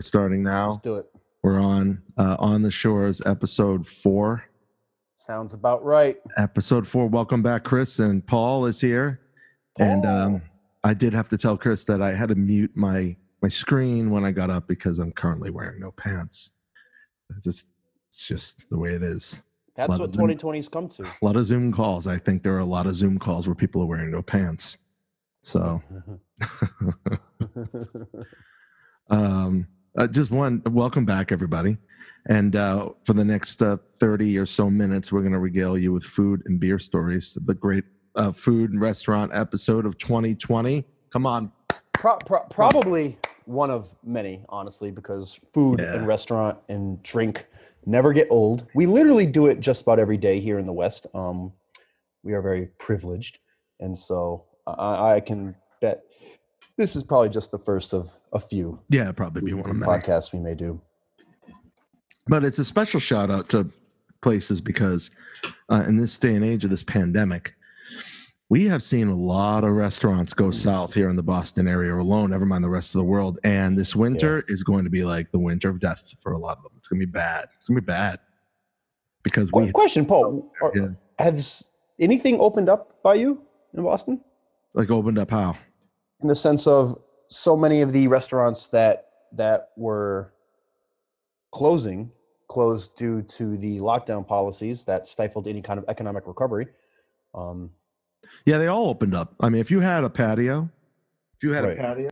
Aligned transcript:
starting 0.00 0.42
now. 0.42 0.70
Let's 0.70 0.82
do 0.82 0.96
it. 0.96 1.06
We're 1.42 1.58
on 1.58 2.02
uh, 2.16 2.36
on 2.38 2.62
the 2.62 2.70
shores, 2.70 3.22
episode 3.24 3.86
four. 3.86 4.44
Sounds 5.16 5.54
about 5.54 5.84
right. 5.84 6.16
Episode 6.36 6.86
four. 6.86 7.06
Welcome 7.06 7.42
back, 7.42 7.64
Chris 7.64 7.98
and 7.98 8.26
Paul 8.26 8.66
is 8.66 8.80
here. 8.80 9.20
And 9.78 10.04
um, 10.06 10.42
I 10.82 10.94
did 10.94 11.12
have 11.12 11.28
to 11.28 11.38
tell 11.38 11.56
Chris 11.56 11.84
that 11.84 12.02
I 12.02 12.14
had 12.14 12.30
to 12.30 12.34
mute 12.34 12.72
my 12.74 13.16
my 13.42 13.48
screen 13.48 14.10
when 14.10 14.24
I 14.24 14.32
got 14.32 14.50
up 14.50 14.66
because 14.66 14.98
I'm 14.98 15.12
currently 15.12 15.50
wearing 15.50 15.80
no 15.80 15.92
pants. 15.92 16.50
It's 17.30 17.44
just, 17.44 17.66
it's 18.08 18.26
just 18.26 18.64
the 18.70 18.78
way 18.78 18.94
it 18.94 19.02
is. 19.02 19.42
That's 19.76 19.90
what 19.90 20.00
of 20.00 20.10
Zoom- 20.10 20.28
2020's 20.28 20.68
come 20.68 20.88
to. 20.88 21.04
A 21.04 21.12
lot 21.22 21.36
of 21.36 21.44
Zoom 21.44 21.72
calls. 21.72 22.08
I 22.08 22.18
think 22.18 22.42
there 22.42 22.56
are 22.56 22.60
a 22.60 22.64
lot 22.64 22.86
of 22.86 22.96
Zoom 22.96 23.16
calls 23.18 23.46
where 23.46 23.54
people 23.54 23.80
are 23.82 23.86
wearing 23.86 24.10
no 24.10 24.22
pants. 24.22 24.78
So, 25.42 25.80
um, 29.10 29.68
uh, 29.98 30.06
just 30.06 30.30
one. 30.30 30.62
Welcome 30.66 31.04
back, 31.04 31.32
everybody. 31.32 31.76
And 32.26 32.54
uh, 32.56 32.90
for 33.04 33.14
the 33.14 33.24
next 33.24 33.62
uh, 33.62 33.76
30 33.76 34.38
or 34.38 34.46
so 34.46 34.70
minutes, 34.70 35.10
we're 35.10 35.20
going 35.20 35.32
to 35.32 35.38
regale 35.38 35.76
you 35.76 35.92
with 35.92 36.04
food 36.04 36.42
and 36.46 36.60
beer 36.60 36.78
stories. 36.78 37.36
of 37.36 37.46
The 37.46 37.54
great 37.54 37.84
uh, 38.14 38.32
food 38.32 38.70
and 38.70 38.80
restaurant 38.80 39.32
episode 39.34 39.86
of 39.86 39.98
2020. 39.98 40.84
Come 41.10 41.26
on. 41.26 41.50
Pro- 41.92 42.18
pro- 42.18 42.44
probably 42.44 43.18
one 43.46 43.70
of 43.70 43.92
many, 44.04 44.44
honestly, 44.48 44.90
because 44.90 45.38
food 45.52 45.80
Yeah. 45.80 45.94
and 45.94 46.06
restaurant 46.06 46.58
and 46.68 47.02
drink 47.02 47.46
never 47.86 48.12
get 48.12 48.28
old. 48.30 48.66
We 48.74 48.86
literally 48.86 49.26
do 49.26 49.46
it 49.46 49.60
just 49.60 49.82
about 49.82 49.98
every 49.98 50.16
day 50.16 50.38
here 50.38 50.58
in 50.58 50.66
the 50.66 50.72
West. 50.72 51.06
Um, 51.14 51.52
we 52.22 52.34
are 52.34 52.42
very 52.42 52.66
privileged, 52.78 53.38
and 53.80 53.96
so 53.96 54.44
I, 54.66 55.14
I 55.14 55.20
can 55.20 55.54
bet 55.80 56.02
this 56.78 56.96
is 56.96 57.02
probably 57.04 57.28
just 57.28 57.50
the 57.50 57.58
first 57.58 57.92
of 57.92 58.14
a 58.32 58.40
few 58.40 58.78
Yeah, 58.88 59.12
probably 59.12 59.42
be 59.42 59.52
one 59.52 59.68
of 59.68 59.76
many. 59.76 59.90
podcasts 59.92 60.32
we 60.32 60.38
may 60.38 60.54
do. 60.54 60.80
But 62.26 62.44
it's 62.44 62.58
a 62.58 62.64
special 62.64 63.00
shout 63.00 63.30
out 63.30 63.48
to 63.50 63.70
places 64.22 64.60
because 64.60 65.10
uh, 65.70 65.84
in 65.86 65.96
this 65.96 66.18
day 66.18 66.34
and 66.34 66.44
age 66.44 66.64
of 66.64 66.70
this 66.70 66.82
pandemic, 66.82 67.54
we 68.50 68.64
have 68.66 68.82
seen 68.82 69.08
a 69.08 69.14
lot 69.14 69.64
of 69.64 69.72
restaurants 69.72 70.32
go 70.34 70.50
south 70.50 70.94
here 70.94 71.10
in 71.10 71.16
the 71.16 71.22
Boston 71.22 71.68
area 71.68 71.94
alone, 71.94 72.30
never 72.30 72.46
mind 72.46 72.64
the 72.64 72.68
rest 72.70 72.94
of 72.94 72.98
the 72.98 73.04
world. 73.04 73.38
And 73.44 73.76
this 73.76 73.94
winter 73.94 74.44
is 74.48 74.62
going 74.62 74.84
to 74.84 74.90
be 74.90 75.04
like 75.04 75.30
the 75.32 75.38
winter 75.38 75.68
of 75.68 75.80
death 75.80 76.14
for 76.20 76.32
a 76.32 76.38
lot 76.38 76.56
of 76.58 76.62
them. 76.64 76.72
It's 76.78 76.88
going 76.88 77.00
to 77.00 77.06
be 77.06 77.10
bad. 77.12 77.46
It's 77.58 77.68
going 77.68 77.76
to 77.76 77.82
be 77.82 77.86
bad 77.86 78.20
because 79.22 79.50
we, 79.52 79.70
question, 79.72 80.06
Paul: 80.06 80.50
are- 80.62 80.72
Yeah. 80.74 80.88
Has 81.18 81.64
anything 81.98 82.38
opened 82.40 82.68
up 82.68 83.02
by 83.02 83.14
you 83.14 83.42
in 83.74 83.82
Boston? 83.82 84.20
like 84.74 84.90
opened 84.90 85.18
up 85.18 85.30
how? 85.30 85.56
In 86.22 86.28
the 86.28 86.34
sense 86.36 86.66
of 86.66 86.98
so 87.28 87.56
many 87.56 87.80
of 87.80 87.92
the 87.92 88.06
restaurants 88.08 88.66
that 88.66 89.06
that 89.32 89.70
were 89.76 90.32
closing 91.52 92.10
closed 92.48 92.96
due 92.96 93.20
to 93.22 93.58
the 93.58 93.78
lockdown 93.78 94.26
policies 94.26 94.82
that 94.84 95.06
stifled 95.06 95.46
any 95.46 95.60
kind 95.60 95.78
of 95.78 95.84
economic 95.88 96.26
recovery. 96.26 96.66
Um, 97.34 97.70
Yeah, 98.46 98.56
they 98.56 98.68
all 98.68 98.88
opened 98.88 99.14
up. 99.14 99.34
I 99.40 99.50
mean, 99.50 99.60
if 99.60 99.70
you 99.70 99.80
had 99.80 100.02
a 100.02 100.08
patio, 100.08 100.70
if 101.36 101.42
you 101.42 101.52
had 101.52 101.64
Right. 101.64 101.78
a 101.78 101.80
patio, 101.80 102.10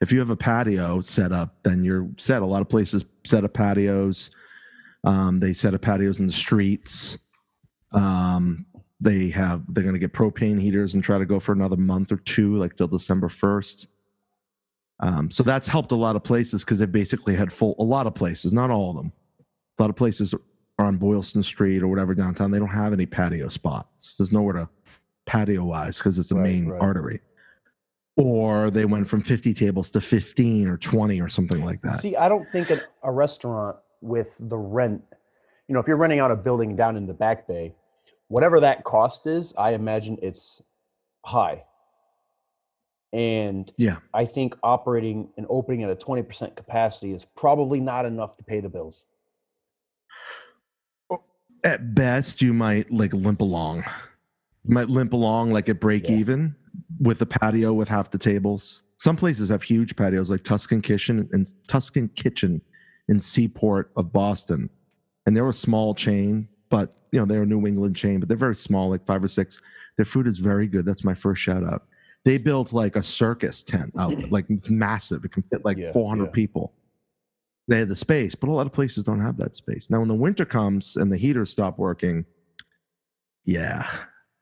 if 0.00 0.12
you 0.12 0.20
have 0.20 0.30
a 0.30 0.36
patio 0.36 1.02
set 1.02 1.32
up, 1.32 1.56
then 1.64 1.82
you're 1.82 2.08
set. 2.18 2.42
A 2.42 2.46
lot 2.46 2.62
of 2.62 2.68
places 2.68 3.04
set 3.26 3.42
up 3.42 3.52
patios. 3.52 4.30
Um, 5.02 5.40
they 5.40 5.52
set 5.52 5.74
up 5.74 5.80
patios 5.82 6.20
in 6.20 6.26
the 6.28 6.32
streets. 6.32 7.18
Um, 7.90 8.64
they 9.02 9.28
have 9.30 9.62
they're 9.68 9.82
going 9.82 9.94
to 9.94 9.98
get 9.98 10.12
propane 10.12 10.60
heaters 10.60 10.94
and 10.94 11.02
try 11.02 11.18
to 11.18 11.26
go 11.26 11.40
for 11.40 11.52
another 11.52 11.76
month 11.76 12.12
or 12.12 12.18
two, 12.18 12.56
like 12.56 12.74
till 12.76 12.86
December 12.88 13.28
first. 13.28 13.88
Um, 15.00 15.30
so 15.30 15.42
that's 15.42 15.66
helped 15.66 15.90
a 15.90 15.96
lot 15.96 16.14
of 16.14 16.22
places 16.22 16.64
because 16.64 16.78
they 16.78 16.86
basically 16.86 17.34
had 17.34 17.52
full. 17.52 17.74
A 17.78 17.82
lot 17.82 18.06
of 18.06 18.14
places, 18.14 18.52
not 18.52 18.70
all 18.70 18.90
of 18.90 18.96
them. 18.96 19.12
A 19.78 19.82
lot 19.82 19.90
of 19.90 19.96
places 19.96 20.32
are 20.78 20.86
on 20.86 20.96
Boylston 20.96 21.42
Street 21.42 21.82
or 21.82 21.88
whatever 21.88 22.14
downtown. 22.14 22.50
They 22.52 22.60
don't 22.60 22.68
have 22.68 22.92
any 22.92 23.06
patio 23.06 23.48
spots. 23.48 24.14
There's 24.16 24.32
nowhere 24.32 24.54
to 24.54 24.68
patio 25.26 25.64
wise 25.64 25.98
because 25.98 26.18
it's 26.18 26.30
a 26.30 26.36
Right, 26.36 26.44
main 26.44 26.68
right. 26.68 26.80
artery. 26.80 27.20
Or 28.16 28.70
they 28.70 28.84
went 28.84 29.08
from 29.08 29.22
50 29.22 29.54
tables 29.54 29.90
to 29.90 30.00
15 30.00 30.68
or 30.68 30.76
20 30.76 31.20
or 31.20 31.28
something 31.28 31.64
like 31.64 31.80
that. 31.82 32.00
see, 32.00 32.14
I 32.14 32.28
don't 32.28 32.46
think 32.52 32.70
a, 32.70 32.80
a 33.02 33.10
restaurant 33.10 33.76
with 34.02 34.36
the 34.38 34.58
rent, 34.58 35.02
you 35.66 35.72
know, 35.72 35.80
if 35.80 35.88
you're 35.88 35.96
renting 35.96 36.20
out 36.20 36.30
a 36.30 36.36
building 36.36 36.76
down 36.76 36.96
in 36.96 37.06
the 37.06 37.14
back 37.14 37.48
bay, 37.48 37.74
whatever 38.32 38.60
that 38.60 38.82
cost 38.82 39.26
is, 39.26 39.52
I 39.58 39.72
imagine 39.74 40.18
it's 40.22 40.62
high. 41.22 41.64
And 43.12 43.70
Yeah. 43.76 43.98
I 44.14 44.24
think 44.24 44.56
operating 44.62 45.28
and 45.36 45.46
opening 45.50 45.82
at 45.82 45.90
a 45.90 45.94
20% 45.94 46.56
capacity 46.56 47.12
is 47.12 47.26
probably 47.26 47.78
not 47.78 48.06
enough 48.06 48.38
to 48.38 48.44
pay 48.44 48.60
the 48.60 48.70
bills. 48.70 49.04
Oh, 51.10 51.22
at 51.62 51.94
best, 51.94 52.40
you 52.40 52.54
might 52.54 52.90
like 52.90 53.12
limp 53.12 53.42
along. 53.42 53.84
You 54.64 54.72
might 54.74 54.88
limp 54.88 55.12
along 55.12 55.50
like 55.50 55.68
at 55.68 55.78
break 55.78 56.08
Yeah. 56.08 56.16
even 56.16 56.56
with 57.00 57.20
a 57.20 57.26
patio 57.26 57.74
with 57.74 57.88
half 57.88 58.10
the 58.12 58.18
tables. 58.18 58.82
Some 58.96 59.16
places 59.16 59.50
have 59.50 59.62
huge 59.62 59.94
patios 59.94 60.30
like 60.30 60.42
Tuscan 60.42 60.80
Kitchen 60.80 61.28
and 61.32 61.46
Tuscan 61.68 62.08
Kitchen 62.08 62.62
in 63.08 63.20
Seaport 63.20 63.92
of 63.94 64.10
Boston. 64.10 64.70
And 65.26 65.36
they're 65.36 65.48
a 65.48 65.52
small 65.52 65.94
chain, 65.94 66.48
but 66.72 66.96
you 67.12 67.20
know, 67.20 67.26
they're 67.26 67.42
a 67.42 67.46
New 67.46 67.66
England 67.66 67.94
chain, 67.94 68.18
but 68.18 68.28
they're 68.28 68.36
very 68.36 68.56
small, 68.56 68.88
like 68.88 69.04
five 69.04 69.22
or 69.22 69.28
six. 69.28 69.60
Their 69.98 70.06
food 70.06 70.26
is 70.26 70.38
very 70.38 70.66
good. 70.66 70.86
That's 70.86 71.04
my 71.04 71.12
first 71.12 71.42
shout 71.42 71.62
out. 71.62 71.84
They 72.24 72.38
built 72.38 72.72
like 72.72 72.96
a 72.96 73.02
circus 73.02 73.62
tent 73.62 73.92
out, 73.98 74.12
mm-hmm. 74.12 74.32
like 74.32 74.46
it's 74.48 74.70
massive. 74.70 75.22
It 75.22 75.32
can 75.32 75.42
fit 75.42 75.66
like 75.66 75.76
Yeah, 75.76 75.92
400 75.92 76.24
yeah. 76.24 76.30
people. 76.30 76.72
They 77.68 77.80
had 77.80 77.88
the 77.88 77.96
space, 77.96 78.34
but 78.34 78.48
a 78.48 78.52
lot 78.52 78.66
of 78.66 78.72
places 78.72 79.04
don't 79.04 79.20
have 79.20 79.36
that 79.36 79.54
space. 79.54 79.90
Now, 79.90 79.98
when 79.98 80.08
the 80.08 80.14
winter 80.14 80.46
comes 80.46 80.96
and 80.96 81.12
the 81.12 81.18
heaters 81.18 81.50
stop 81.50 81.78
working, 81.78 82.24
yeah, 83.44 83.86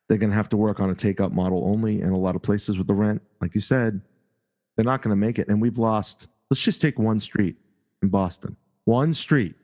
they're 0.08 0.16
going 0.16 0.30
to 0.30 0.36
have 0.36 0.48
to 0.50 0.56
work 0.56 0.78
on 0.78 0.88
a 0.88 0.94
takeout 0.94 1.32
model 1.32 1.64
only. 1.66 2.00
And 2.00 2.12
a 2.12 2.16
lot 2.16 2.36
of 2.36 2.42
places 2.42 2.78
with 2.78 2.86
the 2.86 2.94
rent, 2.94 3.22
like 3.40 3.56
you 3.56 3.60
said, 3.60 4.00
they're 4.76 4.84
not 4.84 5.02
going 5.02 5.10
to 5.10 5.16
make 5.16 5.40
it. 5.40 5.48
And 5.48 5.60
we've 5.60 5.78
lost, 5.78 6.28
let's 6.48 6.62
just 6.62 6.80
take 6.80 6.96
one 6.96 7.18
street 7.18 7.56
in 8.02 8.08
Boston, 8.08 8.56
one 8.84 9.12
street, 9.12 9.56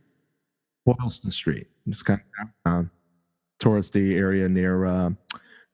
Boylston 0.87 1.31
Street. 1.31 1.67
It's 1.87 2.03
kind 2.03 2.21
of 2.21 2.49
downtown, 2.65 2.91
touristy 3.61 4.17
area 4.17 4.49
near 4.49 4.87
uh, 4.87 5.11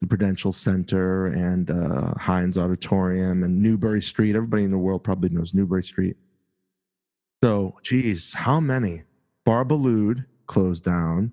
the 0.01 0.07
Prudential 0.07 0.51
Center 0.51 1.27
and 1.27 1.69
uh, 1.69 2.13
Hynes 2.19 2.57
Auditorium 2.57 3.43
and 3.43 3.61
Newbury 3.61 4.01
Street. 4.01 4.35
Everybody 4.35 4.63
in 4.63 4.71
the 4.71 4.77
world 4.77 5.03
probably 5.03 5.29
knows 5.29 5.53
Newbury 5.53 5.83
Street. 5.83 6.17
So, 7.43 7.77
geez, 7.83 8.33
how 8.33 8.59
many? 8.59 9.03
Bar 9.45 9.65
Boulud 9.65 10.25
closed 10.47 10.83
down. 10.85 11.31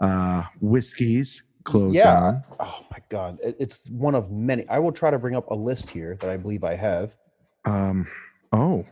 Uh, 0.00 0.44
Whiskies 0.60 1.42
closed 1.64 1.96
Yeah. 1.96 2.04
down. 2.20 2.42
Oh 2.60 2.84
my 2.90 2.98
God. 3.08 3.38
It's 3.42 3.88
one 3.88 4.14
of 4.14 4.30
many. 4.30 4.68
I 4.68 4.78
will 4.78 4.92
try 4.92 5.10
to 5.10 5.18
bring 5.18 5.34
up 5.36 5.50
a 5.50 5.54
list 5.54 5.90
here 5.90 6.16
that 6.20 6.30
I 6.30 6.36
believe 6.36 6.64
I 6.64 6.74
have. 6.74 7.14
Um, 7.64 8.06
oh, 8.52 8.84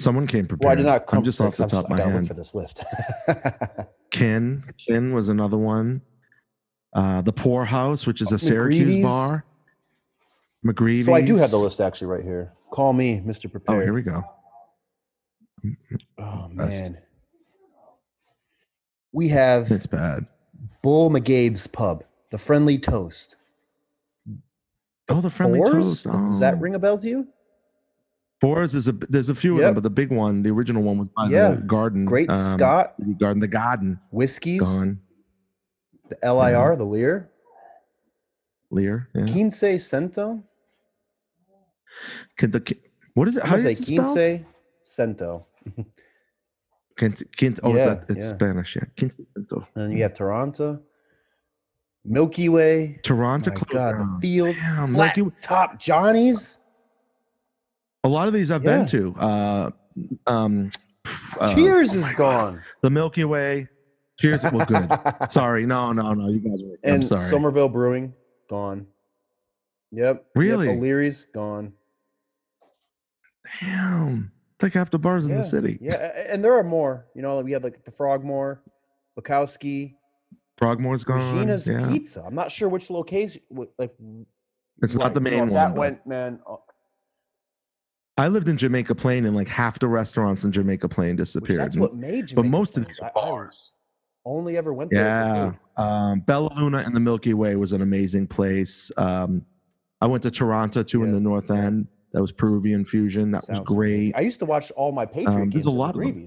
someone 0.00 0.26
came 0.26 0.46
prepared. 0.46 0.64
Well, 0.64 0.72
I 0.72 0.76
did 0.76 0.86
not 0.86 1.06
come 1.06 1.18
I'm 1.18 1.24
just 1.24 1.40
off 1.40 1.56
the 1.56 1.66
top 1.66 1.84
of 1.84 1.90
my 1.90 2.00
head. 2.00 2.26
for 2.26 2.34
this 2.34 2.54
list. 2.54 2.82
Kin, 4.10 4.64
Kin 4.78 5.12
was 5.14 5.28
another 5.28 5.56
one. 5.58 6.00
Uh, 6.94 7.20
the 7.22 7.32
Poor 7.32 7.64
House, 7.64 8.06
which 8.06 8.20
is 8.20 8.32
Oh, 8.32 8.36
a 8.36 8.38
Syracuse 8.38 9.02
bar. 9.04 9.44
McGreevy's. 10.66 11.06
so 11.06 11.14
I 11.14 11.20
do 11.22 11.36
have 11.36 11.50
the 11.50 11.56
list 11.58 11.80
actually 11.80 12.08
right 12.08 12.22
here. 12.24 12.52
Call 12.72 12.92
me 12.92 13.20
Mr. 13.20 13.50
Prepared. 13.50 13.78
Oh, 13.78 13.82
here 13.82 13.92
we 13.94 14.02
go. 14.02 14.22
Oh 16.18 16.48
man. 16.48 16.98
We 19.12 19.28
have 19.28 19.70
It's 19.70 19.86
bad. 19.86 20.26
Bull 20.82 21.10
McGabe's 21.10 21.66
Pub, 21.66 22.04
the 22.30 22.38
Friendly 22.38 22.78
Toast. 22.78 23.36
Oh, 25.08 25.20
the 25.20 25.28
friendly 25.30 25.58
Fours? 25.58 26.04
toast. 26.04 26.04
Does 26.04 26.38
that 26.40 26.54
Oh. 26.54 26.58
ring 26.58 26.76
a 26.76 26.78
bell 26.78 26.96
to 26.98 27.08
you? 27.08 27.26
Fours 28.40 28.74
is 28.74 28.88
a 28.88 28.92
there's 28.92 29.28
a 29.28 29.34
few 29.34 29.54
of 29.56 29.60
them, 29.60 29.74
but 29.74 29.82
the 29.82 29.90
big 29.90 30.10
one, 30.10 30.42
the 30.42 30.50
original 30.50 30.82
one 30.82 30.98
was 30.98 31.08
by 31.16 31.28
Yeah. 31.28 31.50
the 31.50 31.62
garden. 31.62 32.04
Great 32.06 32.30
um, 32.30 32.56
Scott, 32.58 32.94
the 32.98 33.12
garden, 33.14 33.40
the 33.40 33.48
garden 33.48 34.00
Whiskies, 34.10 34.60
gone. 34.60 34.98
the 36.08 36.16
LIR, 36.32 36.76
the 36.76 36.84
Lear, 36.84 37.30
Lear. 38.70 39.08
Yeah. 39.14 39.26
Quince 39.26 39.84
Cento. 39.84 40.42
Can 42.38 42.50
the, 42.52 42.76
what 43.14 43.28
is 43.28 43.36
it? 43.36 43.42
How 43.44 43.56
do 43.56 43.68
you 43.68 43.74
spell? 43.74 44.12
Quince 44.14 44.44
Cento. 44.82 45.46
Quince, 46.98 47.22
Quince, 47.38 47.60
oh, 47.62 47.74
Yeah, 47.74 47.92
it's, 47.92 48.06
that, 48.06 48.16
it's 48.16 48.26
yeah. 48.26 48.34
Spanish. 48.34 48.76
Yeah. 48.76 48.82
Quince, 48.98 49.16
Quinto. 49.34 49.56
And 49.74 49.84
then 49.84 49.92
you 49.92 50.02
have 50.02 50.12
Taranta, 50.14 50.80
Milky 52.04 52.48
Way. 52.48 53.00
Taranta 53.02 53.54
closed 53.54 53.70
God, 53.72 53.92
down. 53.98 54.14
the 54.14 54.20
field, 54.20 54.54
Damn, 54.56 54.94
flat 54.94 55.16
Milky- 55.16 55.36
top 55.42 55.78
Johnny's. 55.78 56.56
A 58.04 58.08
lot 58.08 58.28
of 58.28 58.34
these 58.34 58.50
I've 58.50 58.64
Yeah. 58.64 58.78
been 58.78 58.86
to. 58.86 59.14
Uh, 59.18 59.70
um, 60.26 60.70
uh, 61.38 61.54
Cheers 61.54 61.90
oh 61.94 61.98
is 61.98 62.02
my 62.02 62.12
God. 62.12 62.16
gone. 62.54 62.62
The 62.82 62.90
Milky 62.90 63.24
Way. 63.24 63.68
Cheers. 64.18 64.42
Well, 64.52 64.66
good. 64.66 64.88
sorry. 65.30 65.66
No, 65.66 65.92
no, 65.92 66.12
no. 66.14 66.28
You 66.28 66.38
guys 66.40 66.62
are. 66.62 66.66
I'm 66.88 66.94
and 66.94 67.06
sorry. 67.06 67.30
Somerville 67.30 67.68
Brewing 67.68 68.12
gone. 68.48 68.86
Yep. 69.92 70.24
Really? 70.36 70.68
Yep, 70.68 70.76
O'Leary's 70.76 71.24
gone. 71.26 71.72
Damn. 73.60 74.30
It's 74.54 74.62
like 74.62 74.74
half 74.74 74.90
the 74.90 74.98
bars 74.98 75.24
in 75.24 75.34
the 75.34 75.42
city. 75.42 75.78
Yeah, 75.80 76.12
and 76.28 76.44
there 76.44 76.52
are 76.54 76.62
more. 76.62 77.06
You 77.14 77.22
know, 77.22 77.40
we 77.40 77.50
had 77.52 77.64
like 77.64 77.82
the 77.84 77.90
Frogmore, 77.90 78.62
Bukowski, 79.18 79.94
Frogmore's 80.58 81.02
gone. 81.02 81.18
Regina's 81.34 81.66
yeah. 81.66 81.88
Pizza. 81.88 82.22
I'm 82.22 82.34
not 82.34 82.50
sure 82.50 82.68
which 82.68 82.90
location. 82.90 83.40
Like, 83.78 83.94
It's 84.82 84.94
not 84.94 85.14
the 85.14 85.20
went. 85.20 85.34
You 85.34 85.40
know, 85.40 85.46
main 85.46 85.54
That 85.54 85.64
one, 85.68 85.72
but- 85.72 85.78
went, 85.80 86.06
man. 86.06 86.40
I 88.16 88.28
lived 88.28 88.48
in 88.48 88.56
Jamaica 88.56 88.94
Plain, 88.94 89.24
and 89.24 89.34
like 89.34 89.48
half 89.48 89.78
the 89.78 89.88
restaurants 89.88 90.44
in 90.44 90.52
Jamaica 90.52 90.88
Plain 90.88 91.12
which 91.12 91.18
disappeared. 91.18 91.58
that's 91.60 91.76
what 91.76 91.94
made 91.94 92.20
but 92.34 92.42
Jamaica 92.42 92.48
most 92.48 92.76
of 92.76 92.86
these 92.86 92.98
are 93.00 93.06
I- 93.06 93.08
I 93.08 93.12
bars. 93.12 93.74
only 94.26 94.56
ever 94.56 94.74
went 94.74 94.90
there. 94.90 95.04
Yeah. 95.04 95.52
Um, 95.76 96.20
Bella 96.20 96.50
Luna 96.56 96.78
and 96.78 96.94
the 96.94 97.00
Milky 97.00 97.32
Way 97.34 97.56
was 97.56 97.72
an 97.72 97.80
amazing 97.80 98.26
place. 98.26 98.90
Um, 98.98 99.46
I 100.02 100.06
went 100.06 100.22
to 100.24 100.30
Taranta 100.30 100.86
too 100.86 101.04
in 101.04 101.12
the 101.12 101.20
North. 101.20 101.50
End. 101.50 101.86
That 102.12 102.20
was 102.20 102.32
Peruvian 102.32 102.84
fusion. 102.84 103.30
That 103.30 103.44
Sounds 103.44 103.60
was 103.60 103.66
great. 103.66 103.94
amazing. 103.94 104.14
I 104.16 104.20
used 104.20 104.38
to 104.40 104.44
watch 104.46 104.70
all 104.72 104.92
my 104.92 105.06
Patriot 105.06 105.28
Um, 105.30 105.40
games 105.50 105.54
there's 105.54 105.66
a 105.66 105.70
lot 105.70 105.94
the 105.94 106.00
of 106.00 106.14
them. 106.14 106.26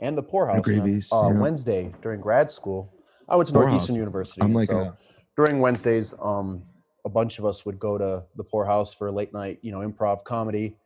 And 0.00 0.18
the 0.18 0.22
Poorhouse. 0.22 0.56
and, 0.56 0.80
uh, 0.80 0.84
Greavies, 0.84 1.08
uh, 1.12 1.32
yeah. 1.32 1.40
Wednesday 1.40 1.94
during 2.02 2.20
grad 2.20 2.50
school. 2.50 2.92
I 3.28 3.36
went 3.36 3.48
to. 3.48 3.54
Northeastern 3.54 3.96
University. 3.96 4.42
I'm 4.42 4.52
like 4.52 4.68
so 4.70 4.78
a- 4.80 4.96
during 5.36 5.60
Wednesdays, 5.60 6.14
um, 6.20 6.62
a 7.06 7.08
bunch 7.08 7.38
of 7.38 7.46
us 7.46 7.64
would 7.64 7.78
go 7.78 7.96
to 7.96 8.22
the 8.36 8.44
Poorhouse 8.44 8.92
for 8.92 9.06
a 9.06 9.12
late 9.12 9.32
night, 9.32 9.58
you 9.62 9.70
know, 9.70 9.78
improv 9.78 10.24
comedy. 10.24 10.76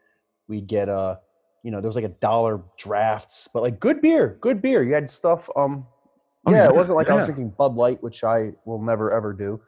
We'd 0.46 0.67
get 0.67 0.88
a, 0.88 1.19
you 1.64 1.70
know, 1.70 1.81
there 1.81 1.88
was 1.88 1.96
like 1.96 2.05
a 2.05 2.17
dollar 2.20 2.61
drafts, 2.76 3.49
but 3.52 3.62
like 3.62 3.81
good 3.81 4.00
beer, 4.02 4.37
good 4.40 4.61
beer. 4.61 4.82
You 4.84 4.94
had 4.94 5.11
stuff. 5.11 5.49
Um, 5.56 5.87
Oh, 6.46 6.52
yeah, 6.52 6.64
yeah, 6.64 6.69
it 6.70 6.75
wasn't 6.75 6.96
like 6.96 7.11
I 7.11 7.14
was 7.14 7.26
drinking 7.26 7.50
Bud 7.58 7.75
Light, 7.75 8.02
which 8.02 8.25
I 8.25 8.52
will 8.64 8.81
never 8.81 9.12
ever 9.12 9.34
do. 9.34 9.61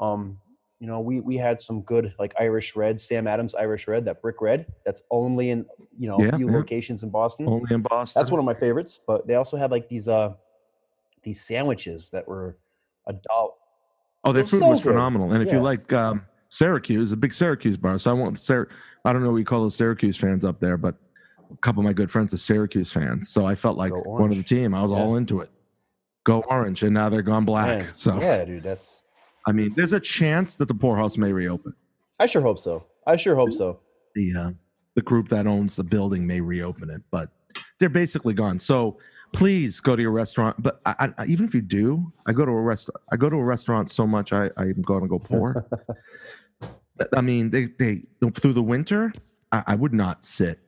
Um, 0.00 0.38
you 0.78 0.86
know, 0.86 1.00
we 1.00 1.20
we 1.20 1.38
had 1.38 1.58
some 1.58 1.80
good 1.80 2.12
like 2.18 2.34
Irish 2.38 2.76
Red, 2.76 3.00
Sam 3.00 3.26
Adams 3.26 3.54
Irish 3.54 3.88
Red, 3.88 4.04
that 4.04 4.20
brick 4.20 4.42
red. 4.42 4.66
That's 4.84 5.02
only 5.10 5.48
in 5.48 5.64
you 5.98 6.08
know 6.08 6.20
Yeah, 6.20 6.28
a 6.34 6.36
few 6.36 6.50
yeah. 6.50 6.56
locations 6.58 7.02
in 7.04 7.10
Boston. 7.10 7.48
Only 7.48 7.74
in 7.74 7.80
Boston. 7.80 8.20
That's 8.20 8.30
one 8.30 8.38
of 8.38 8.44
my 8.44 8.52
favorites. 8.52 9.00
But 9.06 9.26
they 9.26 9.36
also 9.36 9.56
had 9.56 9.70
like 9.70 9.88
these 9.88 10.08
uh 10.08 10.34
these 11.22 11.42
sandwiches 11.42 12.10
that 12.12 12.28
were 12.28 12.58
a 13.06 13.14
dollar. 13.14 13.52
Oh, 14.24 14.32
their 14.32 14.44
food 14.44 14.60
so 14.60 14.68
was 14.68 14.82
good. 14.82 14.90
phenomenal. 14.90 15.32
And 15.32 15.42
if 15.42 15.52
you 15.52 15.60
like 15.60 15.92
um, 15.92 16.22
Syracuse, 16.50 17.12
a 17.12 17.16
big 17.16 17.32
Syracuse 17.32 17.76
bar. 17.76 17.98
So 17.98 18.10
I 18.10 18.14
want 18.14 18.38
Syr- 18.38 18.68
I 19.04 19.12
don't 19.12 19.22
know 19.22 19.30
what 19.30 19.38
you 19.38 19.44
call 19.44 19.62
those 19.62 19.76
Syracuse 19.76 20.16
fans 20.16 20.44
up 20.44 20.60
there, 20.60 20.76
but 20.76 20.94
a 21.50 21.56
couple 21.58 21.80
of 21.80 21.84
my 21.86 21.92
good 21.92 22.10
friends 22.10 22.34
are 22.34 22.38
Syracuse 22.38 22.92
fans. 22.92 23.30
So 23.30 23.46
I 23.46 23.54
felt 23.54 23.76
like 23.78 23.92
one 24.06 24.30
of 24.30 24.36
the 24.36 24.42
team. 24.42 24.74
I 24.74 24.82
was 24.82 24.90
Yeah. 24.90 24.98
all 24.98 25.16
into 25.16 25.40
it. 25.40 25.50
Go 26.24 26.42
orange, 26.48 26.82
and 26.82 26.92
now 26.92 27.08
they're 27.08 27.22
gone 27.22 27.46
black. 27.46 27.66
Man, 27.84 27.94
so 27.94 28.20
yeah, 28.20 28.44
dude, 28.44 28.62
that's. 28.62 29.00
I 29.46 29.52
mean, 29.52 29.72
there's 29.74 29.94
a 29.94 30.00
chance 30.00 30.56
that 30.58 30.68
the 30.68 30.74
poorhouse 30.74 31.16
may 31.16 31.32
reopen. 31.32 31.72
I 32.18 32.26
sure 32.26 32.42
hope 32.42 32.58
so. 32.58 32.84
I 33.06 33.16
sure 33.16 33.34
hope 33.34 33.52
so. 33.52 33.80
The 34.14 34.34
uh, 34.36 34.50
the 34.96 35.02
group 35.02 35.28
that 35.30 35.46
owns 35.46 35.76
the 35.76 35.82
building 35.84 36.26
may 36.26 36.42
reopen 36.42 36.90
it, 36.90 37.00
but 37.10 37.30
they're 37.78 37.88
basically 37.88 38.34
gone. 38.34 38.58
So 38.58 38.98
please 39.32 39.80
go 39.80 39.96
to 39.96 40.02
your 40.02 40.10
restaurant. 40.10 40.62
But 40.62 40.80
I, 40.84 41.12
I, 41.18 41.26
even 41.26 41.44
if 41.46 41.54
you 41.54 41.60
do, 41.62 42.12
I 42.26 42.32
go 42.32 42.44
to 42.44 42.50
a 42.52 42.60
restaurant. 42.60 43.00
I 43.12 43.16
go 43.16 43.30
to 43.30 43.36
a 43.36 43.44
restaurant 43.44 43.90
so 43.90 44.06
much 44.06 44.32
I 44.32 44.50
I'm 44.56 44.82
going 44.82 45.02
to 45.02 45.08
go 45.08 45.18
poor. 45.18 45.66
I 47.16 47.20
mean, 47.20 47.50
they 47.50 47.66
they 47.78 48.02
through 48.34 48.52
the 48.52 48.62
winter, 48.62 49.12
I, 49.52 49.62
I 49.68 49.74
would 49.74 49.94
not 49.94 50.24
sit. 50.24 50.58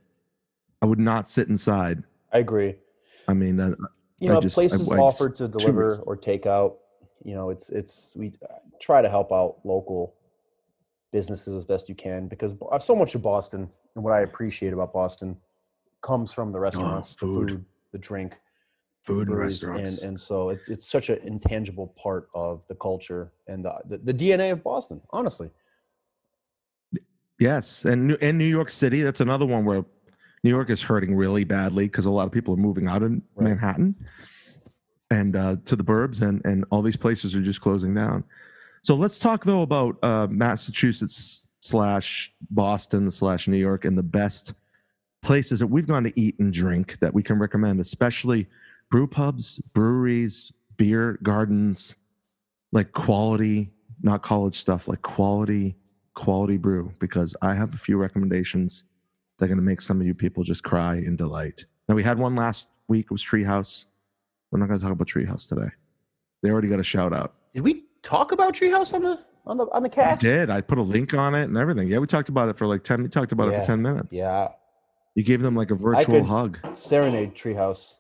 I 0.81 0.87
would 0.87 0.99
not 1.01 1.29
sit 1.29 1.49
inside. 1.49 2.03
I 2.33 2.39
agree. 2.39 2.75
I 3.29 3.35
mean, 3.35 3.61
uh, 3.61 3.75
You 4.19 4.31
I 4.31 4.35
know, 4.35 4.41
just- 4.41 4.57
I- 4.59 4.63
places 4.69 4.91
I 4.91 4.99
offer 4.99 5.29
to 5.31 5.49
deliver 5.49 5.97
or 6.07 6.17
take 6.17 6.47
out. 6.47 6.79
You 7.25 7.35
know, 7.35 7.51
it's 7.51 7.69
it's 7.69 8.13
we 8.17 8.33
try 8.81 9.01
to 9.03 9.09
help 9.09 9.31
out 9.33 9.59
local 9.65 10.15
businesses 11.13 11.55
as 11.55 11.65
best 11.65 11.89
you 11.89 11.95
can 11.95 12.27
because 12.27 12.55
so 12.81 12.97
much 12.97 13.15
of 13.15 13.23
Boston 13.23 13.71
and 13.95 14.03
what 14.03 14.13
I 14.13 14.23
appreciate 14.23 14.73
about 14.73 14.93
Boston 14.93 15.37
comes 16.01 16.33
from 16.33 16.51
the 16.51 16.59
restaurants, 16.59 17.15
the 17.17 17.27
Oh, 17.27 17.35
food. 17.35 17.51
food, 17.51 17.65
the 17.93 17.99
drink, 17.99 18.39
food 19.03 19.29
and 19.29 19.37
restaurants. 19.37 19.99
and 19.99 20.09
and 20.11 20.21
so 20.21 20.51
it's 20.51 20.69
it's 20.69 20.89
such 20.91 21.11
an 21.11 21.19
intangible 21.25 21.89
part 22.01 22.29
of 22.35 22.63
the 22.69 22.75
culture 22.75 23.33
and 23.49 23.65
the, 23.65 23.75
the 23.87 23.99
the 23.99 24.15
DNA 24.15 24.53
of 24.53 24.63
Boston. 24.63 25.01
Honestly, 25.11 25.51
Yes, 27.39 27.85
and 27.85 28.07
New, 28.07 28.17
and 28.21 28.39
New 28.39 28.45
York 28.47 28.71
City. 28.71 29.03
That's 29.03 29.21
another 29.21 29.47
one 29.47 29.65
where 29.65 29.85
New 30.45 30.51
York 30.51 30.71
is 30.71 30.81
hurting 30.81 31.17
really 31.17 31.43
badly 31.45 31.87
because 31.87 32.07
a 32.07 32.11
lot 32.11 32.27
of 32.27 32.33
people 32.33 32.55
are 32.55 32.59
moving 32.59 32.87
out 32.87 33.03
of 33.03 33.11
Right. 33.11 33.23
Manhattan 33.37 33.97
and 35.11 35.35
uh, 35.37 35.57
to 35.65 35.75
the 35.75 35.83
burbs, 35.85 36.23
and 36.23 36.41
and 36.45 36.65
all 36.71 36.83
these 36.83 36.97
places 36.97 37.35
are 37.35 37.43
just 37.43 37.61
closing 37.61 37.95
down. 37.95 38.23
So 38.83 38.95
let's 38.95 39.19
talk 39.19 39.45
though 39.45 39.63
about 39.63 39.97
uh, 40.03 40.29
Massachusetts 40.31 41.49
slash 41.61 42.33
Boston 42.51 43.11
slash 43.11 43.49
New 43.49 43.57
York 43.57 43.85
and 43.85 43.97
the 43.99 44.03
best 44.03 44.55
places 45.23 45.61
that 45.61 45.69
we've 45.69 45.87
gone 45.87 46.03
to 46.05 46.21
eat 46.21 46.39
and 46.41 46.53
drink 46.53 46.99
that 47.01 47.15
we 47.15 47.23
can 47.23 47.39
recommend, 47.39 47.79
especially 47.81 48.49
brew 48.93 49.07
pubs, 49.07 49.59
breweries, 49.73 50.53
beer 50.77 51.19
gardens, 51.23 51.97
like 52.73 52.93
quality, 52.93 53.73
not 54.03 54.23
college 54.23 54.55
stuff, 54.55 54.87
like 54.87 55.03
quality 55.03 55.75
quality 56.15 56.59
brew 56.59 56.93
because 56.99 57.35
I 57.41 57.55
have 57.55 57.73
a 57.73 57.79
few 57.79 57.97
recommendations 57.97 58.85
that 59.39 59.47
are 59.47 59.49
going 59.49 59.57
to 59.57 59.65
make 59.65 59.81
some 59.81 59.99
of 59.99 60.07
you 60.07 60.13
people 60.13 60.45
just 60.45 60.63
cry 60.63 60.97
in 60.97 61.17
delight. 61.17 61.65
Now 61.89 61.95
we 61.95 62.03
had 62.03 62.19
one 62.19 62.37
last 62.37 62.69
week. 62.87 63.07
It 63.07 63.11
was 63.11 63.25
Treehouse. 63.25 63.87
We're 64.51 64.59
not 64.59 64.69
going 64.69 64.79
to 64.79 64.85
talk 64.85 64.93
about 64.93 65.09
Treehouse 65.09 65.49
today. 65.49 65.71
They 66.43 66.51
already 66.51 66.69
got 66.69 66.79
a 66.81 66.85
shout 66.85 67.15
out. 67.15 67.33
did 67.55 67.63
we 67.63 67.85
talk 68.03 68.33
about 68.33 68.53
Treehouse 68.53 68.93
on 68.93 69.03
the 69.03 69.19
on 69.47 69.57
the 69.57 69.65
on 69.73 69.83
the 69.83 69.89
I 69.89 69.95
cast? 69.95 70.21
did. 70.21 70.51
I 70.51 70.61
put 70.61 70.77
a 70.77 70.83
link 70.83 71.15
on 71.15 71.35
it 71.35 71.45
and 71.45 71.57
everything. 71.57 71.89
Yeah, 71.89 71.97
we 71.99 72.07
talked 72.07 72.29
about 72.29 72.51
it 72.51 72.59
for 72.59 72.67
like 72.67 72.85
ten. 72.85 73.03
We 73.03 73.09
talked 73.09 73.33
about 73.33 73.49
it 73.49 73.59
for 73.61 73.65
ten 73.67 73.81
minutes. 73.81 74.15
Yeah, 74.15 74.49
You 75.15 75.23
gave 75.25 75.41
them 75.41 75.57
like 75.57 75.71
a 75.71 75.75
virtual 75.77 76.23
hug. 76.25 76.59
serenade 76.77 77.35
Treehouse 77.35 77.95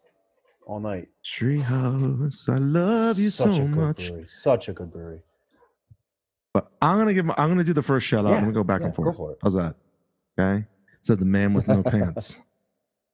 all 0.66 0.80
night. 0.80 1.08
Treehouse, 1.24 2.48
I 2.48 2.56
love 2.56 3.18
you 3.18 3.30
Such 3.30 3.56
so 3.56 3.62
a 3.62 3.66
good 3.66 3.76
much. 3.76 4.08
brewery. 4.08 4.26
Such 4.28 4.68
a 4.68 4.72
good 4.72 4.92
brewery. 4.92 5.22
But 6.54 6.70
I'm 6.82 6.98
gonna 6.98 7.14
give. 7.14 7.28
I'm 7.30 7.48
gonna 7.48 7.64
do 7.64 7.72
the 7.72 7.82
first 7.82 8.06
shout 8.06 8.26
out. 8.26 8.30
Yeah, 8.30 8.36
I'm 8.36 8.42
gonna 8.42 8.52
go 8.52 8.64
back 8.64 8.80
yeah, 8.80 8.86
and 8.86 8.96
go 8.96 9.04
forth. 9.04 9.16
for 9.16 9.32
it. 9.32 9.38
How's 9.42 9.54
that? 9.54 9.74
Okay. 10.38 10.66
Said 11.00 11.18
the 11.18 11.24
man 11.24 11.54
with 11.54 11.66
no 11.68 11.82
pants. 11.82 12.40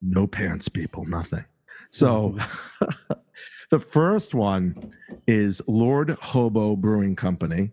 No 0.02 0.26
pants, 0.26 0.68
people. 0.68 1.04
Nothing. 1.04 1.44
So, 1.90 2.36
the 3.70 3.78
first 3.78 4.34
one 4.34 4.92
is 5.26 5.62
Lord 5.66 6.10
Hobo 6.20 6.76
Brewing 6.76 7.16
Company 7.16 7.72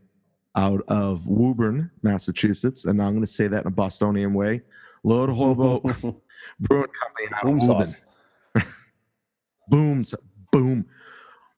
out 0.55 0.81
of 0.87 1.27
Woburn, 1.27 1.91
Massachusetts, 2.01 2.85
and 2.85 3.01
I'm 3.01 3.11
going 3.11 3.21
to 3.21 3.27
say 3.27 3.47
that 3.47 3.61
in 3.61 3.67
a 3.67 3.71
Bostonian 3.71 4.33
way. 4.33 4.61
Lord 5.03 5.29
Hobo 5.29 5.79
Brewing 5.81 6.87
Company 6.87 7.27
out 7.33 7.43
Boom 7.43 7.59
of 7.59 7.67
Woburn. 7.67 7.93
Boom, 9.67 10.03
boom, 10.51 10.85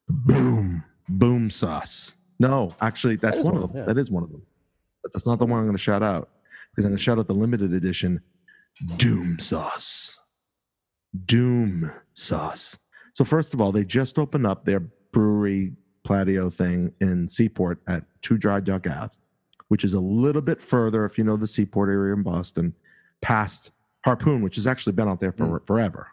boom, 0.08 0.84
boom 1.10 1.50
sauce. 1.50 2.16
No, 2.40 2.76
actually, 2.82 3.16
that's 3.16 3.40
is 3.40 3.46
one 3.46 3.56
one 3.56 3.64
of 3.64 3.74
them. 3.74 3.82
yeah. 3.82 3.86
That 3.86 3.98
is 3.98 4.12
one 4.12 4.24
of 4.24 4.32
them. 4.32 4.44
But 5.04 5.14
that's 5.14 5.26
not 5.26 5.40
the 5.40 5.46
one 5.46 5.60
I'm 5.60 5.66
going 5.66 5.76
to 5.76 5.82
shout 5.82 6.04
out 6.04 6.30
because 6.72 6.86
I'm 6.86 6.92
going 6.92 6.98
to 6.98 7.04
shout 7.04 7.20
out 7.20 7.28
the 7.28 7.34
limited 7.34 7.74
edition 7.74 8.22
Doom 8.98 9.40
sauce. 9.40 10.20
Doom 11.26 11.92
sauce. 12.14 12.78
So 13.14 13.24
first 13.24 13.54
of 13.54 13.62
all, 13.62 13.72
they 13.72 13.84
just 13.84 14.20
opened 14.20 14.46
up 14.46 14.66
their 14.66 14.82
brewery 15.12 15.74
patio 16.04 16.50
thing 16.50 16.94
in 17.02 17.28
Seaport 17.28 17.80
at 17.88 18.04
Two 18.22 18.38
Dry 18.38 18.60
Dock 18.60 18.86
Ave, 18.88 19.16
which 19.70 19.84
is 19.84 19.96
a 19.96 20.00
little 20.00 20.42
bit 20.44 20.62
further 20.62 21.06
if 21.06 21.18
you 21.18 21.24
know 21.24 21.38
the 21.38 21.48
Seaport 21.48 21.90
area 21.90 22.14
in 22.14 22.22
Boston, 22.22 22.76
past 23.22 23.72
Harpoon, 24.06 24.42
which 24.42 24.56
has 24.56 24.68
actually 24.68 24.94
been 24.94 25.08
out 25.08 25.20
there 25.20 25.32
for 25.32 25.46
hmm. 25.46 25.66
forever 25.66 26.08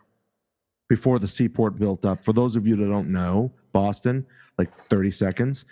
before 0.88 1.18
the 1.18 1.28
seaport 1.28 1.78
built 1.78 2.04
up. 2.04 2.22
For 2.22 2.32
those 2.32 2.56
of 2.56 2.66
you 2.66 2.76
that 2.76 2.88
don't 2.88 3.10
know, 3.10 3.52
Boston, 3.72 4.26
like 4.58 4.76
30 4.84 5.10
seconds, 5.10 5.64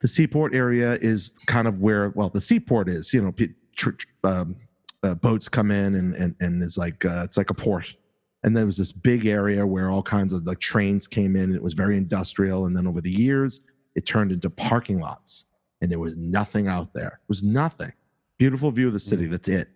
the 0.00 0.08
seaport 0.08 0.54
area 0.54 0.94
is 0.94 1.32
kind 1.46 1.68
of 1.68 1.82
where, 1.82 2.10
well, 2.10 2.28
the 2.28 2.40
seaport 2.40 2.88
is, 2.88 3.12
you 3.12 3.22
know, 3.22 3.32
tr- 3.76 3.90
tr- 3.90 4.06
um, 4.24 4.56
uh, 5.02 5.14
boats 5.14 5.48
come 5.48 5.70
in 5.70 5.94
and, 5.94 6.14
and, 6.14 6.34
and 6.40 6.60
there's 6.60 6.78
like, 6.78 7.04
uh, 7.04 7.22
it's 7.24 7.36
like 7.36 7.50
a 7.50 7.54
port. 7.54 7.94
And 8.42 8.56
there 8.56 8.66
was 8.66 8.76
this 8.76 8.92
big 8.92 9.26
area 9.26 9.66
where 9.66 9.90
all 9.90 10.02
kinds 10.02 10.32
of 10.32 10.46
like 10.46 10.60
trains 10.60 11.06
came 11.06 11.36
in 11.36 11.44
and 11.44 11.54
it 11.54 11.62
was 11.62 11.74
very 11.74 11.96
industrial. 11.96 12.66
And 12.66 12.76
then 12.76 12.86
over 12.86 13.00
the 13.00 13.10
years, 13.10 13.60
it 13.94 14.06
turned 14.06 14.32
into 14.32 14.50
parking 14.50 15.00
lots 15.00 15.46
and 15.80 15.90
there 15.90 15.98
was 15.98 16.16
nothing 16.16 16.68
out 16.68 16.92
there. 16.92 17.20
It 17.22 17.28
was 17.28 17.42
nothing. 17.42 17.92
Beautiful 18.38 18.70
view 18.70 18.88
of 18.88 18.92
the 18.92 19.00
city. 19.00 19.26
That's 19.26 19.48
it. 19.48 19.68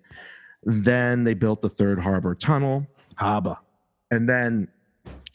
Then 0.63 1.25
they 1.25 1.35
built 1.35 1.63
the 1.63 1.69
third 1.69 1.99
harbor 1.99 2.35
tunnel, 2.35 2.87
harbor. 3.17 3.57
And 4.11 4.29
then 4.29 4.69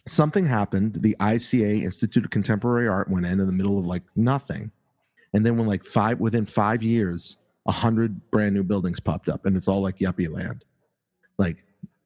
something 0.08 0.46
happened. 0.46 0.98
The 1.01 1.15
ICA 1.20 1.84
Institute 1.84 2.25
of 2.25 2.32
Contemporary 2.32 2.88
Art 2.88 3.10
went 3.10 3.25
in 3.25 3.39
in 3.39 3.46
the 3.46 3.53
middle 3.53 3.79
of 3.79 3.86
like 3.86 4.03
nothing. 4.15 4.72
And 5.34 5.46
then 5.46 5.58
when 5.58 5.67
like 5.67 5.84
five 5.84 6.20
within 6.20 6.46
five 6.46 6.82
years, 6.82 7.38
a 7.65 7.72
hundred 7.72 8.32
brand 8.32 8.53
new 8.53 8.63
buildings 8.63 9.00
popped 9.00 9.27
up, 9.27 9.46
and 9.46 9.58
it's 9.58 9.67
all 9.67 9.82
like 9.82 9.98
yuppie 9.98 10.32
land, 10.32 10.63
like 11.38 11.58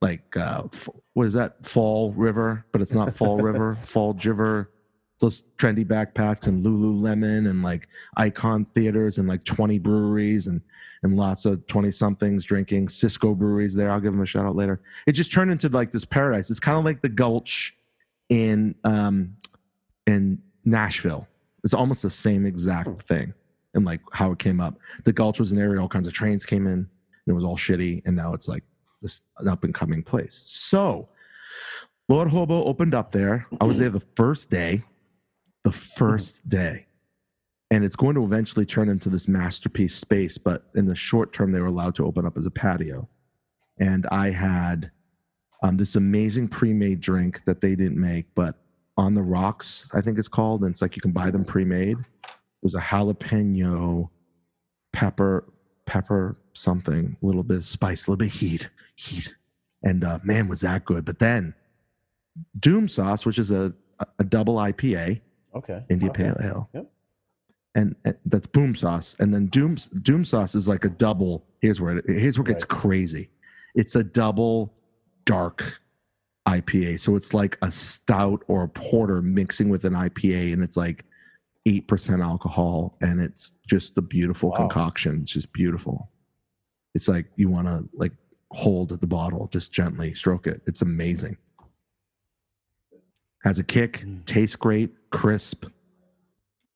like 0.02 0.36
uh, 0.38 0.64
f- 0.74 0.90
what 1.14 1.28
is 1.28 1.34
that? 1.34 1.66
Fall 1.66 2.12
River, 2.14 2.66
but 2.72 2.82
it's 2.82 2.94
not 2.94 3.14
Fall 3.14 3.38
River. 3.38 3.76
Fall 3.84 4.14
River. 4.14 4.72
Those 5.20 5.44
trendy 5.58 5.86
backpacks 5.86 6.48
and 6.48 6.66
Lululemon 6.66 7.50
and 7.50 7.62
like 7.62 7.88
Icon 8.18 8.64
theaters 8.64 9.18
and 9.18 9.28
like 9.28 9.44
20 9.44 9.80
breweries 9.80 10.48
and 10.48 10.62
and 11.02 11.16
lots 11.16 11.46
of 11.46 11.66
20 11.68 11.92
somethings 11.92 12.44
drinking 12.44 12.90
Cisco 12.90 13.34
breweries 13.34 13.74
there. 13.74 13.90
I'll 13.90 14.02
give 14.02 14.12
them 14.12 14.22
a 14.22 14.26
shout 14.26 14.46
out 14.46 14.56
later. 14.58 14.82
It 15.08 15.14
just 15.14 15.32
turned 15.32 15.50
into 15.50 15.70
like 15.70 15.92
this 15.92 16.04
paradise. 16.04 16.50
It's 16.50 16.60
kind 16.60 16.78
of 16.78 16.84
like 16.84 17.02
the 17.02 17.10
Gulch 17.10 17.76
in 18.30 18.76
um 18.84 19.36
in 20.08 20.42
Nashville. 20.66 21.28
It's 21.64 21.74
almost 21.74 22.02
the 22.02 22.10
same 22.10 22.46
exact 22.46 23.08
thing 23.08 23.34
and 23.74 23.86
like 23.86 24.02
how 24.12 24.32
it 24.32 24.40
came 24.40 24.60
up. 24.60 24.78
The 25.04 25.14
Gulch 25.14 25.40
was 25.40 25.52
an 25.52 25.60
area 25.60 25.82
all 25.82 25.88
kinds 25.88 26.08
of 26.08 26.14
trains 26.14 26.46
came 26.46 26.66
in 26.66 26.74
and 26.74 26.88
it 27.28 27.34
was 27.34 27.46
all 27.46 27.58
shitty 27.58 28.02
and 28.06 28.16
now 28.16 28.34
it's 28.34 28.48
like 28.48 28.64
this 29.02 29.22
an 29.38 29.48
up 29.48 29.64
and 29.64 29.74
coming 29.74 30.04
place. 30.04 30.42
So 30.46 31.10
Lord 32.08 32.30
Hobo 32.30 32.64
opened 32.64 32.96
up 32.96 33.12
there. 33.12 33.46
I 33.62 33.66
was 33.66 33.78
there 33.80 33.90
the 33.90 34.06
first 34.16 34.50
day, 34.50 34.84
the 35.64 35.72
first 35.72 36.48
day. 36.48 36.86
And 37.72 37.84
it's 37.84 37.96
going 37.96 38.16
to 38.16 38.24
eventually 38.24 38.66
turn 38.66 38.90
into 38.90 39.10
this 39.10 39.28
masterpiece 39.28 39.96
space, 39.96 40.38
but 40.38 40.64
in 40.74 40.86
the 40.86 40.96
short 40.96 41.34
term, 41.34 41.52
they 41.52 41.60
were 41.60 41.68
allowed 41.68 41.96
to 41.96 42.06
open 42.06 42.26
up 42.26 42.36
as 42.36 42.46
a 42.46 42.52
patio. 42.52 43.08
And 43.80 44.08
I 44.12 44.32
had 44.32 44.92
um, 45.62 45.78
this 45.78 45.96
amazing 45.96 46.48
pre 46.48 46.74
made 46.74 47.00
drink 47.00 47.44
that 47.46 47.62
they 47.62 47.76
didn't 47.76 48.00
make, 48.00 48.26
but 48.34 48.56
on 48.98 49.14
the 49.14 49.22
rocks, 49.22 49.90
I 49.94 50.02
think 50.02 50.18
it's 50.18 50.28
called. 50.28 50.62
And 50.62 50.72
it's 50.72 50.82
like 50.82 50.96
you 50.96 51.02
can 51.02 51.12
buy 51.12 51.30
them 51.32 51.46
pre 51.46 51.64
made. 51.64 51.98
It 52.00 52.64
was 52.64 52.76
a 52.76 52.80
jalapeno 52.80 54.10
pepper, 54.92 55.46
pepper 55.86 56.38
something, 56.54 57.18
a 57.22 57.26
little 57.26 57.44
bit 57.44 57.58
of 57.58 57.66
spice, 57.66 58.08
a 58.08 58.12
little 58.12 58.18
bit 58.18 58.34
of 58.34 58.40
heat, 58.40 58.70
heat. 58.96 59.36
And 59.84 60.04
uh, 60.04 60.20
man, 60.24 60.48
was 60.48 60.62
that 60.62 60.86
good. 60.86 61.06
But 61.06 61.20
then 61.20 61.54
Doom 62.60 62.88
Sauce, 62.88 63.26
which 63.26 63.40
is 63.40 63.52
a, 63.52 63.74
a 64.18 64.24
double 64.24 64.56
IPA, 64.56 65.22
Okay. 65.56 65.84
India 65.90 66.10
okay. 66.10 66.24
Pale 66.24 66.38
Ale. 66.44 66.70
Yep. 66.74 66.92
And, 67.76 67.96
and 68.06 68.16
that's 68.26 68.48
Boom 68.48 68.76
Sauce. 68.76 69.16
And 69.20 69.34
then 69.34 69.48
Doom 69.48 69.76
Doom 70.02 70.26
Sauce 70.26 70.56
is 70.56 70.68
like 70.68 70.86
a 70.86 70.90
double. 70.90 71.46
Here's 71.62 71.80
where 71.80 71.98
it, 71.98 72.06
here's 72.08 72.38
where 72.38 72.44
it 72.46 72.54
gets 72.54 72.64
Right. 72.64 72.70
crazy. 72.82 73.30
It's 73.76 73.96
a 73.96 74.04
double 74.04 74.74
dark 75.26 75.80
IPA. 76.48 77.00
So 77.00 77.16
it's 77.16 77.34
like 77.34 77.58
a 77.62 77.70
stout 77.70 78.44
or 78.48 78.64
a 78.64 78.68
porter 78.68 79.22
mixing 79.22 79.70
with 79.70 79.86
an 79.86 79.94
IPA, 79.94 80.54
and 80.54 80.64
it's 80.64 80.78
like 80.78 81.06
eight 81.68 81.88
percent 81.88 82.22
alcohol, 82.22 82.98
and 83.02 83.20
it's 83.22 83.54
just 83.68 83.98
a 83.98 84.02
beautiful 84.02 84.50
Wow. 84.50 84.56
concoction. 84.58 85.20
It's 85.22 85.32
just 85.32 85.54
beautiful. 85.54 86.10
It's 86.96 87.08
like 87.08 87.28
you 87.36 87.50
want 87.50 87.68
to 87.68 87.88
like 87.94 88.14
hold 88.52 89.00
the 89.00 89.08
bottle, 89.08 89.48
just 89.52 89.72
gently 89.72 90.16
stroke 90.16 90.48
it. 90.48 90.62
It's 90.66 90.82
amazing. 90.82 91.38
Has 93.44 93.60
a 93.60 93.64
kick, 93.64 94.00
Mm. 94.06 94.26
tastes 94.26 94.56
great, 94.56 94.92
crisp. 95.10 95.66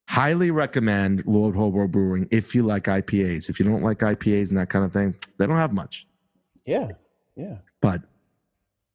Highly 0.10 0.52
recommend 0.52 1.24
Lord 1.26 1.56
Hobo 1.56 1.88
Brewing 1.88 2.28
if 2.32 2.54
you 2.54 2.64
like 2.64 2.84
IPAs. 2.84 3.50
If 3.50 3.60
you 3.60 3.66
don't 3.66 3.82
like 3.82 4.00
IPAs 4.00 4.50
and 4.50 4.58
that 4.58 4.70
kind 4.70 4.86
of 4.86 4.92
thing, 4.94 5.16
they 5.38 5.48
don't 5.48 5.58
have 5.58 5.74
much, 5.74 6.06
Yeah. 6.66 6.90
Yeah. 7.36 7.58
but 7.82 8.02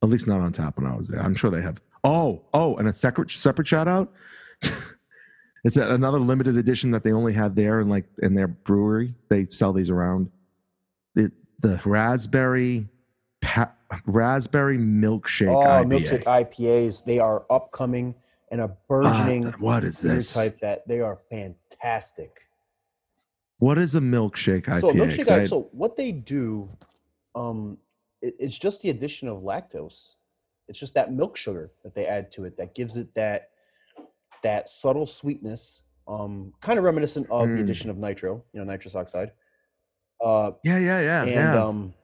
at 0.02 0.09
least 0.09 0.26
not 0.28 0.40
on 0.40 0.52
tap 0.52 0.78
when 0.78 0.87
I 0.87 0.95
was 0.97 1.09
there. 1.09 1.21
I'm 1.21 1.35
sure 1.35 1.50
they 1.50 1.62
have. 1.62 1.80
Oh, 2.04 2.42
oh, 2.54 2.76
and 2.76 2.87
a 2.87 2.92
separate 2.92 3.33
separate 3.33 3.66
shout 3.66 3.88
out. 3.88 4.12
it's 5.64 5.76
a- 5.76 5.92
another 5.92 6.21
limited 6.21 6.57
edition 6.57 6.92
that 6.92 7.02
they 7.02 7.12
only 7.12 7.33
had 7.33 7.57
there 7.57 7.80
in 7.80 7.88
like 7.88 8.04
in 8.23 8.35
their 8.35 8.47
brewery. 8.47 9.14
They 9.28 9.45
sell 9.47 9.73
these 9.73 9.90
around. 9.90 10.30
The 11.16 11.33
the 11.61 11.80
raspberry 11.85 12.87
pa- 13.40 13.73
raspberry 14.07 14.78
milkshake 14.78 15.49
oh, 15.52 15.66
IPA. 15.85 16.23
milkshake 16.23 16.25
IPAs. 16.25 17.04
They 17.04 17.18
are 17.18 17.45
upcoming 17.50 18.14
and 18.50 18.61
a 18.61 18.69
burgeoning 18.88 19.45
what 19.59 19.85
is 19.85 20.00
this? 20.00 20.33
type 20.33 20.59
that 20.61 20.87
they 20.88 21.00
are 21.00 21.19
fantastic. 21.31 22.40
What 23.59 23.78
is 23.78 23.95
a 23.95 24.00
milkshake 24.00 24.64
IPA? 24.67 24.81
So 24.81 24.93
milkshake 24.93 25.28
I- 25.28 25.47
so 25.47 25.69
what 25.73 25.97
they 25.97 26.12
do, 26.12 26.69
um, 27.35 27.76
it, 28.23 28.35
it's 28.38 28.57
just 28.59 28.81
the 28.83 28.90
addition 28.90 29.28
of 29.28 29.38
lactose. 29.43 30.14
It's 30.69 30.78
just 30.78 30.95
that 30.95 31.12
milk 31.12 31.37
sugar 31.37 31.73
that 31.83 31.95
they 31.95 32.07
add 32.07 32.31
to 32.33 32.45
it 32.45 32.57
that 32.59 32.75
gives 32.75 32.97
it 32.97 33.12
that 33.14 33.50
that 34.43 34.69
subtle 34.69 35.07
sweetness, 35.07 35.83
um, 36.07 36.52
kind 36.61 36.78
of 36.78 36.85
reminiscent 36.85 37.26
of 37.31 37.49
the 37.49 37.55
Mm. 37.57 37.61
addition 37.62 37.90
of 37.90 37.97
nitro, 37.97 38.45
you 38.52 38.61
know, 38.61 38.64
nitrous 38.64 38.95
oxide. 38.95 39.33
Uh, 40.21 40.52
yeah, 40.62 40.78
yeah, 40.78 41.00
yeah, 41.00 41.23
and 41.23 41.31
yeah. 41.33 41.64
um, 41.64 41.95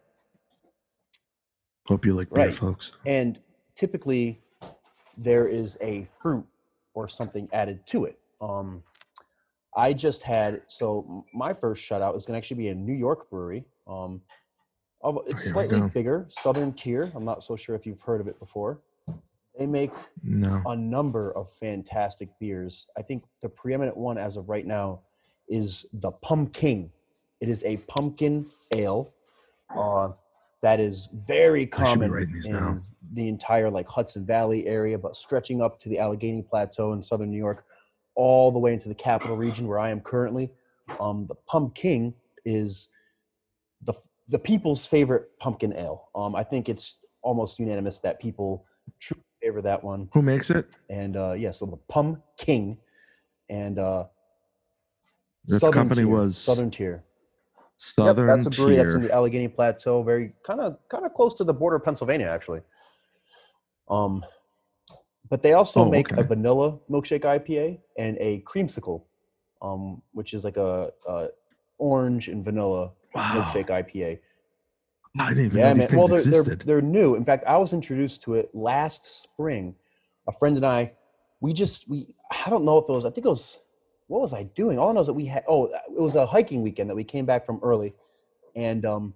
Hope 1.87 2.05
you 2.07 2.15
like 2.15 2.31
beer, 2.31 2.47
right. 2.47 2.55
folks. 2.55 2.93
and 3.07 3.39
typically 3.77 4.41
there 5.17 5.49
is 5.49 5.77
a 5.81 6.07
fruit 6.21 6.45
or 6.95 7.09
something 7.09 7.49
added 7.53 7.87
to 7.87 8.05
it. 8.05 8.19
Um, 8.41 8.83
I 9.77 9.93
just 9.93 10.23
had 10.23 10.63
so 10.69 11.25
my 11.35 11.53
first 11.53 11.89
shutout 11.89 12.17
is 12.17 12.25
going 12.27 12.35
to 12.35 12.39
actually 12.39 12.59
be 12.59 12.69
a 12.69 12.75
New 12.75 12.93
York 12.93 13.29
brewery. 13.31 13.65
Um, 13.89 14.21
it's 15.27 15.51
slightly 15.51 15.81
bigger, 15.93 16.27
Southern 16.31 16.73
Tier. 16.73 17.11
I'm 17.15 17.25
not 17.25 17.43
so 17.43 17.57
sure 17.57 17.75
if 17.75 17.85
you've 17.85 18.01
heard 18.01 18.21
of 18.21 18.29
it 18.29 18.39
before. 18.39 18.79
They 19.59 19.67
make 19.67 19.93
No. 20.23 20.63
a 20.67 20.75
number 20.77 21.33
of 21.37 21.51
fantastic 21.61 22.29
beers. 22.41 22.87
I 22.97 23.03
think 23.03 23.25
the 23.43 23.49
preeminent 23.49 23.97
one 23.97 24.17
as 24.17 24.37
of 24.37 24.49
right 24.49 24.67
now 24.67 25.01
is 25.49 25.87
the 25.95 26.11
Pumpkin. 26.11 26.91
It 27.41 27.49
is 27.51 27.63
a 27.65 27.77
pumpkin 27.89 28.47
ale 28.75 29.13
uh, 29.77 30.13
that 30.63 30.81
is 30.81 31.11
very 31.27 31.71
I 31.75 31.85
should 31.85 32.01
be 32.01 32.07
common 32.07 32.11
in. 32.47 32.83
The 33.15 33.29
entire 33.29 33.71
like 33.71 33.87
Hudson 33.89 34.25
Valley 34.27 34.67
area, 34.67 34.99
but 34.99 35.17
stretching 35.17 35.61
up 35.63 35.79
to 35.81 35.89
the 35.89 35.99
Allegheny 35.99 36.43
Plateau 36.43 36.93
in 36.93 37.03
southern 37.03 37.31
New 37.31 37.39
York, 37.39 37.65
all 38.15 38.53
the 38.53 38.59
way 38.59 38.73
into 38.73 38.89
the 38.89 38.95
capital 38.95 39.37
region 39.37 39.67
where 39.67 39.79
I 39.79 39.91
am 39.91 40.01
currently. 40.01 40.51
Um, 41.01 41.27
the 41.27 41.35
Pumpkin 41.47 41.73
King 41.75 42.15
is 42.45 42.89
the 43.83 43.95
the 44.29 44.39
people's 44.39 44.87
favorite 44.87 45.31
pumpkin 45.39 45.73
ale. 45.77 46.09
Um, 46.15 46.35
I 46.35 46.43
think 46.45 46.69
it's 46.69 46.99
almost 47.23 47.59
unanimous 47.59 47.99
that 48.01 48.21
people 48.21 48.65
truly 49.01 49.23
favor 49.43 49.63
that 49.63 49.83
one 49.83 50.09
Who 50.13 50.23
makes 50.23 50.51
it? 50.51 50.67
and 50.91 51.17
uh 51.17 51.33
yeah 51.37 51.51
so 51.51 51.67
the 51.67 51.77
pum 51.89 52.23
king 52.39 52.79
and 53.51 53.79
uh 53.79 54.05
That 55.49 55.73
company 55.73 56.03
Tier, 56.03 56.09
was 56.09 56.37
southern 56.37 56.71
tier 56.71 57.03
Southern 57.77 58.29
yep, 58.29 58.39
that's 58.39 58.47
a 58.47 58.51
brewery 58.51 58.77
Tier. 58.77 58.85
that's 58.85 58.95
in 58.95 59.03
the 59.03 59.11
allegheny 59.13 59.49
plateau 59.49 60.03
very 60.03 60.33
kind 60.47 60.61
of 60.61 60.79
kind 60.91 61.05
of 61.05 61.13
close 61.15 61.35
to 61.35 61.45
the 61.45 61.53
border 61.53 61.77
of 61.77 61.85
pennsylvania 61.85 62.27
actually 62.29 62.61
um 63.89 64.25
but 65.31 65.43
they 65.43 65.53
also 65.55 65.81
Oh, 65.81 65.91
make 65.91 66.11
a 66.13 66.23
vanilla 66.23 66.79
milkshake 66.91 67.23
ipa 67.25 67.79
and 67.99 68.17
a 68.19 68.41
creamsicle 68.47 69.03
um 69.63 70.03
which 70.13 70.35
is 70.35 70.45
like 70.45 70.57
a, 70.57 70.91
a 71.09 71.29
orange 71.79 72.29
and 72.29 72.45
vanilla 72.45 72.93
wow. 73.15 73.33
milkshake 73.35 73.69
ipa 73.69 74.19
I 75.19 75.29
didn't 75.29 75.47
even 75.47 75.59
yeah, 75.59 75.69
know 75.69 75.69
man. 75.69 75.79
these 75.79 75.91
things 75.91 75.99
Well, 75.99 76.09
they're, 76.09 76.43
they're 76.43 76.57
they're 76.57 76.83
new. 76.83 77.15
In 77.15 77.25
fact, 77.25 77.45
I 77.47 77.57
was 77.57 77.73
introduced 77.73 78.23
to 78.23 78.35
it 78.35 78.51
last 78.53 79.23
spring. 79.23 79.75
A 80.27 80.33
friend 80.33 80.57
and 80.57 80.67
I, 80.67 80.93
we 81.41 81.53
just 81.53 81.89
we 81.89 82.15
I 82.45 82.51
don't 82.51 82.65
know 82.65 82.79
if 82.79 82.89
it 82.89 82.93
was. 82.93 83.05
I 83.05 83.11
think 83.11 83.27
it 83.27 83.29
was. 83.29 83.59
What 84.09 84.21
was 84.21 84.33
I 84.35 84.43
doing? 84.43 84.79
All 84.79 84.91
I 84.91 84.93
know 84.93 85.01
is 85.01 85.07
that 85.07 85.15
we 85.15 85.25
had. 85.27 85.45
Oh, 85.49 85.67
it 85.67 86.01
was 86.01 86.17
a 86.17 86.27
hiking 86.27 86.63
weekend 86.63 86.91
that 86.91 86.97
we 86.97 87.05
came 87.05 87.25
back 87.27 87.47
from 87.47 87.61
early, 87.63 87.95
and 88.57 88.85
um, 88.85 89.15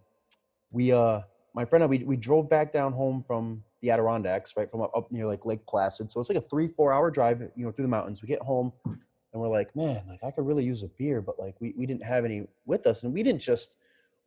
we 0.71 0.93
uh, 0.93 1.21
my 1.55 1.65
friend 1.65 1.83
and 1.83 1.89
I, 1.89 1.91
we 1.91 2.05
we 2.05 2.17
drove 2.17 2.49
back 2.49 2.73
down 2.73 2.93
home 2.93 3.25
from 3.27 3.65
the 3.81 3.91
Adirondacks, 3.91 4.57
right 4.57 4.71
from 4.71 4.83
up, 4.83 5.11
near 5.11 5.27
like 5.27 5.45
Lake 5.47 5.65
Placid. 5.67 6.11
So 6.11 6.21
it's 6.21 6.29
like 6.29 6.39
a 6.39 6.49
three 6.49 6.69
four 6.69 6.93
hour 6.93 7.11
drive, 7.11 7.41
you 7.57 7.65
know, 7.65 7.73
through 7.73 7.85
the 7.85 7.89
mountains. 7.89 8.23
We 8.23 8.29
get 8.29 8.41
home, 8.41 8.73
and 8.85 8.97
we're 9.35 9.49
like, 9.49 9.75
man, 9.77 10.03
like 10.07 10.23
I 10.25 10.31
could 10.31 10.47
really 10.47 10.65
use 10.65 10.83
a 10.83 10.89
beer, 10.99 11.21
but 11.21 11.39
like 11.39 11.55
we 11.61 11.75
we 11.77 11.87
didn't 11.87 12.05
have 12.05 12.25
any 12.25 12.47
with 12.67 12.87
us, 12.87 13.03
and 13.03 13.13
we 13.13 13.23
didn't 13.23 13.41
just 13.43 13.77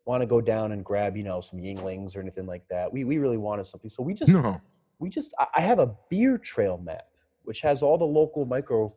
want 0.06 0.22
to 0.22 0.26
go 0.26 0.42
down 0.42 0.72
and 0.72 0.84
grab 0.84 1.16
you 1.16 1.24
know 1.24 1.42
some 1.42 1.60
Yuenglings 1.60 2.16
or 2.16 2.22
anything 2.22 2.46
like 2.48 2.68
that. 2.70 2.92
We 2.92 3.04
we 3.04 3.18
really 3.18 3.38
wanted 3.38 3.68
something, 3.68 3.90
so 3.90 4.04
we 4.04 4.14
just 4.14 4.32
no. 4.32 4.60
we 5.00 5.10
just 5.10 5.34
I- 5.38 5.48
I 5.58 5.62
have 5.62 5.80
a 5.80 5.96
beer 6.10 6.38
trail 6.38 6.78
map 6.78 7.06
which 7.44 7.62
has 7.62 7.82
all 7.82 7.98
the 7.98 8.06
local 8.06 8.46
micro 8.46 8.94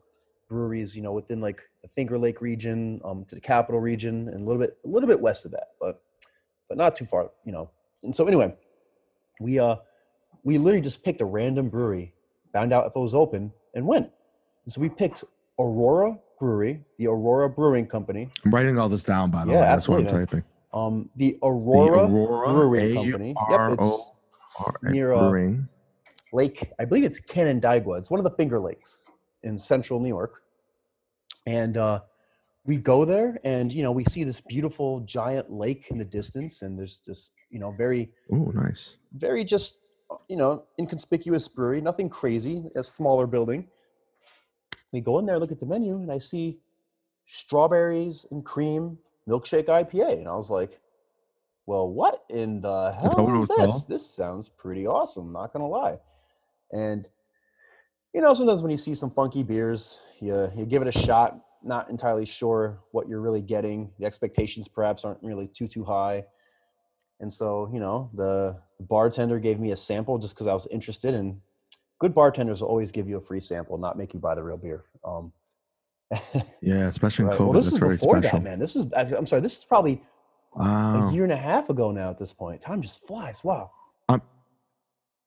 breweries 0.48 0.94
you 0.94 1.02
know 1.02 1.12
within 1.12 1.40
like 1.40 1.60
the 1.82 1.88
Finger 1.88 2.18
Lake 2.18 2.40
region, 2.40 3.00
um, 3.04 3.24
to 3.24 3.34
the 3.34 3.40
capital 3.40 3.80
region, 3.80 4.28
and 4.28 4.42
a 4.42 4.44
little 4.44 4.60
bit 4.60 4.76
a 4.84 4.88
little 4.88 5.08
bit 5.08 5.20
west 5.20 5.44
of 5.44 5.50
that, 5.52 5.68
but 5.80 6.02
but 6.68 6.78
not 6.78 6.94
too 6.96 7.04
far, 7.04 7.30
you 7.44 7.52
know. 7.52 7.70
And 8.02 8.14
so 8.14 8.26
anyway, 8.26 8.54
we 9.40 9.58
uh 9.58 9.76
we 10.44 10.58
literally 10.58 10.82
just 10.82 11.02
picked 11.02 11.20
a 11.20 11.24
random 11.24 11.68
brewery, 11.68 12.12
found 12.52 12.72
out 12.72 12.86
if 12.86 12.92
it 12.94 12.98
was 12.98 13.14
open, 13.14 13.52
and 13.74 13.84
went. 13.86 14.08
And 14.64 14.72
so 14.72 14.80
we 14.80 14.88
picked 14.88 15.24
Aurora 15.58 16.18
Brewery, 16.38 16.84
the 16.98 17.06
Aurora 17.06 17.48
Brewing 17.48 17.86
Company. 17.86 18.28
I'm 18.44 18.50
writing 18.54 18.78
all 18.78 18.88
this 18.88 19.04
down, 19.04 19.30
by 19.30 19.44
the 19.44 19.52
Yeah, 19.52 19.60
way. 19.62 19.66
That's 19.66 19.88
what 19.88 20.00
I'm 20.00 20.06
typing. 20.06 20.44
Um, 20.72 21.08
the 21.16 21.38
Aurora, 21.42 22.06
The 22.06 22.12
Aurora, 22.12 22.52
Brewing 22.52 22.94
Company. 22.94 23.34
Yep, 23.50 23.60
it's 23.72 23.86
A-U-R-O-R-A 23.86 24.92
near, 24.92 25.12
uh, 25.12 25.30
Brewing. 25.30 25.68
Lake, 26.32 26.70
I 26.80 26.84
believe 26.84 27.04
it's 27.04 27.20
Canandaigua. 27.20 27.96
It's 27.98 28.10
one 28.10 28.18
of 28.20 28.24
the 28.24 28.36
Finger 28.36 28.58
Lakes 28.60 29.04
in 29.44 29.56
central 29.56 30.00
New 30.00 30.08
York. 30.08 30.42
And 31.46 31.76
uh, 31.76 32.00
we 32.64 32.76
go 32.76 33.04
there 33.04 33.38
and, 33.44 33.72
you 33.72 33.82
know, 33.84 33.92
we 33.92 34.04
see 34.06 34.24
this 34.24 34.40
beautiful 34.40 35.00
giant 35.00 35.50
lake 35.50 35.86
in 35.90 35.98
the 35.98 36.04
distance. 36.04 36.62
And 36.62 36.76
there's 36.76 37.00
this, 37.06 37.30
you 37.50 37.60
know, 37.60 37.70
very, 37.70 38.10
Oh, 38.32 38.50
nice. 38.54 38.96
very 39.12 39.44
just, 39.44 39.88
you 40.28 40.36
know, 40.36 40.64
inconspicuous 40.78 41.48
brewery, 41.48 41.80
nothing 41.80 42.08
crazy, 42.08 42.70
a 42.76 42.82
smaller 42.82 43.26
building. 43.26 43.68
We 44.92 45.00
go 45.00 45.18
in 45.18 45.26
there, 45.26 45.38
look 45.38 45.52
at 45.52 45.58
the 45.58 45.66
menu, 45.66 45.96
and 45.96 46.10
I 46.10 46.18
see 46.18 46.58
strawberries 47.26 48.26
and 48.30 48.44
cream 48.44 48.98
milkshake 49.28 49.66
IPA, 49.66 50.18
and 50.18 50.28
I 50.28 50.34
was 50.34 50.50
like, 50.50 50.80
"Well, 51.66 51.88
what 51.90 52.24
in 52.28 52.60
the 52.60 52.92
hell 52.92 53.42
is 53.42 53.48
this? 53.48 53.56
called? 53.56 53.88
This 53.88 54.10
sounds 54.10 54.48
pretty 54.48 54.86
awesome. 54.86 55.32
Not 55.32 55.52
gonna 55.52 55.68
lie." 55.68 55.98
And 56.72 57.08
you 58.12 58.20
know, 58.20 58.32
sometimes 58.34 58.62
when 58.62 58.70
you 58.70 58.78
see 58.78 58.94
some 58.94 59.10
funky 59.10 59.42
beers, 59.42 59.98
you 60.20 60.50
you 60.54 60.64
give 60.66 60.82
it 60.82 60.88
a 60.88 60.98
shot. 60.98 61.40
Not 61.62 61.88
entirely 61.88 62.26
sure 62.26 62.78
what 62.92 63.08
you're 63.08 63.22
really 63.22 63.42
getting. 63.42 63.90
The 63.98 64.04
expectations 64.04 64.68
perhaps 64.68 65.04
aren't 65.04 65.22
really 65.22 65.48
too 65.48 65.66
too 65.66 65.82
high. 65.82 66.24
And 67.20 67.32
so, 67.32 67.70
you 67.72 67.80
know, 67.80 68.10
the 68.14 68.60
bartender 68.88 69.38
gave 69.38 69.58
me 69.60 69.70
a 69.72 69.76
sample 69.76 70.18
just 70.18 70.34
because 70.34 70.46
I 70.46 70.54
was 70.54 70.66
interested. 70.68 71.14
And 71.14 71.40
good 72.00 72.14
bartenders 72.14 72.60
will 72.60 72.68
always 72.68 72.90
give 72.92 73.08
you 73.08 73.16
a 73.16 73.20
free 73.20 73.40
sample, 73.40 73.78
not 73.78 73.96
make 73.98 74.14
you 74.14 74.20
buy 74.20 74.34
the 74.34 74.42
real 74.42 74.56
beer. 74.56 74.84
Um, 75.04 75.32
Yeah, 76.60 76.86
especially 76.88 77.24
in 77.24 77.30
right. 77.30 77.38
COVID. 77.38 77.44
Well, 77.44 77.52
this 77.52 77.64
that's 77.66 77.74
is 77.74 77.78
very 77.78 77.94
before 77.96 78.18
special. 78.18 78.38
that, 78.38 78.44
man. 78.44 78.58
This 78.58 78.76
is 78.76 78.86
I'm 78.96 79.26
sorry. 79.26 79.42
This 79.42 79.56
is 79.58 79.64
probably 79.64 80.02
Wow. 80.54 81.08
a 81.08 81.12
year 81.12 81.24
and 81.24 81.32
a 81.32 81.36
half 81.36 81.68
ago 81.70 81.90
now. 81.90 82.10
At 82.10 82.18
this 82.18 82.32
point, 82.32 82.60
time 82.60 82.80
just 82.80 83.04
flies. 83.06 83.42
Wow. 83.42 83.70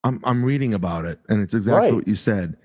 I'm 0.04 0.22
I'm 0.24 0.46
reading 0.46 0.74
about 0.76 1.06
it, 1.06 1.20
and 1.28 1.42
it's 1.42 1.54
exactly 1.54 1.88
Right. 1.90 1.96
what 1.96 2.08
you 2.08 2.16
said. 2.16 2.56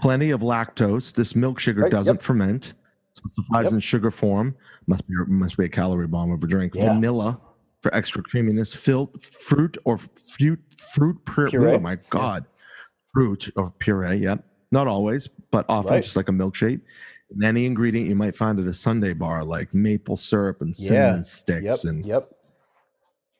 Plenty 0.00 0.30
of 0.30 0.40
lactose. 0.40 1.12
This 1.14 1.36
milk 1.36 1.60
sugar 1.60 1.82
Right, 1.82 1.92
doesn't 1.92 2.14
yep. 2.16 2.22
ferment. 2.22 2.74
So 3.12 3.22
it 3.26 3.32
survives 3.32 3.66
Yep. 3.66 3.72
in 3.74 3.80
sugar 3.80 4.10
form. 4.10 4.56
Must 4.86 5.06
be 5.06 5.14
must 5.28 5.56
be 5.56 5.66
a 5.66 5.68
calorie 5.68 6.06
bomb 6.08 6.32
of 6.32 6.42
a 6.42 6.46
drink. 6.46 6.74
Yeah. 6.74 6.94
Vanilla 6.94 7.40
for 7.82 7.94
extra 7.94 8.22
creaminess. 8.22 8.74
Filled 8.74 9.22
fruit 9.22 9.78
or 9.84 9.98
fruit 9.98 10.60
fruit 10.76 11.18
puree. 11.24 11.50
Puree, 11.50 11.72
Oh 11.72 11.78
my 11.78 11.96
god, 12.10 12.44
fruit 13.14 13.50
or 13.56 13.72
puree. 13.78 14.16
Yep. 14.16 14.44
Not 14.72 14.86
always, 14.86 15.28
but 15.50 15.64
often 15.68 15.92
Right. 15.94 16.02
just 16.02 16.16
like 16.16 16.28
a 16.28 16.32
milkshake. 16.32 16.80
And 17.30 17.44
any 17.44 17.66
ingredient 17.66 18.08
you 18.08 18.16
might 18.16 18.34
find 18.34 18.58
at 18.58 18.66
a 18.66 18.72
sundae 18.72 19.12
bar, 19.12 19.44
like 19.44 19.72
maple 19.74 20.16
syrup 20.16 20.60
and 20.60 20.70
Yeah. 20.70 20.74
cinnamon 20.88 21.16
Yep. 21.18 21.24
sticks, 21.24 21.84
and 21.84 22.06
Yep. 22.06 22.30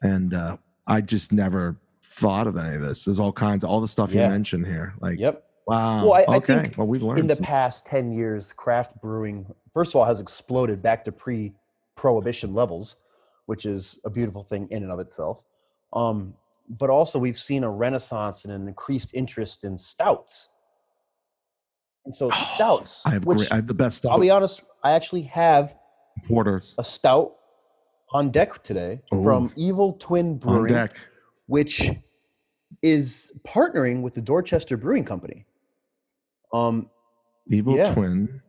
and 0.02 0.34
uh, 0.34 0.56
I 0.86 1.00
just 1.00 1.32
never 1.32 1.76
thought 2.02 2.46
of 2.46 2.56
any 2.56 2.76
of 2.76 2.82
this. 2.82 3.04
There's 3.04 3.20
all 3.20 3.32
kinds, 3.32 3.64
all 3.64 3.80
the 3.80 3.88
stuff 3.88 4.12
Yeah. 4.12 4.24
you 4.26 4.30
mentioned 4.30 4.66
here. 4.66 4.94
Like, 5.00 5.18
Yep. 5.18 5.42
wow. 5.66 6.04
Well, 6.04 6.14
I- 6.14 6.24
I 6.32 6.36
okay. 6.36 6.62
think 6.62 6.78
well, 6.78 6.86
we've 6.86 7.02
learned 7.02 7.20
in 7.20 7.26
the 7.26 7.34
some- 7.36 7.44
past 7.44 7.86
10 7.86 8.12
years 8.12 8.52
craft 8.56 9.00
brewing 9.00 9.46
first 9.74 9.92
of 9.92 9.96
all 9.96 10.04
has 10.06 10.18
exploded 10.20 10.82
back 10.82 11.04
to 11.04 11.12
pre-prohibition 11.12 12.52
levels 12.54 12.96
which 13.48 13.64
is 13.64 13.98
a 14.04 14.10
beautiful 14.10 14.44
thing 14.44 14.68
in 14.70 14.82
and 14.82 14.92
of 14.92 15.00
itself 15.00 15.42
um, 15.92 16.34
but 16.78 16.90
also 16.90 17.18
we've 17.18 17.38
seen 17.38 17.64
a 17.64 17.70
renaissance 17.70 18.44
and 18.44 18.52
an 18.52 18.68
increased 18.68 19.14
interest 19.14 19.64
in 19.64 19.76
stouts 19.78 20.48
and 22.04 22.14
so 22.14 22.30
stouts 22.54 23.02
I 23.06 23.10
have 23.10 23.24
which 23.24 23.38
great, 23.38 23.52
I 23.52 23.56
have 23.56 23.66
the 23.66 23.74
best 23.74 24.06
i'll 24.06 24.18
be 24.18 24.30
honest 24.30 24.62
i 24.84 24.92
actually 24.92 25.22
have 25.22 25.76
porters 26.26 26.74
a 26.78 26.84
stout 26.84 27.34
on 28.12 28.30
deck 28.30 28.62
today 28.62 29.00
Ooh. 29.14 29.22
from 29.22 29.52
evil 29.56 29.94
twin 29.94 30.38
brewing 30.38 30.88
which 31.46 31.90
is 32.82 33.32
partnering 33.46 34.02
with 34.02 34.14
the 34.14 34.22
dorchester 34.22 34.76
brewing 34.76 35.04
company 35.04 35.46
um, 36.52 36.90
Evil 37.50 37.76
Yeah. 37.76 37.92
Twin. 37.92 38.42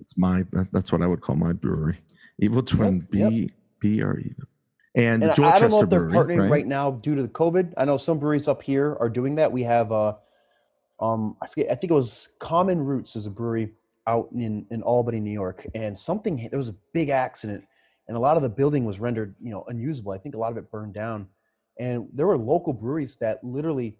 It's 0.00 0.16
my. 0.16 0.44
That's 0.72 0.92
what 0.92 1.02
I 1.02 1.06
would 1.06 1.20
call 1.20 1.36
my 1.36 1.52
brewery. 1.52 1.98
Evil 2.38 2.62
Twin. 2.62 3.06
yep. 3.12 3.30
B 3.30 3.50
B 3.80 4.02
R 4.02 4.18
E. 4.18 4.34
And, 4.94 5.22
And 5.22 5.32
I- 5.32 5.58
don't 5.58 5.70
know 5.70 5.80
if 5.80 5.90
they're 5.90 6.00
Brewery, 6.00 6.36
partnering 6.36 6.42
right? 6.42 6.50
right? 6.50 6.66
now 6.66 6.92
due 6.92 7.14
to 7.14 7.22
the 7.22 7.28
COVID. 7.28 7.74
I 7.76 7.84
know 7.84 7.96
some 7.96 8.18
breweries 8.18 8.48
up 8.48 8.62
here 8.62 8.96
are 9.00 9.08
doing 9.08 9.34
that. 9.36 9.50
We 9.50 9.62
have 9.62 9.92
uh 9.92 10.14
um 11.00 11.36
I 11.42 11.46
forget 11.46 11.70
I 11.70 11.74
think 11.74 11.90
it 11.90 11.94
was 11.94 12.28
Common 12.40 12.80
Roots 12.80 13.14
is 13.16 13.26
a 13.26 13.30
brewery 13.30 13.72
out 14.06 14.28
in 14.34 14.66
in 14.70 14.82
Albany, 14.82 15.20
New 15.20 15.32
York, 15.32 15.66
and 15.74 15.96
something 15.96 16.48
there 16.50 16.58
was 16.58 16.70
a 16.70 16.76
big 16.92 17.10
accident 17.10 17.64
and 18.08 18.16
a 18.16 18.20
lot 18.20 18.36
of 18.36 18.42
the 18.42 18.48
building 18.48 18.84
was 18.84 18.98
rendered, 18.98 19.34
you 19.40 19.50
know, 19.50 19.64
unusable. 19.68 20.12
I 20.12 20.18
think 20.18 20.34
a 20.34 20.38
lot 20.38 20.50
of 20.50 20.56
it 20.56 20.70
burned 20.70 20.94
down. 20.94 21.28
And 21.78 22.08
there 22.12 22.26
were 22.26 22.38
local 22.38 22.72
breweries 22.72 23.16
that 23.18 23.44
literally 23.44 23.98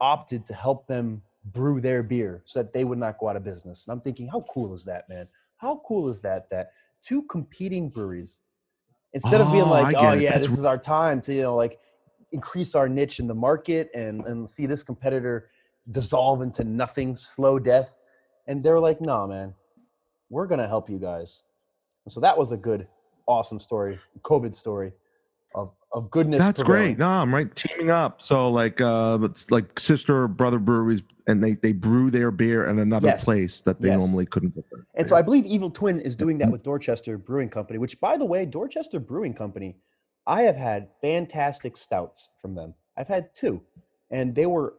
opted 0.00 0.46
to 0.46 0.54
help 0.54 0.86
them 0.86 1.22
brew 1.46 1.80
their 1.80 2.02
beer 2.02 2.42
so 2.46 2.62
that 2.62 2.72
they 2.72 2.84
would 2.84 2.98
not 2.98 3.18
go 3.18 3.28
out 3.28 3.36
of 3.36 3.44
business. 3.44 3.84
And 3.84 3.92
I'm 3.92 4.00
thinking, 4.00 4.28
how 4.28 4.44
cool 4.52 4.72
is 4.74 4.84
that, 4.84 5.08
man? 5.08 5.28
How 5.58 5.82
cool 5.86 6.08
is 6.08 6.20
that 6.22 6.48
that 6.50 6.70
two 7.02 7.22
competing 7.24 7.88
breweries 7.90 8.36
instead 9.12 9.40
of 9.40 9.50
being 9.50 9.64
Oh, 9.64 9.70
like, 9.70 9.96
oh 9.98 10.12
it. 10.12 10.22
yeah, 10.22 10.32
That's 10.32 10.46
this 10.46 10.58
is 10.58 10.64
our 10.64 10.78
time 10.78 11.20
to 11.22 11.34
you 11.34 11.42
know 11.42 11.56
like 11.56 11.78
increase 12.32 12.74
our 12.74 12.88
niche 12.88 13.20
in 13.20 13.26
the 13.26 13.34
market 13.34 13.90
and 13.94 14.24
and 14.26 14.48
see 14.48 14.66
this 14.66 14.82
competitor 14.82 15.50
dissolve 15.90 16.42
into 16.42 16.64
nothing, 16.64 17.14
slow 17.16 17.58
death. 17.58 17.96
And 18.48 18.62
they're 18.62 18.80
like, 18.80 19.00
no, 19.00 19.26
man, 19.26 19.54
we're 20.30 20.46
gonna 20.46 20.68
help 20.68 20.90
you 20.90 20.98
guys. 20.98 21.42
And 22.04 22.12
so 22.12 22.20
that 22.20 22.36
was 22.36 22.52
a 22.52 22.56
good, 22.56 22.86
awesome 23.26 23.60
story, 23.60 23.98
COVID 24.22 24.54
story 24.54 24.92
of 25.92 26.10
goodness. 26.10 26.38
That's 26.38 26.62
great. 26.62 26.98
No, 26.98 27.08
I'm 27.08 27.34
right. 27.34 27.54
Teaming 27.54 27.90
up. 27.90 28.20
So 28.20 28.50
like, 28.50 28.80
uh, 28.80 29.18
it's 29.22 29.50
like 29.50 29.78
sister 29.78 30.22
or 30.24 30.28
brother 30.28 30.58
breweries, 30.58 31.02
and 31.26 31.42
they 31.42 31.54
they 31.54 31.72
brew 31.72 32.10
their 32.10 32.30
beer 32.30 32.68
in 32.68 32.78
another 32.78 33.08
Yes. 33.08 33.24
place 33.24 33.60
that 33.62 33.80
they 33.80 33.88
Yes. 33.88 33.98
normally 33.98 34.26
couldn't 34.26 34.54
get. 34.54 34.64
And 34.94 35.08
so. 35.08 35.16
I 35.16 35.22
believe 35.22 35.46
Evil 35.46 35.70
Twin 35.70 36.00
is 36.00 36.14
doing 36.16 36.36
Mm-hmm. 36.38 36.46
that 36.46 36.52
with 36.52 36.62
Dorchester 36.62 37.16
Brewing 37.18 37.48
Company, 37.48 37.78
which, 37.78 38.00
by 38.00 38.16
the 38.16 38.24
way, 38.24 38.44
Dorchester 38.44 39.00
Brewing 39.00 39.32
Company, 39.34 39.76
I 40.26 40.42
have 40.42 40.56
had 40.56 40.88
fantastic 41.00 41.76
stouts 41.76 42.30
from 42.42 42.54
them. 42.54 42.74
I've 42.96 43.08
had 43.08 43.34
two, 43.34 43.60
and 44.10 44.34
they 44.34 44.46
were, 44.46 44.74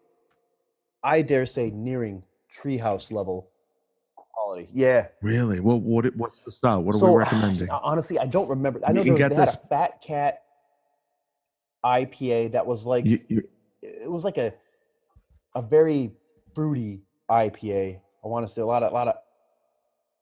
I 1.03 1.21
dare 1.21 1.45
say, 1.45 1.69
nearing 1.71 2.21
treehouse 2.51 3.11
level 3.11 3.49
quality. 4.15 4.69
Yeah. 4.73 5.07
really, 5.21 5.59
well, 5.61 5.79
what 5.79 6.05
what's 6.15 6.43
the 6.43 6.51
style? 6.51 6.83
What 6.83 6.95
are 6.95 6.99
So, 6.99 7.11
we 7.11 7.17
recommending? 7.19 7.69
Honestly, 7.69 8.19
I 8.19 8.25
don't 8.25 8.47
remember. 8.49 8.79
I 8.85 8.91
know 8.91 9.01
You 9.01 9.15
can 9.15 9.29
get 9.29 9.35
this- 9.35 9.55
a 9.55 9.67
Fat 9.67 10.01
Cat 10.01 10.43
IPA 11.85 12.51
that 12.53 12.65
was 12.65 12.85
like 12.85 13.05
You, 13.05 13.19
you, 13.27 13.43
it 13.81 14.09
was 14.09 14.23
like 14.23 14.37
a 14.37 14.53
a 15.55 15.61
very 15.61 16.11
fruity 16.53 17.01
IPA. 17.29 17.99
I 18.23 18.27
want 18.27 18.45
to 18.47 18.51
say 18.51 18.61
a 18.61 18.65
lot 18.65 18.83
of 18.83 18.91
a 18.91 18.93
lot 18.93 19.07
of 19.07 19.15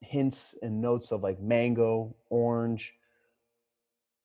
hints 0.02 0.54
and 0.62 0.80
notes 0.80 1.10
of 1.10 1.22
like 1.22 1.40
mango, 1.40 2.14
orange. 2.30 2.94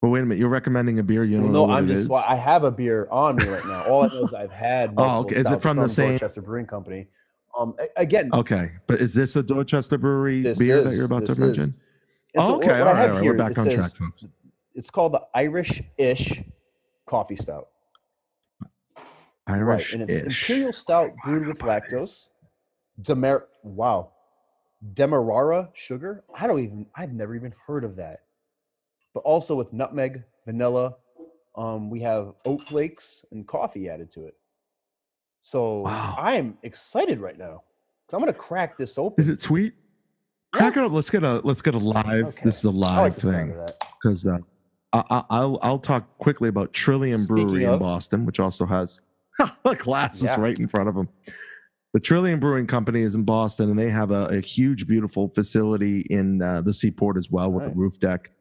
well, 0.02 0.12
wait 0.12 0.22
a 0.22 0.26
minute. 0.26 0.40
You're 0.40 0.50
recommending 0.50 1.00
a 1.00 1.04
beer. 1.04 1.24
You 1.24 1.38
don't 1.38 1.52
know 1.52 1.66
no, 1.68 1.74
I'm 1.74 1.88
just 1.88 2.04
is? 2.04 2.10
well, 2.10 2.24
I 2.28 2.36
have 2.36 2.64
a 2.64 2.72
beer 2.72 3.08
on 3.12 3.38
me 3.38 3.46
right 3.48 3.66
now. 3.66 3.84
All 3.86 4.04
I 4.04 4.08
know 4.08 4.24
is 4.26 4.34
I've 4.34 4.52
had. 4.52 4.94
Oh, 4.98 5.22
okay. 5.22 5.36
Is 5.36 5.42
it 5.42 5.48
stouts 5.48 5.64
from 5.64 5.78
the 5.78 5.90
same- 5.90 6.12
Dorchester 6.18 6.42
Brewing 6.42 6.66
Company? 6.68 7.08
Um, 7.58 7.76
again, 7.98 8.30
Okay, 8.34 8.72
but 8.88 9.02
is 9.02 9.14
this 9.14 9.36
a 9.36 9.44
Dorchester 9.44 9.98
Brewery 9.98 10.42
beer 10.58 10.82
that 10.84 10.94
you're 10.96 11.06
about 11.06 11.26
to 11.26 11.34
is. 11.34 11.40
mention? 11.40 11.76
Oh, 12.38 12.48
so 12.48 12.56
okay, 12.58 12.80
all 12.80 12.86
right, 12.86 12.96
have 12.96 13.10
all 13.10 13.16
right, 13.16 13.24
here 13.24 13.34
we're 13.34 13.38
back 13.38 13.58
on 13.58 13.66
says- 13.66 13.76
track, 13.76 13.92
folks. 13.92 14.26
It's 14.74 14.90
called 14.90 15.12
the 15.14 15.22
Irish-ish 15.36 16.42
coffee 17.12 17.36
stout. 17.36 17.68
Irish 19.48 19.94
right, 19.94 20.02
and 20.02 20.10
it's 20.10 20.42
imperial 20.42 20.72
stout 20.72 21.12
brewed 21.26 21.46
with 21.46 21.60
lactose. 21.60 22.30
Demer 23.02 23.44
wow, 23.64 24.12
demerara 24.94 25.70
sugar. 25.74 26.24
I 26.34 26.48
don't 26.48 26.64
even. 26.64 26.86
I've 26.96 27.12
never 27.12 27.36
even 27.36 27.54
heard 27.68 27.84
of 27.84 27.98
that. 27.98 28.20
But 29.14 29.22
also 29.22 29.56
with 29.56 29.74
nutmeg, 29.74 30.24
vanilla. 30.46 30.96
Um, 31.58 31.90
we 31.90 32.00
have 32.00 32.34
oat 32.46 32.62
flakes 32.70 33.26
and 33.32 33.46
coffee 33.46 33.90
added 33.90 34.10
to 34.12 34.26
it. 34.26 34.36
So 35.42 35.80
Wow. 35.82 36.16
I 36.18 36.36
am 36.36 36.58
excited 36.64 37.20
right 37.20 37.38
now. 37.38 37.64
So 38.10 38.16
I'm 38.16 38.22
gonna 38.22 38.32
crack 38.32 38.78
this 38.78 38.98
open. 38.98 39.22
Is 39.22 39.28
it 39.28 39.42
sweet? 39.42 39.74
Crack 40.54 40.78
it 40.78 40.84
up. 40.84 40.94
Let's 40.94 41.10
get 41.10 41.24
a 41.24 41.42
let's 41.44 41.62
get 41.62 41.76
a 41.76 41.78
live. 41.78 42.28
Okay. 42.28 42.42
This 42.46 42.60
is 42.60 42.64
a 42.64 42.72
live 42.72 43.16
sound 43.16 43.36
thing 43.36 43.68
because 44.02 44.28
uh, 44.28 44.38
I, 44.94 45.04
I, 45.10 45.24
I'll 45.30 45.60
I'll 45.62 45.80
talk 45.80 46.18
quickly 46.18 46.50
about 46.50 46.74
Trillium 46.74 47.24
Speaking 47.24 47.48
Brewery 47.48 47.64
in 47.66 47.80
Boston, 47.80 48.26
which 48.26 48.40
also 48.40 48.66
has 48.66 49.02
glasses 49.78 50.24
Yeah. 50.24 50.40
right 50.40 50.58
in 50.58 50.68
front 50.68 50.90
of 50.90 50.96
them. 50.96 51.10
The 51.94 52.00
Trillium 52.00 52.40
Brewing 52.40 52.68
Company 52.68 53.02
is 53.02 53.16
in 53.16 53.24
Boston, 53.24 53.70
and 53.70 53.78
they 53.78 53.90
have 53.90 54.12
a, 54.12 54.26
a 54.28 54.40
huge, 54.40 54.88
beautiful 54.88 55.28
facility 55.30 56.02
in 56.10 56.42
uh, 56.42 56.62
the 56.62 56.74
seaport 56.74 57.18
as 57.18 57.30
well 57.30 57.52
with 57.52 57.64
Right. 57.66 57.74
the 57.74 57.80
roof 57.80 58.00
deck. 58.00 58.32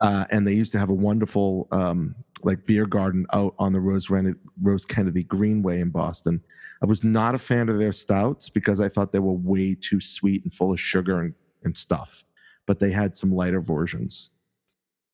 Uh, 0.00 0.24
and 0.30 0.46
they 0.46 0.54
used 0.54 0.72
to 0.72 0.78
have 0.78 0.88
a 0.90 0.94
wonderful 0.94 1.68
um, 1.72 2.14
like 2.42 2.64
beer 2.66 2.86
garden 2.86 3.26
out 3.32 3.54
on 3.58 3.72
the 3.72 3.78
Rose, 3.80 4.10
Ren- 4.10 4.38
Rose 4.62 4.84
Kennedy 4.86 5.22
Greenway 5.24 5.80
in 5.80 5.90
Boston. 5.90 6.40
I 6.82 6.86
was 6.86 7.04
not 7.04 7.34
a 7.34 7.38
fan 7.38 7.68
of 7.68 7.78
their 7.78 7.92
stouts 7.92 8.48
because 8.48 8.80
I 8.80 8.88
thought 8.88 9.12
they 9.12 9.18
were 9.18 9.34
way 9.34 9.74
too 9.78 10.00
sweet 10.00 10.42
and 10.42 10.52
full 10.52 10.72
of 10.72 10.80
sugar 10.80 11.20
and, 11.20 11.34
and 11.64 11.76
stuff. 11.76 12.24
But 12.66 12.78
they 12.78 12.90
had 12.90 13.14
some 13.14 13.30
lighter 13.30 13.60
versions. 13.60 14.30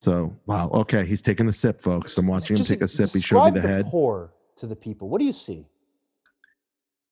So 0.00 0.36
wow, 0.46 0.68
okay, 0.70 1.04
he's 1.06 1.22
taking 1.22 1.48
a 1.48 1.52
sip, 1.52 1.80
folks. 1.80 2.16
I'm 2.18 2.26
watching 2.26 2.56
him 2.56 2.64
take 2.64 2.82
a 2.82 2.88
sip. 2.88 3.10
He 3.10 3.20
showed 3.20 3.46
me 3.46 3.60
the 3.60 3.66
head. 3.66 3.86
Pour 3.86 4.32
to 4.56 4.66
the 4.66 4.76
people. 4.76 5.08
What 5.08 5.18
do 5.18 5.24
you 5.24 5.32
see? 5.32 5.66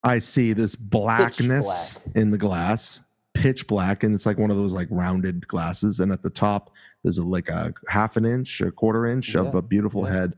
I 0.02 0.18
see 0.18 0.52
this 0.52 0.76
blackness 0.76 2.00
in 2.14 2.30
the 2.30 2.36
glass, 2.36 3.02
pitch 3.32 3.66
black, 3.66 4.02
and 4.02 4.14
it's 4.14 4.26
like 4.26 4.38
one 4.38 4.50
of 4.50 4.58
those 4.58 4.74
like 4.74 4.88
rounded 4.90 5.48
glasses. 5.48 6.00
And 6.00 6.12
at 6.12 6.20
the 6.20 6.28
top, 6.28 6.70
there's 7.02 7.16
a, 7.18 7.24
like 7.24 7.48
a 7.48 7.72
half 7.88 8.18
an 8.18 8.26
inch, 8.26 8.60
a 8.60 8.70
quarter 8.70 9.06
inch 9.06 9.34
of 9.34 9.54
a 9.54 9.62
beautiful 9.62 10.04
yeah. 10.04 10.12
head 10.12 10.34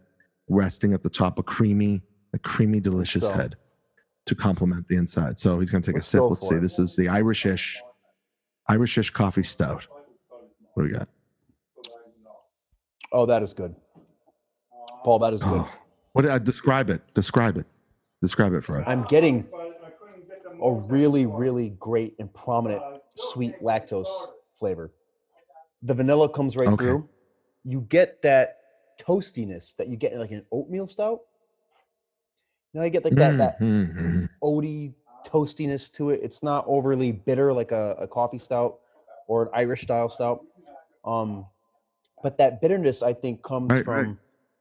resting 0.48 0.92
at 0.94 1.02
the 1.02 1.10
top, 1.10 1.40
a 1.40 1.42
creamy, 1.42 2.02
a 2.32 2.38
creamy, 2.38 2.78
delicious 2.78 3.22
So- 3.22 3.32
head 3.32 3.56
to 4.26 4.34
complement 4.34 4.86
the 4.88 4.96
inside. 4.96 5.38
So 5.38 5.58
he's 5.60 5.70
going 5.70 5.82
to 5.82 5.92
take 5.92 6.00
a 6.00 6.04
sip. 6.04 6.20
Let's 6.20 6.48
see. 6.48 6.56
it. 6.56 6.60
This 6.60 6.78
is 6.78 6.96
the 6.96 7.06
Irishish 7.06 7.76
Irishish 8.68 9.12
coffee 9.12 9.44
stout. 9.44 9.86
What 10.74 10.82
do 10.82 10.92
we 10.92 10.98
got? 10.98 11.08
Oh, 13.12 13.26
that 13.26 13.42
is 13.42 13.52
good. 13.54 13.74
Paul, 15.04 15.18
that 15.20 15.32
is 15.32 15.42
good. 15.42 15.60
Oh, 15.62 15.70
what? 16.12 16.26
Uh, 16.26 16.38
describe 16.38 16.90
it. 16.90 17.02
Describe 17.14 17.56
it. 17.56 17.66
Describe 18.22 18.52
it 18.54 18.64
for 18.64 18.80
us. 18.80 18.84
I'm 18.88 19.04
getting 19.04 19.48
a 20.62 20.72
really, 20.72 21.26
really 21.26 21.70
great 21.70 22.14
and 22.18 22.32
prominent 22.32 22.82
sweet 23.16 23.54
lactose 23.62 24.08
flavor. 24.58 24.92
The 25.82 25.94
vanilla 25.94 26.28
comes 26.28 26.56
right 26.56 26.68
Okay. 26.68 26.84
through. 26.84 27.08
You 27.64 27.82
get 27.82 28.22
that 28.22 28.58
toastiness 28.98 29.76
that 29.76 29.88
you 29.88 29.96
get 29.96 30.12
in 30.12 30.18
like 30.18 30.30
an 30.30 30.44
oatmeal 30.50 30.86
stout. 30.86 31.20
You 32.72 32.80
know, 32.80 32.84
you 32.84 32.90
get 32.90 33.04
like 33.04 33.14
that 33.14 33.38
that 33.38 33.60
Mm, 33.60 33.94
mm, 33.96 34.12
mm. 34.12 34.28
oaty 34.42 34.94
toastiness 35.26 35.90
to 35.92 36.10
it. 36.10 36.20
It's 36.22 36.42
not 36.42 36.64
overly 36.66 37.12
bitter 37.12 37.52
like 37.52 37.72
a, 37.72 37.96
a 37.98 38.08
coffee 38.08 38.38
stout 38.38 38.78
or 39.28 39.44
an 39.44 39.48
Irish 39.54 39.82
style 39.82 40.08
stout. 40.08 40.44
Um, 41.04 41.46
but 42.26 42.36
that 42.38 42.60
bitterness 42.60 43.04
I 43.04 43.12
think 43.12 43.40
comes 43.44 43.70
Right, 43.70 43.84
from 43.84 43.94
right. 44.08 44.16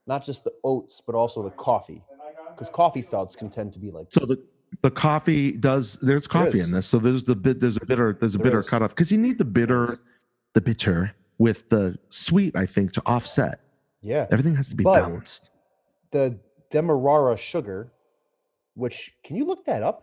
not 0.05 0.23
just 0.23 0.43
the 0.43 0.53
oats 0.63 1.01
but 1.03 1.15
also 1.15 1.41
the 1.41 1.49
coffee, 1.49 2.03
because 2.51 2.69
coffee 2.69 3.01
stouts 3.01 3.35
can 3.35 3.49
tend 3.49 3.73
to 3.73 3.79
be 3.79 3.89
like 3.89 4.05
So 4.11 4.19
the 4.23 4.37
the 4.81 4.91
coffee 4.91 5.57
does. 5.57 5.97
There's 5.99 6.27
coffee 6.27 6.59
is. 6.59 6.65
in 6.65 6.71
this. 6.71 6.85
So 6.85 6.99
there's 6.99 7.23
the 7.23 7.35
bit. 7.35 7.59
There's 7.59 7.77
a 7.77 7.85
bitter. 7.85 8.15
There's 8.19 8.35
a 8.35 8.37
There 8.37 8.43
bitter 8.45 8.59
is. 8.59 8.69
cutoff 8.69 8.89
because 8.91 9.11
you 9.11 9.17
need 9.17 9.37
the 9.39 9.45
bitter, 9.45 9.99
the 10.53 10.61
bitter 10.61 11.11
with 11.39 11.67
the 11.69 11.97
sweet. 12.09 12.55
I 12.55 12.67
think 12.67 12.91
to 12.93 13.01
offset. 13.07 13.61
yeah. 14.01 14.27
Everything 14.31 14.55
has 14.55 14.69
to 14.69 14.75
be 14.75 14.83
But- 14.83 15.01
balanced. 15.01 15.49
The 16.11 16.37
Demerara 16.69 17.35
sugar, 17.37 17.91
which 18.75 19.15
can 19.23 19.35
you 19.37 19.45
look 19.45 19.65
that 19.65 19.81
up? 19.81 19.97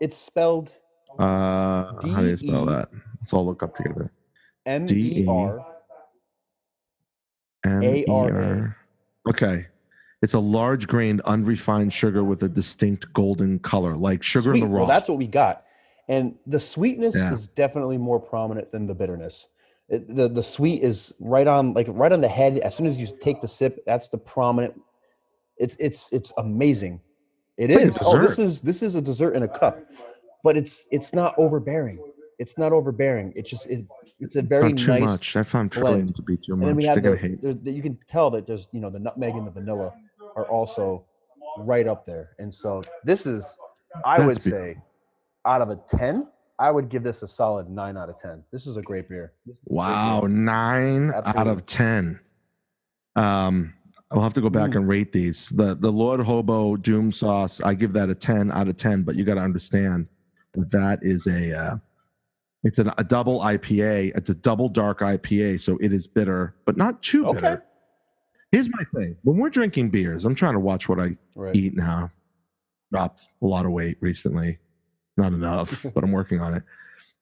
It's 0.00 0.16
spelled 0.16 0.78
Uh, 1.18 1.92
how 2.14 2.22
do 2.22 2.28
you 2.28 2.36
spell 2.36 2.64
D 2.66 2.72
that? 2.72 2.88
Let's 3.20 3.32
all 3.34 3.44
look 3.46 3.62
up 3.62 3.74
together. 3.76 4.10
M 4.66 4.86
D 4.86 5.22
E 5.22 5.26
R. 5.28 5.66
M 7.64 7.82
E 7.82 8.04
ARA. 8.06 8.44
R. 8.44 8.76
Okay. 9.28 9.66
It's 10.22 10.34
a 10.34 10.38
large 10.38 10.86
grained, 10.86 11.22
unrefined 11.22 11.92
sugar 11.92 12.22
with 12.24 12.42
a 12.42 12.48
distinct 12.48 13.10
golden 13.14 13.58
color, 13.58 13.96
like 13.96 14.22
sugar 14.22 14.52
in 14.54 14.60
the 14.60 14.66
Sweet. 14.66 14.72
raw. 14.74 14.78
Well, 14.80 14.88
that's 14.88 15.08
what 15.08 15.16
we 15.18 15.26
got. 15.26 15.64
And 16.08 16.34
the 16.46 16.60
sweetness 16.60 17.16
Yeah. 17.16 17.32
is 17.32 17.46
definitely 17.48 17.96
more 17.96 18.20
prominent 18.20 18.70
than 18.72 18.86
the 18.86 18.94
bitterness. 18.94 19.48
It, 19.88 20.14
the 20.14 20.28
the 20.28 20.42
sweet 20.42 20.82
is 20.82 21.12
right 21.20 21.46
on 21.46 21.72
like 21.74 21.86
right 21.90 22.12
on 22.12 22.20
the 22.20 22.28
head. 22.28 22.58
As 22.58 22.74
soon 22.76 22.86
as 22.86 22.98
you 22.98 23.08
take 23.20 23.40
the 23.40 23.48
sip, 23.48 23.82
that's 23.86 24.08
the 24.08 24.18
prominent. 24.18 24.78
It's 25.56 25.76
it's 25.80 26.08
it's 26.12 26.32
amazing. 26.38 27.00
It 27.56 27.72
It's 27.72 28.00
like 28.00 28.06
oh, 28.06 28.18
this 28.20 28.38
is 28.38 28.60
this 28.60 28.82
is 28.82 28.94
a 28.96 29.02
dessert 29.02 29.34
in 29.34 29.42
a 29.42 29.48
cup, 29.48 29.80
but 30.44 30.56
it's 30.56 30.86
it's 30.90 31.12
not 31.12 31.34
overbearing. 31.38 31.98
It's 32.38 32.56
not 32.56 32.72
overbearing. 32.72 33.32
It's 33.36 33.50
just 33.50 33.66
it, 33.66 33.84
it's 34.20 34.36
a 34.36 34.40
It's 34.40 34.48
very 34.48 34.68
not 34.72 34.78
too 34.78 34.98
much. 35.00 35.36
I 35.36 35.42
found 35.42 35.72
trillium 35.72 36.12
to 36.12 36.22
be 36.22 36.36
too 36.36 36.52
And 36.54 36.62
then 36.62 36.76
we 36.76 36.86
much. 36.86 36.96
have 36.96 37.02
the, 37.02 37.58
the- 37.62 37.70
you 37.72 37.82
can 37.82 37.98
tell 38.08 38.30
that 38.30 38.46
there's 38.46 38.68
you 38.72 38.80
know 38.80 38.90
the 38.90 38.98
nutmeg 39.00 39.34
and 39.34 39.46
the 39.46 39.50
vanilla 39.50 39.92
are 40.36 40.46
also 40.46 41.04
right 41.58 41.86
up 41.86 42.06
there. 42.06 42.30
And 42.38 42.52
so 42.52 42.80
this 43.04 43.26
is, 43.26 43.56
I 44.04 44.18
That's 44.18 44.26
would 44.26 44.42
beautiful. 44.44 44.74
say, 44.74 44.82
out 45.46 45.62
of 45.62 45.70
a 45.70 45.76
ten, 45.88 46.28
I 46.58 46.70
would 46.70 46.88
give 46.88 47.02
this 47.02 47.22
a 47.22 47.28
solid 47.28 47.68
nine 47.70 47.96
out 47.96 48.08
of 48.08 48.16
ten. 48.16 48.44
This 48.52 48.66
is 48.66 48.76
a 48.76 48.82
great 48.82 49.08
beer. 49.08 49.32
Wow, 49.64 50.20
nine 50.28 51.12
out 51.14 51.46
of 51.48 51.66
ten. 51.66 52.20
Um, 53.16 53.74
I'll 54.12 54.20
have 54.20 54.34
to 54.34 54.40
go 54.40 54.50
back 54.50 54.70
Mm. 54.70 54.76
and 54.76 54.88
rate 54.88 55.12
these. 55.12 55.48
The 55.48 55.74
the 55.74 55.90
Lord 55.90 56.20
Hobo 56.20 56.76
Doom 56.76 57.12
Sauce, 57.12 57.60
I 57.60 57.74
give 57.74 57.92
that 57.94 58.08
a 58.10 58.14
ten 58.14 58.50
out 58.52 58.68
of 58.68 58.76
ten. 58.76 59.02
But 59.02 59.16
you 59.16 59.24
got 59.24 59.34
to 59.34 59.40
understand 59.40 60.06
that 60.52 60.70
that 60.72 60.98
is 61.02 61.26
a 61.26 61.52
uh, 61.56 61.76
it's 62.64 62.78
an, 62.78 62.90
a 62.98 63.04
double 63.04 63.40
IPA. 63.40 64.12
It's 64.16 64.30
a 64.30 64.34
double 64.34 64.68
dark 64.68 65.00
IPA, 65.00 65.60
so 65.60 65.78
it 65.80 65.92
is 65.92 66.06
bitter, 66.06 66.54
but 66.66 66.76
not 66.76 67.02
too 67.02 67.26
Okay. 67.26 67.40
bitter. 67.40 67.64
Here's 68.52 68.68
my 68.68 68.82
thing: 68.94 69.16
when 69.22 69.36
we're 69.38 69.50
drinking 69.50 69.90
beers, 69.90 70.24
I'm 70.24 70.34
trying 70.34 70.54
to 70.54 70.60
watch 70.60 70.88
what 70.88 70.98
I 71.00 71.16
Right. 71.34 71.54
eat 71.54 71.74
now. 71.76 72.10
Dropped 72.92 73.28
a 73.42 73.46
lot 73.46 73.64
of 73.66 73.72
weight 73.72 73.96
recently. 74.00 74.58
Not 75.16 75.32
enough, 75.32 75.84
but 75.94 76.02
I'm 76.04 76.12
working 76.12 76.40
on 76.40 76.54
it. 76.54 76.62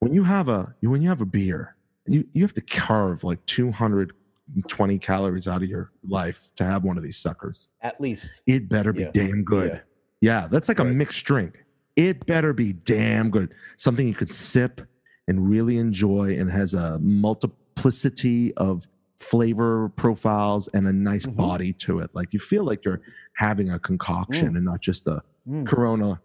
When 0.01 0.15
you 0.15 0.25
have 0.25 0.49
a 0.49 0.75
when 0.81 1.03
you 1.03 1.09
have 1.09 1.21
a 1.21 1.27
beer, 1.27 1.77
you 2.07 2.27
you 2.33 2.43
have 2.43 2.55
to 2.55 2.61
carve 2.63 3.25
like 3.25 3.45
220 3.47 4.99
calories 4.99 5.47
out 5.47 5.63
of 5.63 5.69
your 5.69 5.91
life 6.09 6.49
to 6.57 6.65
have 6.65 6.85
one 6.85 6.97
of 6.97 7.03
these 7.03 7.19
suckers. 7.19 7.71
At 7.83 8.01
least. 8.01 8.41
It 8.47 8.69
better 8.69 8.93
be 8.93 9.03
Yeah. 9.03 9.11
damn 9.13 9.45
good. 9.45 9.73
Yeah. 9.73 9.81
Yeah, 10.21 10.49
that's 10.49 10.67
like 10.69 10.81
a 10.81 10.85
mixed 10.85 11.25
drink. 11.27 11.65
It 11.95 12.27
better 12.27 12.53
be 12.53 12.73
damn 12.73 13.31
good. 13.31 13.53
Something 13.77 14.09
you 14.09 14.15
could 14.15 14.33
sip 14.33 14.81
and 15.29 15.49
really 15.49 15.77
enjoy 15.79 16.37
and 16.39 16.51
has 16.51 16.75
a 16.75 16.99
multiplicity 16.99 18.53
of 18.55 18.89
flavor 19.19 19.91
profiles 19.91 20.69
and 20.69 20.87
a 20.89 20.93
nice 20.93 21.27
Mhm. 21.27 21.37
body 21.37 21.73
to 21.75 21.99
it. 22.01 22.11
Like 22.15 22.33
you 22.33 22.39
feel 22.39 22.65
like 22.65 22.85
you're 22.85 23.01
having 23.35 23.71
a 23.71 23.79
concoction 23.79 24.57
and 24.57 24.65
not 24.65 24.81
just 24.81 25.07
a 25.07 25.23
Mm. 25.49 25.67
Corona 25.67 26.21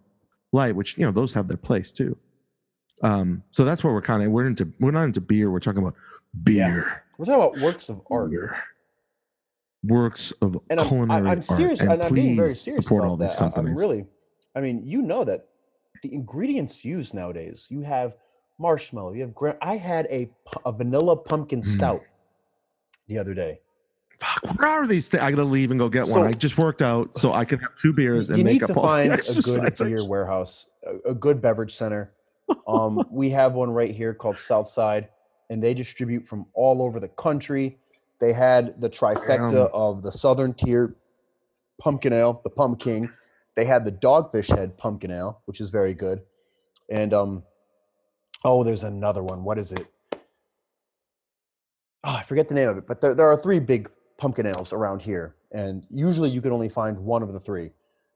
Light, 0.52 0.76
which 0.76 0.98
you 0.98 1.06
know 1.06 1.12
those 1.12 1.34
have 1.34 1.48
their 1.48 1.58
place 1.58 1.92
too. 1.92 2.16
Um, 3.02 3.44
so 3.52 3.66
that's 3.66 3.84
where 3.84 3.92
we're 3.94 4.02
kind 4.02 4.22
of 4.24 4.32
we're 4.32 4.46
into 4.48 4.72
we're 4.80 4.92
not 4.92 5.06
into 5.06 5.22
beer. 5.22 5.50
We're 5.52 5.60
talking 5.60 5.82
about 5.82 5.96
beer, 6.44 7.04
We're 7.18 7.26
talking 7.26 7.42
about 7.44 7.60
works 7.64 7.90
of 7.90 8.02
art. 8.10 8.32
beer. 8.32 8.56
works 9.84 10.32
of 10.42 10.58
And 10.70 10.80
I'm, 10.80 10.86
I, 10.86 10.90
culinary 10.90 11.30
I'm 11.30 11.42
serious, 11.42 11.82
art. 11.82 11.90
and, 11.92 12.04
I'm 12.04 12.14
being 12.14 12.36
very 12.38 12.54
serious 12.54 12.86
support 12.86 13.02
about 13.04 13.10
all 13.10 13.18
these 13.18 13.36
that. 13.36 13.58
I- 13.58 13.60
I'm 13.60 13.76
really, 13.76 14.06
I 14.56 14.62
mean, 14.62 14.82
you 14.86 15.02
know 15.02 15.24
that 15.26 15.50
the 16.04 16.14
ingredients 16.14 16.86
used 16.86 17.14
nowadays. 17.14 17.68
You 17.70 17.82
have 17.82 18.16
marshmallow. 18.60 19.14
You 19.14 19.22
have 19.22 19.36
gra- 19.36 19.58
I 19.62 19.78
had 19.78 20.08
a 20.10 20.30
a 20.66 20.72
vanilla 20.72 21.16
pumpkin 21.16 21.62
Mm. 21.62 21.76
stout 21.76 22.02
the 23.08 23.18
other 23.18 23.34
day. 23.34 23.60
Fuck, 24.20 24.58
where 24.60 24.70
are 24.70 24.88
these 24.88 25.10
things? 25.10 25.24
I 25.24 25.32
gotta 25.32 25.44
leave 25.44 25.72
and 25.72 25.80
go 25.80 25.90
get 25.90 26.08
one. 26.08 26.24
I 26.24 26.32
just 26.32 26.58
worked 26.58 26.82
out, 26.82 27.18
so 27.18 27.34
I 27.34 27.44
can 27.46 27.60
have 27.60 27.76
two 27.78 27.92
beers 27.94 28.30
and 28.30 28.44
make 28.44 28.60
to 28.66 28.72
up 28.72 28.78
all 28.78 28.84
the 28.84 28.90
find 28.90 29.14
a 29.14 29.42
good 29.42 29.76
beer 29.78 30.08
warehouse, 30.08 30.68
a, 30.86 31.12
a 31.12 31.16
good 31.16 31.42
beverage 31.42 31.76
center. 31.76 32.14
Um, 32.68 33.04
we 33.12 33.30
have 33.32 33.54
one 33.54 33.72
right 33.72 33.92
here 33.92 34.14
called 34.14 34.38
Southside, 34.38 35.10
and 35.50 35.62
they 35.62 35.74
distribute 35.74 36.26
from 36.28 36.46
all 36.54 36.82
over 36.82 37.00
the 37.00 37.10
country. 37.10 37.78
They 38.20 38.32
had 38.32 38.80
the 38.80 38.90
trifecta 38.90 39.52
Damn. 39.52 39.68
of 39.74 40.04
the 40.04 40.12
Southern 40.12 40.54
Tier 40.54 40.96
Pumpkin 41.82 42.14
Ale, 42.14 42.40
the 42.44 42.50
Pumpkin. 42.50 43.12
They 43.56 43.66
had 43.66 43.84
the 43.84 43.92
Dogfish 43.92 44.56
Head 44.56 44.78
Pumpkin 44.78 45.12
Ale, 45.12 45.42
which 45.46 45.60
is 45.60 45.70
very 45.70 45.94
good. 45.94 46.22
And 46.90 47.14
um, 47.14 47.44
oh, 48.44 48.64
there's 48.64 48.84
another 48.84 49.24
one. 49.24 49.44
What 49.44 49.58
is 49.58 49.72
it? 49.72 49.88
Oh, 52.06 52.16
I 52.16 52.24
forget 52.24 52.48
the 52.48 52.54
name 52.54 52.70
of 52.70 52.78
it, 52.78 52.86
but 52.88 53.00
there, 53.00 53.16
there 53.16 53.28
are 53.28 53.38
three 53.38 53.60
big 53.60 53.90
pumpkin 54.18 54.46
ales 54.46 54.74
around 54.74 55.02
here, 55.02 55.36
and 55.52 55.86
usually 55.90 56.30
you 56.30 56.42
can 56.42 56.52
only 56.52 56.70
find 56.70 56.98
one 56.98 57.24
of 57.24 57.32
the 57.32 57.40
three 57.40 57.72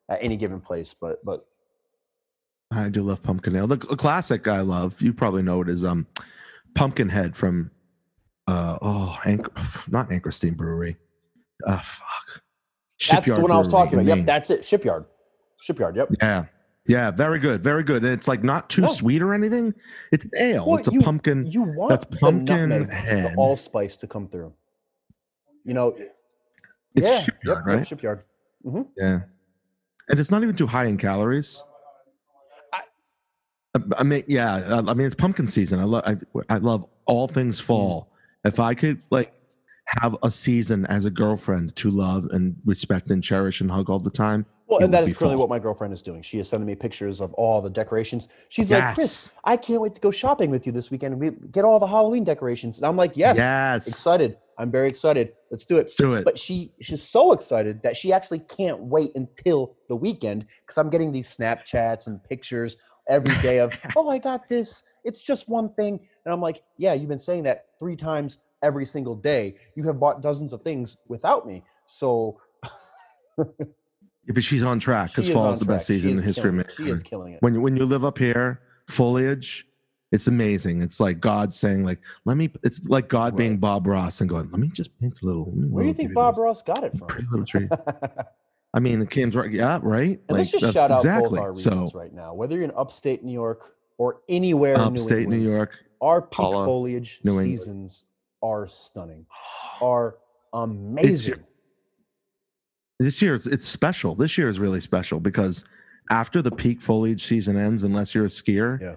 at 0.09 0.21
any 0.21 0.35
given 0.35 0.59
place. 0.59 0.93
But 0.99 1.23
but 1.23 1.45
I 2.71 2.89
do 2.89 3.01
love 3.01 3.23
pumpkin 3.23 3.55
ale. 3.55 3.67
The 3.67 3.79
cl- 3.81 3.95
classic 3.95 4.47
I 4.47 4.61
love, 4.61 5.01
you 5.01 5.13
probably 5.13 5.41
know 5.41 5.61
it 5.61 5.69
is 5.69 5.85
um 5.85 6.05
Pumpkinhead 6.75 7.35
from 7.35 7.71
uh 8.47 8.77
oh 8.81 9.17
Anchor, 9.25 9.51
not 9.87 10.09
Anchorstein 10.09 10.55
Brewery. 10.55 10.97
Uh 11.65 11.79
fuck. 11.79 12.41
that's 13.09 13.27
the 13.27 13.39
one 13.39 13.51
I 13.51 13.57
was 13.57 13.67
talking 13.67 13.99
in 13.99 14.05
about. 14.05 14.17
Yep, 14.17 14.25
that's 14.25 14.49
it. 14.49 14.65
Shipyard, 14.65 15.05
Shipyard. 15.61 15.95
Yep. 15.95 16.09
Yeah. 16.21 16.45
Yeah, 16.87 17.11
very 17.11 17.39
good, 17.39 17.61
very 17.63 17.83
good. 17.83 18.03
And 18.03 18.13
it's 18.13 18.27
like 18.27 18.43
not 18.43 18.69
too 18.69 18.83
No. 18.83 18.87
sweet 18.87 19.21
or 19.21 19.33
anything. 19.33 19.73
It's 20.11 20.23
an 20.25 20.31
ale. 20.37 20.65
Well, 20.67 20.77
it's 20.77 20.87
a 20.87 20.93
you- 20.93 21.01
pumpkin. 21.01 21.45
You 21.45 21.63
want 21.63 21.89
That's 21.89 22.05
the 22.05 22.17
pumpkin 22.17 22.69
nutmeg, 22.69 22.89
head. 22.91 23.33
the 23.33 23.35
allspice 23.37 23.95
to 23.97 24.07
come 24.07 24.27
through. 24.27 24.53
You 25.65 25.73
know. 25.73 25.89
It's 26.95 27.05
yeah. 27.05 27.19
Shipyard, 27.21 27.43
yep, 27.45 27.57
yep, 27.57 27.65
right? 27.65 27.87
shipyard. 27.87 28.23
hmm 28.63 28.81
Yeah. 28.97 29.19
And 30.09 30.19
it's 30.19 30.31
not 30.31 30.43
even 30.43 30.55
too 30.55 30.67
high 30.67 30.85
in 30.85 30.97
calories. 30.97 31.63
I- 32.73 32.83
I, 33.75 33.79
I 33.99 34.03
mean, 34.03 34.23
yeah. 34.27 34.81
I, 34.87 34.93
mean, 34.93 35.05
it's 35.05 35.15
pumpkin 35.15 35.45
season. 35.47 35.79
I 35.79 35.83
love. 35.83 36.03
I, 36.05 36.15
I 36.49 36.57
love 36.57 36.85
all 37.05 37.27
things 37.27 37.59
Mm. 37.61 37.65
fall. 37.65 38.13
If 38.45 38.59
I 38.61 38.73
could 38.73 39.01
like 39.09 39.33
have 40.01 40.15
a 40.23 40.31
season 40.31 40.85
as 40.87 41.05
a 41.05 41.09
girlfriend 41.09 41.75
to 41.77 41.89
love 41.89 42.25
and 42.31 42.55
respect 42.65 43.09
and 43.09 43.21
cherish 43.23 43.59
and 43.61 43.69
hug 43.71 43.89
all 43.89 43.99
the 43.99 44.09
time. 44.09 44.45
Well, 44.67 44.81
and 44.81 44.93
that 44.93 45.03
is 45.03 45.07
would 45.07 45.11
is 45.11 45.17
currently 45.17 45.35
fall. 45.35 45.47
what 45.47 45.49
my 45.49 45.59
girlfriend 45.59 45.93
is 45.93 46.01
doing. 46.01 46.21
She 46.21 46.39
is 46.39 46.49
sending 46.49 46.67
me 46.67 46.75
pictures 46.75 47.21
of 47.21 47.33
all 47.35 47.61
the 47.61 47.69
decorations. 47.69 48.27
She's 48.49 48.69
like, 48.69 48.95
Chris, 48.95 49.33
I 49.45 49.55
can't 49.55 49.81
wait 49.81 49.95
to 49.95 50.01
go 50.01 50.11
shopping 50.11 50.49
with 50.49 50.65
you 50.65 50.73
this 50.73 50.91
weekend. 50.91 51.17
We 51.19 51.31
get 51.51 51.63
all 51.63 51.79
the 51.79 51.87
Halloween 51.87 52.25
decorations. 52.25 52.77
And 52.77 52.85
I'm 52.85 52.97
like, 52.97 53.15
yes, 53.15 53.37
Yes. 53.37 53.87
excited. 53.87 54.37
I'm 54.57 54.69
very 54.69 54.89
excited. 54.89 55.33
Let's 55.51 55.63
do 55.63 55.75
it. 55.75 55.81
Let's 55.81 55.95
do 55.95 56.15
it. 56.15 56.25
But 56.25 56.37
she 56.37 56.73
she's 56.81 57.01
so 57.01 57.31
excited 57.31 57.81
that 57.83 57.95
she 57.95 58.11
actually 58.11 58.39
can't 58.39 58.79
wait 58.79 59.11
until 59.15 59.75
the 59.87 59.95
weekend 59.95 60.45
because 60.65 60.77
I'm 60.77 60.89
getting 60.89 61.11
these 61.11 61.33
Snapchats 61.33 62.07
and 62.07 62.21
pictures 62.23 62.75
every 63.07 63.35
day 63.41 63.59
of, 63.59 63.71
oh, 63.95 64.09
I 64.09 64.17
got 64.17 64.49
this. 64.49 64.83
It's 65.05 65.21
just 65.21 65.47
one 65.47 65.73
thing. 65.75 65.99
And 66.25 66.33
I'm 66.33 66.41
like, 66.41 66.63
yeah, 66.77 66.93
you've 66.93 67.07
been 67.07 67.19
saying 67.19 67.43
that 67.43 67.67
three 67.79 67.95
times 67.95 68.39
every 68.63 68.85
single 68.85 69.15
day. 69.15 69.55
You 69.75 69.83
have 69.83 69.99
bought 69.99 70.21
dozens 70.21 70.51
of 70.51 70.61
things 70.61 70.97
without 71.07 71.47
me. 71.47 71.63
So 71.85 72.41
Yeah, 74.27 74.33
but 74.33 74.43
she's 74.43 74.63
on 74.63 74.79
track 74.79 75.11
because 75.11 75.29
fall 75.29 75.49
is 75.51 75.59
the 75.59 75.65
best 75.65 75.87
track. 75.87 75.95
She 75.95 76.01
season 76.01 76.11
in 76.11 76.17
the 76.17 76.23
history 76.23 76.49
of 76.49 76.67
killing. 76.67 76.75
She 76.75 76.91
is 76.91 77.03
killing 77.03 77.33
it. 77.33 77.41
When 77.41 77.53
you 77.53 77.61
when 77.61 77.77
you 77.77 77.85
live 77.85 78.03
up 78.03 78.17
here, 78.17 78.61
foliage 78.87 79.65
It's 80.11 80.27
amazing. 80.27 80.81
It's 80.81 80.99
like 80.99 81.19
God 81.19 81.53
saying, 81.53 81.83
like, 81.85 81.99
let 82.25 82.35
me. 82.37 82.49
It's 82.63 82.87
like 82.89 83.07
God 83.07 83.35
being 83.35 83.57
Bob 83.57 83.87
Ross 83.87 84.21
and 84.21 84.29
going, 84.29 84.49
let 84.51 84.59
me 84.59 84.67
just 84.67 84.97
paint 84.99 85.17
a 85.21 85.25
little. 85.25 85.45
Where 85.45 85.83
do 85.83 85.87
you 85.87 85.93
think 85.93 86.13
Bob 86.13 86.33
this 86.33 86.39
Ross 86.39 86.63
got 86.63 86.83
it 86.83 86.97
from? 86.97 87.07
Pretty 87.07 87.27
little 87.31 87.45
tree. 87.45 87.69
I 88.73 88.79
mean, 88.79 89.01
it 89.01 89.09
came 89.09 89.31
right. 89.31 89.51
Yeah, 89.51 89.79
right. 89.81 90.19
And 90.27 90.37
let's 90.37 90.51
just 90.51 90.63
that's 90.63 90.73
shout 90.73 90.91
out 90.91 90.99
exactly. 90.99 91.39
both 91.39 91.47
our 91.47 91.53
so 91.53 91.89
right 91.93 92.13
now. 92.13 92.33
Whether 92.33 92.55
you're 92.55 92.65
in 92.65 92.71
upstate 92.75 93.23
New 93.23 93.33
York 93.33 93.75
or 93.97 94.21
anywhere 94.27 94.75
in 94.75 94.79
New 94.81 94.87
upstate 94.87 95.27
New, 95.27 95.37
York. 95.37 95.71
our 96.01 96.21
peak 96.21 96.31
Paula, 96.31 96.65
foliage 96.65 97.19
seasons 97.23 98.03
are 98.43 98.67
stunning, 98.67 99.25
are 99.81 100.17
amazing. 100.53 101.43
This 102.99 103.21
year, 103.21 103.35
it's, 103.35 103.45
it's 103.45 103.67
special. 103.67 104.15
This 104.15 104.37
year 104.37 104.49
is 104.49 104.59
really 104.59 104.81
special 104.81 105.19
because 105.19 105.63
after 106.09 106.41
the 106.41 106.51
peak 106.51 106.81
foliage 106.81 107.23
season 107.23 107.57
ends, 107.57 107.83
unless 107.83 108.15
you're 108.15 108.25
a 108.25 108.29
skier, 108.29 108.81
Yeah. 108.81 108.95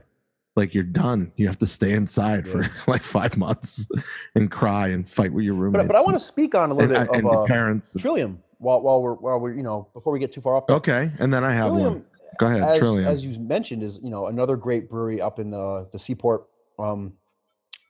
like 0.57 0.75
you're 0.75 0.85
done. 0.85 1.33
You 1.37 1.47
have 1.47 1.59
to 1.59 1.67
stay 1.67 1.93
inside 1.93 2.47
Yeah. 2.47 2.53
for 2.53 2.67
like 2.91 3.03
five 3.03 3.37
months 3.37 3.87
and 4.35 4.51
cry 4.51 4.89
and 4.89 5.07
fight 5.09 5.33
with 5.33 5.45
your 5.45 5.55
But, 5.55 5.61
roommates. 5.61 5.87
but 5.89 5.97
I 5.97 6.01
want 6.03 6.15
to 6.15 6.25
speak 6.25 6.55
on 6.55 6.71
a 6.71 6.75
little 6.75 6.97
and, 6.97 7.09
bit 7.09 7.17
and 7.17 7.27
of 7.27 7.33
your 7.33 7.45
uh, 7.45 7.47
parents. 7.47 7.95
Trillium 7.99 8.43
while 8.59 8.81
while 8.83 9.03
we're 9.03 9.15
while 9.15 9.39
we're 9.41 9.53
you 9.55 9.63
know 9.63 9.89
before 9.95 10.13
we 10.13 10.19
get 10.19 10.33
too 10.33 10.41
far 10.41 10.57
off. 10.57 10.65
Okay, 10.69 11.11
and 11.19 11.33
then 11.33 11.45
I 11.45 11.53
have 11.53 11.73
one. 11.73 12.05
Go 12.39 12.47
ahead, 12.47 12.63
as, 12.63 12.79
Trillium. 12.79 13.07
as 13.09 13.25
you 13.25 13.39
mentioned, 13.39 13.83
is 13.83 13.99
you 14.03 14.09
know 14.11 14.27
another 14.29 14.57
great 14.57 14.89
brewery 14.89 15.21
up 15.21 15.39
in 15.41 15.51
the 15.51 15.89
the 15.93 15.99
seaport. 15.99 16.47
Um, 16.79 17.13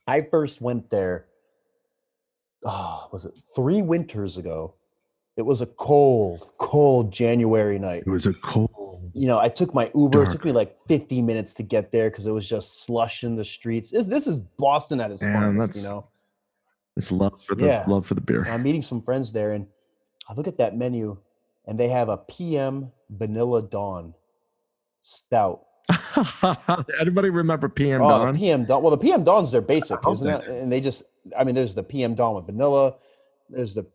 I 0.07 0.21
first 0.21 0.61
went 0.61 0.89
there. 0.89 1.25
Ah, 2.65 3.07
was 3.11 3.25
it 3.25 3.33
three 3.55 3.81
winters 3.81 4.37
ago? 4.37 4.73
It 5.37 5.43
was 5.43 5.61
a 5.61 5.65
cold, 5.65 6.49
cold 6.57 7.11
January 7.11 7.79
night. 7.79 8.03
it 8.05 8.09
was 8.09 8.25
a 8.25 8.33
cold. 8.33 9.11
You 9.13 9.27
know, 9.27 9.39
I 9.39 9.49
took 9.49 9.73
my 9.73 9.89
Uber. 9.95 10.23
It 10.23 10.31
took 10.31 10.45
me 10.45 10.51
like 10.51 10.77
50 10.87 11.21
minutes 11.21 11.53
to 11.55 11.63
get 11.63 11.91
there 11.91 12.09
because 12.09 12.27
it 12.27 12.31
was 12.31 12.47
just 12.47 12.85
slush 12.85 13.23
in 13.23 13.35
the 13.35 13.45
streets. 13.45 13.91
This, 13.91 14.07
this 14.07 14.27
is 14.27 14.39
Boston 14.39 14.99
at 14.99 15.11
its 15.11 15.21
finest. 15.21 15.75
You 15.75 15.83
know, 15.83 16.07
It's 16.97 17.11
love 17.11 17.41
for 17.41 17.55
the 17.55 17.65
Yeah. 17.67 17.83
love 17.87 18.05
for 18.05 18.13
the 18.13 18.21
beer. 18.21 18.45
I'm 18.45 18.63
meeting 18.63 18.81
some 18.81 19.01
friends 19.01 19.31
there, 19.31 19.51
and 19.51 19.67
I 20.29 20.33
look 20.33 20.47
at 20.47 20.57
that 20.57 20.77
menu, 20.77 21.17
and 21.65 21.79
they 21.79 21.87
have 21.89 22.09
a 22.09 22.17
PM 22.17 22.91
Vanilla 23.09 23.61
Dawn 23.63 24.13
Stout. 25.01 25.65
Anybody 26.99 27.29
remember 27.29 27.67
PM 27.69 28.01
Oh, 28.01 28.07
Dawn? 28.07 28.37
PM 28.37 28.65
Dawn. 28.65 28.81
Well, 28.83 28.91
the 28.91 28.97
PM 28.97 29.23
Dawn's 29.23 29.51
their 29.51 29.61
basic, 29.61 29.99
isn't 30.09 30.27
it? 30.27 30.47
And 30.47 30.71
they 30.71 30.79
just, 30.79 31.03
I 31.37 31.43
mean, 31.43 31.55
there's 31.55 31.75
the 31.75 31.83
PM 31.83 32.15
Dawn 32.15 32.35
with 32.35 32.45
vanilla. 32.45 32.95
There's 33.49 33.75
the 33.75 33.85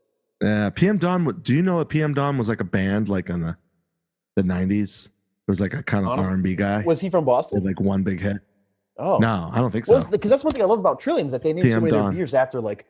Yeah, 0.43 0.71
PM 0.71 0.99
Dawn. 0.99 1.25
wa- 1.25 1.33
Do 1.33 1.55
you 1.55 1.63
know 1.63 1.79
that 1.79 1.89
PM 1.89 2.15
Dawn 2.15 2.37
was 2.39 2.49
like 2.49 2.61
a 2.61 2.65
band 2.65 3.09
like 3.09 3.31
in 3.31 3.41
the 3.41 3.57
the 4.37 4.43
nineties? 4.43 5.09
It 5.49 5.51
was 5.51 5.61
like 5.61 5.75
a 5.75 5.83
kind 5.83 6.05
of 6.05 6.19
R 6.19 6.33
and 6.33 6.43
B 6.43 6.55
guy. 6.55 6.83
was 6.85 7.01
he 7.01 7.09
from 7.09 7.21
With 7.25 7.27
Boston? 7.27 7.65
like 7.65 7.81
one 7.81 8.03
big 8.03 8.21
hit. 8.21 8.39
Oh, 8.99 9.19
No, 9.19 9.51
I 9.53 9.61
don't 9.61 9.71
think 9.71 9.87
so. 9.87 10.03
Because 10.11 10.31
that's 10.31 10.43
one 10.43 10.53
thing 10.53 10.63
I 10.63 10.67
love 10.67 10.79
about 10.79 10.99
Trillium 11.01 11.27
is 11.27 11.33
that 11.33 11.43
they 11.43 11.53
named 11.53 11.73
so 11.73 11.81
many 11.81 11.97
of 11.97 12.03
their 12.05 12.13
beers 12.13 12.35
after 12.35 12.61
like 12.61 12.87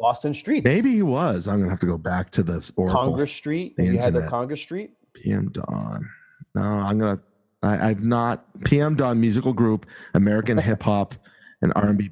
Boston 0.00 0.34
streets. 0.34 0.64
Maybe 0.64 0.90
he 0.92 1.02
was. 1.02 1.46
I'm 1.46 1.58
gonna 1.60 1.70
have 1.70 1.80
to 1.80 1.86
go 1.86 1.98
back 1.98 2.30
to 2.30 2.42
this 2.42 2.72
Oracle. 2.76 2.98
Congress 3.00 3.30
Street. 3.32 3.76
the 3.76 3.84
you 3.84 3.92
had 3.98 4.06
internet. 4.08 4.28
Congress 4.30 4.60
Street? 4.60 4.90
PM 5.14 5.50
Dawn. 5.50 6.08
No, 6.54 6.62
I'm 6.62 6.98
gonna. 6.98 7.20
I, 7.62 7.90
I've 7.90 8.02
not. 8.02 8.44
PM 8.64 8.96
Dawn 8.96 9.20
musical 9.20 9.52
group, 9.52 9.86
American 10.14 10.58
hip 10.58 10.82
hop 10.82 11.14
and 11.62 11.72
R&B 11.76 12.10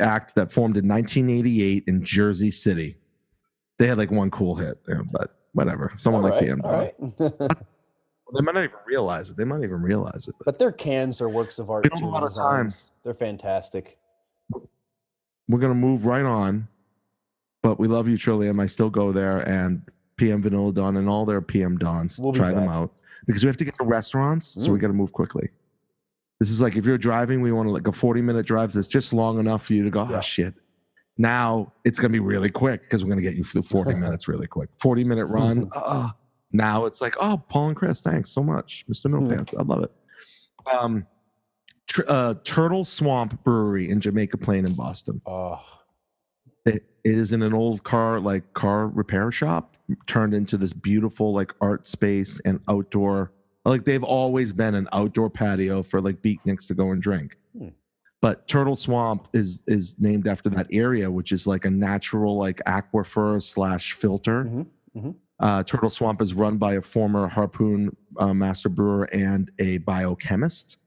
act 0.00 0.34
that 0.34 0.52
formed 0.52 0.76
in 0.76 0.86
1988 0.86 1.84
in 1.86 2.04
Jersey 2.04 2.50
City. 2.50 2.96
They 3.82 3.88
had 3.88 3.98
like 3.98 4.12
one 4.12 4.30
cool 4.30 4.54
hit, 4.54 4.78
yeah, 4.88 5.00
but 5.10 5.34
whatever. 5.54 5.92
Someone 5.96 6.22
All 6.22 6.30
like 6.30 6.40
right, 6.40 6.94
PM 6.96 7.18
right. 7.18 7.50
They 8.34 8.40
might 8.40 8.54
not 8.54 8.62
even 8.62 8.76
realize 8.86 9.28
it. 9.28 9.36
They 9.36 9.44
might 9.44 9.56
not 9.56 9.64
even 9.64 9.82
realize 9.82 10.28
it. 10.28 10.36
but 10.44 10.56
their 10.56 10.70
cans 10.70 11.20
are 11.20 11.28
works 11.28 11.58
of 11.58 11.68
art. 11.68 11.82
We 11.84 11.90
don't 11.90 11.98
too, 11.98 12.06
a 12.06 12.06
lot 12.06 12.22
of 12.22 12.32
time. 12.32 12.66
designs. 12.68 12.90
They're 13.02 13.12
fantastic. 13.12 13.98
We're 15.48 15.58
gonna 15.58 15.74
move 15.74 16.06
right 16.06 16.24
on, 16.24 16.68
but 17.60 17.80
we 17.80 17.88
love 17.88 18.06
you, 18.08 18.16
Trillium. 18.16 18.60
I 18.60 18.66
still 18.66 18.88
go 18.88 19.10
there 19.10 19.40
and 19.48 19.82
PM 20.16 20.42
Vanilla 20.42 20.72
Dawn 20.72 20.96
and 20.96 21.08
all 21.08 21.26
their 21.26 21.40
PM 21.42 21.76
Dawns. 21.76 22.20
We'll 22.22 22.30
be 22.30 22.38
try 22.38 22.52
them 22.52 22.68
out 22.68 22.92
because 23.26 23.42
we 23.42 23.48
have 23.48 23.56
to 23.56 23.64
get 23.64 23.76
to 23.78 23.84
restaurants, 23.84 24.46
so 24.46 24.70
we 24.70 24.78
Mm. 24.78 24.82
got 24.82 24.86
to 24.86 24.94
move 24.94 25.12
quickly. 25.12 25.48
This 26.38 26.52
is 26.52 26.60
like 26.60 26.76
if 26.76 26.86
you're 26.86 26.98
driving, 26.98 27.40
we 27.40 27.50
want 27.50 27.66
to 27.66 27.72
like 27.72 27.88
a 27.88 27.92
40 27.92 28.22
minute 28.22 28.46
drive 28.46 28.72
that's 28.72 28.86
just 28.86 29.12
long 29.12 29.40
enough 29.40 29.66
for 29.66 29.72
you 29.74 29.82
to 29.82 29.90
go, 29.90 30.06
Yeah. 30.08 30.18
oh 30.18 30.20
shit. 30.20 30.54
Now 31.18 31.72
it's 31.84 31.98
gonna 31.98 32.12
be 32.12 32.20
really 32.20 32.50
quick 32.50 32.82
because 32.82 33.04
we're 33.04 33.10
gonna 33.10 33.22
get 33.22 33.36
you 33.36 33.44
through 33.44 33.62
40 33.62 33.94
minutes 33.96 34.28
really 34.28 34.46
quick. 34.46 34.70
40 34.80 35.04
minute 35.04 35.26
run. 35.26 35.68
ah. 35.74 36.14
now 36.52 36.86
it's 36.86 37.00
like, 37.00 37.14
oh, 37.20 37.42
Paul 37.48 37.68
and 37.68 37.76
Chris, 37.76 38.02
thanks 38.02 38.30
so 38.30 38.42
much, 38.42 38.84
Mr. 38.90 39.10
No 39.10 39.18
Hmm. 39.18 39.28
Pants. 39.36 39.54
I 39.58 39.62
love 39.62 39.84
it. 39.84 39.92
Um, 40.72 41.06
tr- 41.88 42.02
uh, 42.08 42.34
Turtle 42.44 42.84
Swamp 42.84 43.42
Brewery 43.44 43.90
in 43.90 44.00
Jamaica 44.00 44.38
Plain 44.38 44.64
in 44.66 44.74
Boston. 44.74 45.20
Oh, 45.26 45.60
It, 46.64 46.84
it 47.04 47.18
is 47.18 47.32
in 47.32 47.42
an 47.42 47.52
old 47.52 47.82
car 47.84 48.20
like 48.20 48.52
car 48.54 48.86
repair 48.88 49.30
shop 49.32 49.76
turned 50.06 50.32
into 50.34 50.56
this 50.56 50.72
beautiful 50.72 51.32
like 51.32 51.52
art 51.60 51.86
space 51.86 52.40
and 52.44 52.60
outdoor 52.68 53.32
like 53.64 53.84
they've 53.84 54.02
always 54.04 54.52
been 54.52 54.74
an 54.74 54.88
outdoor 54.92 55.28
patio 55.30 55.82
for 55.82 56.00
like 56.00 56.22
beatniks 56.22 56.66
to 56.68 56.74
go 56.74 56.90
and 56.92 57.02
drink. 57.02 57.36
But 58.22 58.48
turtle 58.48 58.74
swamp 58.76 59.28
is 59.34 59.62
is 59.66 59.96
named 59.98 60.26
after 60.26 60.48
that 60.48 60.66
area 60.72 61.10
which 61.10 61.30
is 61.32 61.46
like 61.46 61.64
a 61.66 61.70
natural 61.70 62.38
like 62.38 62.60
aquifer 62.66 63.42
slash 63.42 63.92
filter 63.92 64.44
Mhm, 64.44 64.66
mhm. 64.96 65.14
uh, 65.40 65.62
turtle 65.64 65.90
swamp 65.90 66.22
is 66.22 66.32
run 66.32 66.56
by 66.56 66.74
a 66.74 66.80
former 66.80 67.28
harpoon 67.28 67.94
uh, 68.18 68.32
master 68.32 68.70
brewer 68.70 69.04
and 69.12 69.50
a 69.58 69.78
biochemist 69.78 70.78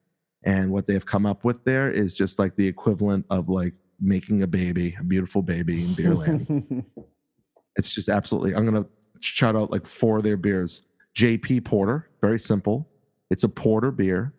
and 0.44 0.72
what 0.72 0.88
they 0.88 0.94
have 0.94 1.06
come 1.06 1.26
up 1.28 1.44
with 1.44 1.64
there 1.64 1.92
is 1.92 2.14
just 2.14 2.40
like 2.40 2.56
the 2.56 2.68
equivalent 2.68 3.26
of 3.30 3.50
like 3.50 3.74
making 4.00 4.42
a 4.44 4.48
baby 4.48 4.96
a 5.00 5.04
beautiful 5.04 5.42
baby 5.44 5.84
in 5.84 5.90
beerland 5.90 6.84
it's 7.78 7.94
just 7.94 8.08
absolutely. 8.10 8.56
I'm 8.56 8.64
gonna 8.66 8.86
shout 9.20 9.56
out 9.56 9.70
like 9.70 9.86
four 9.86 10.18
of 10.18 10.24
their 10.24 10.38
beers. 10.38 10.82
JP 11.14 11.66
Porter, 11.66 12.10
very 12.22 12.40
simple. 12.40 12.88
It's 13.30 13.44
a 13.44 13.50
porter 13.50 13.92
beer, 13.92 14.34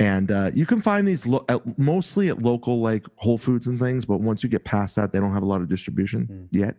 and 0.00 0.30
uh, 0.30 0.50
you 0.54 0.64
can 0.66 0.80
find 0.80 1.06
these 1.08 1.26
lo- 1.26 1.44
at, 1.48 1.78
mostly 1.78 2.28
at 2.28 2.40
local 2.42 2.80
like 2.80 3.04
Whole 3.16 3.38
Foods 3.38 3.66
and 3.66 3.78
things. 3.80 4.04
But 4.04 4.20
once 4.20 4.42
you 4.42 4.48
get 4.48 4.64
past 4.64 4.96
that, 4.96 5.12
they 5.12 5.18
don't 5.18 5.32
have 5.34 5.42
a 5.42 5.46
lot 5.46 5.60
of 5.60 5.68
distribution 5.68 6.28
Mm. 6.30 6.48
yet. 6.58 6.76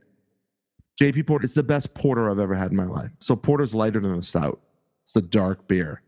JP 1.02 1.28
Porter, 1.28 1.46
it's 1.46 1.54
the 1.54 1.64
best 1.64 1.94
porter 1.94 2.30
I've 2.30 2.40
ever 2.40 2.56
had 2.56 2.72
in 2.72 2.78
my 2.78 2.86
life. 2.86 3.12
So 3.20 3.36
porter's 3.36 3.74
lighter 3.74 4.00
than 4.00 4.14
a 4.16 4.22
stout. 4.22 4.60
It's 5.04 5.14
the 5.14 5.22
dark 5.22 5.68
beer. 5.68 6.02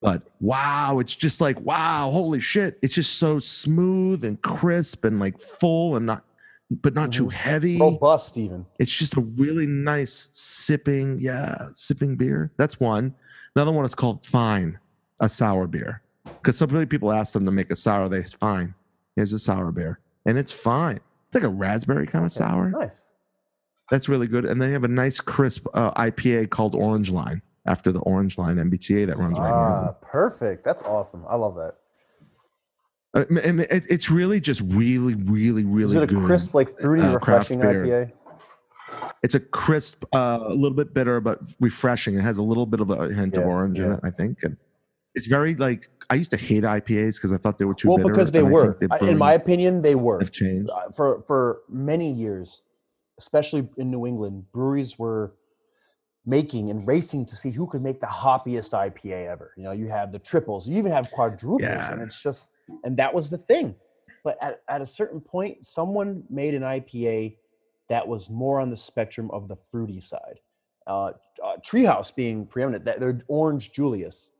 But 0.00 0.22
wow, 0.40 1.00
it's 1.00 1.14
just 1.16 1.40
like 1.40 1.58
wow, 1.60 2.10
holy 2.12 2.38
shit! 2.38 2.78
It's 2.82 2.94
just 2.94 3.14
so 3.18 3.40
smooth 3.40 4.24
and 4.24 4.40
crisp 4.42 5.04
and 5.04 5.18
like 5.18 5.40
full 5.40 5.96
and 5.96 6.06
not, 6.06 6.24
but 6.70 6.94
not 6.94 7.10
too 7.12 7.24
Mhm. 7.26 7.32
heavy 7.32 7.78
robust 7.80 8.36
even. 8.36 8.64
it's 8.78 8.92
just 8.92 9.16
a 9.16 9.20
really 9.20 9.66
nice 9.66 10.28
sipping 10.32 11.18
yeah 11.18 11.68
sipping 11.72 12.14
beer 12.14 12.52
that's 12.58 12.78
one 12.78 13.12
another 13.56 13.72
one 13.72 13.84
is 13.86 13.94
called 13.94 14.22
fine 14.24 14.78
a 15.18 15.28
sour 15.30 15.66
beer 15.66 16.02
because 16.40 16.56
some 16.56 16.86
people 16.86 17.12
ask 17.12 17.32
them 17.32 17.44
to 17.44 17.50
make 17.50 17.70
a 17.70 17.76
sour 17.76 18.08
they 18.08 18.22
fine 18.22 18.74
here's 19.16 19.32
a 19.32 19.38
sour 19.38 19.70
beer 19.72 19.98
and 20.26 20.38
it's 20.38 20.52
fine 20.52 21.00
it's 21.26 21.34
like 21.34 21.44
a 21.44 21.48
raspberry 21.48 22.06
kind 22.06 22.24
of 22.24 22.32
sour 22.32 22.70
Nice. 22.70 23.10
that's 23.90 24.08
really 24.08 24.26
good 24.26 24.44
and 24.44 24.60
they 24.60 24.70
have 24.72 24.84
a 24.84 24.88
nice 24.88 25.20
crisp 25.20 25.66
uh, 25.74 25.90
ipa 26.02 26.48
called 26.50 26.74
orange 26.74 27.10
line 27.10 27.42
after 27.66 27.92
the 27.92 28.00
orange 28.00 28.38
line 28.38 28.56
mbta 28.56 29.06
that 29.06 29.18
runs 29.18 29.38
right 29.38 29.48
them 29.48 29.88
Ah, 29.88 29.92
perfect. 30.00 30.64
That's 30.64 30.82
awesome. 30.84 31.24
I 31.28 31.36
love 31.36 31.54
that. 31.56 31.74
Uh, 33.14 33.24
and 33.42 33.60
it, 33.60 33.86
it's 33.90 34.10
really 34.10 34.40
just 34.40 34.60
really 34.66 35.14
really 35.14 35.64
really 35.64 35.96
Is 35.96 36.02
it 36.02 36.10
a 36.10 36.14
good 36.14 36.24
crisp, 36.26 36.54
like 36.54 36.68
fruity, 36.70 37.02
uh, 37.02 37.14
refreshing. 37.14 37.58
IPA? 37.60 38.12
It's 39.22 39.34
a 39.34 39.40
crisp, 39.40 40.04
uh, 40.14 40.38
a 40.46 40.54
little 40.54 40.76
bit 40.76 40.94
bitter, 40.94 41.20
but 41.20 41.40
refreshing. 41.60 42.16
It 42.16 42.22
has 42.22 42.36
a 42.38 42.42
little 42.42 42.64
bit 42.66 42.80
of 42.80 42.90
a 42.90 43.12
hint 43.12 43.36
of 43.36 43.42
Yeah, 43.44 43.48
orange 43.48 43.78
in 43.80 43.92
it, 43.92 44.00
I 44.02 44.10
think. 44.10 44.38
And 44.42 44.56
it's 45.14 45.26
very 45.26 45.54
like 45.56 45.90
I 46.10 46.14
used 46.14 46.30
to 46.30 46.36
hate 46.36 46.64
IPAs 46.64 47.16
because 47.16 47.32
I 47.32 47.36
thought 47.36 47.58
they 47.58 47.64
were 47.66 47.74
too 47.74 47.88
Well, 47.88 47.98
bitter. 47.98 48.08
because 48.10 48.32
they 48.32 48.42
were, 48.42 48.78
in 49.02 49.18
my 49.18 49.34
opinion, 49.34 49.82
they 49.82 49.94
were. 49.94 50.18
have 50.20 50.32
changed. 50.32 50.70
Uh, 50.70 50.90
for 50.96 51.22
for 51.26 51.60
many 51.68 52.10
years, 52.10 52.62
especially 53.18 53.68
in 53.76 53.90
New 53.90 54.06
England, 54.06 54.44
breweries 54.52 54.98
were 54.98 55.34
making 56.24 56.70
and 56.70 56.86
racing 56.86 57.24
to 57.26 57.36
see 57.36 57.50
who 57.50 57.66
could 57.66 57.82
make 57.82 58.00
the 58.00 58.06
hoppiest 58.06 58.72
IPA 58.72 59.28
ever. 59.28 59.52
You 59.56 59.64
know, 59.64 59.72
you 59.72 59.88
have 59.88 60.12
the 60.12 60.18
triples, 60.18 60.66
you 60.68 60.76
even 60.78 60.92
have 60.92 61.10
quadruples, 61.10 61.62
Yeah. 61.62 61.92
and 61.92 62.00
it's 62.02 62.22
just 62.22 62.48
and 62.84 62.96
that 62.96 63.12
was 63.12 63.28
the 63.30 63.38
thing. 63.38 63.74
But 64.24 64.36
at, 64.42 64.62
at 64.68 64.80
a 64.82 64.86
certain 64.86 65.20
point, 65.20 65.64
someone 65.64 66.22
made 66.28 66.54
an 66.54 66.62
IPA 66.62 67.36
that 67.88 68.06
was 68.06 68.28
more 68.28 68.60
on 68.60 68.68
the 68.70 68.76
spectrum 68.76 69.30
of 69.30 69.48
the 69.48 69.56
fruity 69.70 70.00
side. 70.00 70.40
Uh, 70.86 71.12
uh, 71.42 71.56
Treehouse 71.66 72.14
being 72.14 72.44
preeminent, 72.46 72.84
that 72.84 72.98
their 73.00 73.20
Orange 73.28 73.72
Julius 73.72 74.30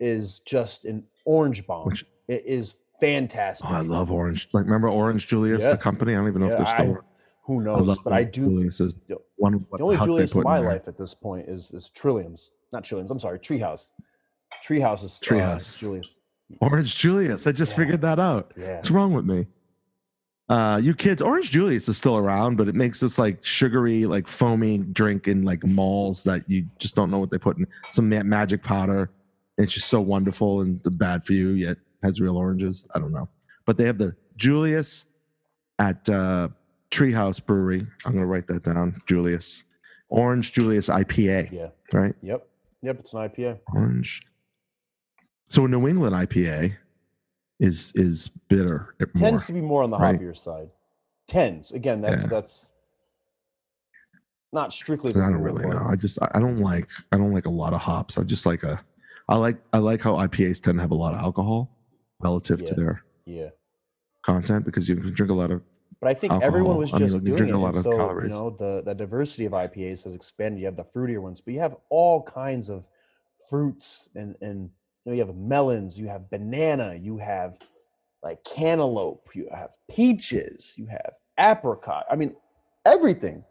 is 0.00 0.40
just 0.40 0.84
an 0.84 1.04
orange 1.24 1.66
bomb. 1.66 1.86
Which- 1.86 2.04
it 2.28 2.42
is 2.44 2.74
fantastic. 3.00 3.68
Oh, 3.70 3.74
I 3.74 3.80
love 3.82 4.10
Orange. 4.10 4.48
Like, 4.52 4.64
remember 4.64 4.88
Orange 4.88 5.28
Julius, 5.28 5.62
Yeah. 5.62 5.70
the 5.72 5.76
company? 5.78 6.12
I 6.12 6.16
don't 6.16 6.28
even 6.28 6.40
know 6.42 6.48
if 6.48 6.56
they're 6.56 6.66
I- 6.66 6.82
still. 6.82 6.98
Who 7.44 7.60
knows? 7.60 7.86
love 7.86 7.98
but 8.02 8.12
I 8.12 8.24
do. 8.24 8.42
Julius 8.42 8.80
is 8.80 8.98
the- 9.08 9.18
one 9.36 9.54
of 9.54 9.60
The 9.70 9.82
only 9.84 9.94
the 9.94 9.98
heck 10.00 10.06
they 10.06 10.12
Julius 10.12 10.34
in 10.34 10.42
my 10.42 10.58
life 10.58 10.82
at 10.88 10.96
this 10.96 11.14
point 11.14 11.48
is 11.48 11.70
is 11.70 11.92
Trilliums, 11.96 12.48
not 12.72 12.82
Trilliums. 12.82 13.08
I'm 13.10 13.20
sorry, 13.20 13.38
Treehouse. 13.38 13.90
Treehouse 14.66 15.04
is 15.04 15.18
uh, 15.22 15.24
Treehouse. 15.26 15.78
Julius. 15.78 16.16
Orange 16.60 16.96
Julius. 16.96 17.46
I 17.46 17.52
just 17.52 17.72
Yeah. 17.72 17.76
figured 17.76 18.00
that 18.02 18.18
out. 18.18 18.52
Yeah. 18.56 18.76
What's 18.76 18.90
wrong 18.90 19.12
with 19.12 19.24
me? 19.24 19.46
Uh, 20.48 20.80
you 20.82 20.94
kids, 20.94 21.20
Orange 21.20 21.50
Julius 21.50 21.88
is 21.88 21.96
still 21.96 22.16
around, 22.16 22.56
but 22.56 22.68
it 22.68 22.74
makes 22.76 23.00
this 23.00 23.18
like 23.18 23.44
sugary, 23.44 24.06
like 24.06 24.28
foamy 24.28 24.78
drink 24.78 25.26
in 25.28 25.42
like 25.44 25.64
malls 25.64 26.22
that 26.24 26.48
you 26.48 26.66
just 26.78 26.94
don't 26.94 27.10
know 27.10 27.18
what 27.18 27.30
they 27.30 27.38
put 27.38 27.56
in 27.58 27.66
some 27.90 28.08
ma- 28.08 28.22
magic 28.22 28.62
powder. 28.62 29.10
It's 29.58 29.72
just 29.72 29.88
so 29.88 30.00
wonderful 30.00 30.60
and 30.60 30.80
bad 30.98 31.24
for 31.24 31.32
you, 31.32 31.50
yet 31.50 31.78
has 32.02 32.20
real 32.20 32.36
oranges. 32.36 32.86
I 32.94 32.98
don't 32.98 33.12
know, 33.12 33.28
but 33.64 33.76
they 33.76 33.84
have 33.84 33.98
the 33.98 34.14
Julius 34.36 35.06
at 35.78 36.06
uh, 36.08 36.48
Treehouse 36.90 37.44
Brewery. 37.44 37.86
I'm 38.04 38.12
gonna 38.12 38.26
write 38.26 38.46
that 38.48 38.64
down. 38.64 39.00
Julius, 39.06 39.64
Orange 40.08 40.52
Julius 40.52 40.88
IPA, 40.88 41.50
Yeah. 41.52 41.68
right? 41.92 42.14
Yep. 42.22 42.46
Yep. 42.82 42.98
It's 43.00 43.12
an 43.14 43.20
IPA. 43.20 43.58
Orange. 43.74 44.22
So 45.48 45.64
a 45.64 45.68
New 45.68 45.88
England 45.88 46.14
IPA 46.14 46.76
is 47.60 47.92
is 47.94 48.28
bitter. 48.48 48.94
It 49.00 49.14
more. 49.14 49.30
Tends 49.30 49.46
to 49.46 49.52
be 49.54 49.60
more 49.62 49.82
on 49.82 49.90
the 49.90 49.96
right. 49.98 50.20
hoppier 50.20 50.36
side. 50.36 50.68
Tends. 51.28 51.72
Again, 51.72 52.00
that's 52.02 52.22
Yeah. 52.22 52.28
that's 52.28 52.68
not 54.52 54.72
strictly. 54.72 55.10
I 55.12 55.30
don't 55.30 55.40
really 55.40 55.66
know. 55.66 55.84
I 55.88 55.96
just 55.96 56.18
I 56.32 56.38
don't 56.38 56.58
like 56.60 56.86
I 57.12 57.16
don't 57.16 57.32
like 57.32 57.46
a 57.46 57.50
lot 57.50 57.72
of 57.72 57.80
hops. 57.80 58.18
I 58.18 58.22
just 58.22 58.44
like 58.46 58.62
a 58.62 58.80
I 59.28 59.36
like 59.36 59.56
I 59.72 59.78
like 59.78 60.02
how 60.02 60.14
IPAs 60.14 60.60
tend 60.60 60.78
to 60.78 60.82
have 60.82 60.90
a 60.92 60.94
lot 60.94 61.14
of 61.14 61.20
alcohol 61.20 61.70
relative 62.20 62.64
to 62.64 62.74
their 62.74 63.02
Yeah. 63.24 63.50
content 64.24 64.64
because 64.64 64.88
you 64.88 64.96
can 64.96 65.12
drink 65.12 65.30
a 65.30 65.34
lot 65.34 65.50
of 65.50 65.62
But 66.00 66.10
I 66.10 66.14
think 66.14 66.32
everyone 66.42 66.76
alcohol. 66.76 66.78
was 66.78 66.92
I 66.94 66.98
mean, 66.98 67.08
just 67.08 67.24
doing 67.24 67.36
drink 67.36 67.52
it. 67.52 67.54
a 67.54 67.58
lot 67.58 67.76
of 67.76 67.82
so, 67.82 67.90
calories. 67.90 68.24
you 68.24 68.30
know, 68.30 68.50
the, 68.50 68.82
the 68.82 68.94
diversity 68.94 69.46
of 69.46 69.52
IPAs 69.52 70.04
has 70.04 70.14
expanded. 70.14 70.60
You 70.60 70.66
have 70.66 70.76
the 70.76 70.84
fruitier 70.84 71.20
ones, 71.20 71.40
but 71.40 71.54
you 71.54 71.60
have 71.60 71.76
all 71.90 72.22
kinds 72.22 72.68
of 72.68 72.84
fruits 73.48 74.08
and, 74.14 74.36
and 74.40 74.70
you 75.04 75.12
know, 75.12 75.12
you 75.12 75.24
have 75.24 75.34
melons, 75.36 75.98
you 75.98 76.06
have 76.08 76.28
banana, 76.30 76.94
you 76.94 77.16
have 77.18 77.58
like 78.22 78.42
cantaloupe, 78.44 79.28
you 79.34 79.48
have 79.52 79.70
peaches, 79.90 80.72
you 80.76 80.86
have 80.86 81.12
apricot. 81.38 82.06
I 82.10 82.16
mean, 82.16 82.34
everything 82.84 83.44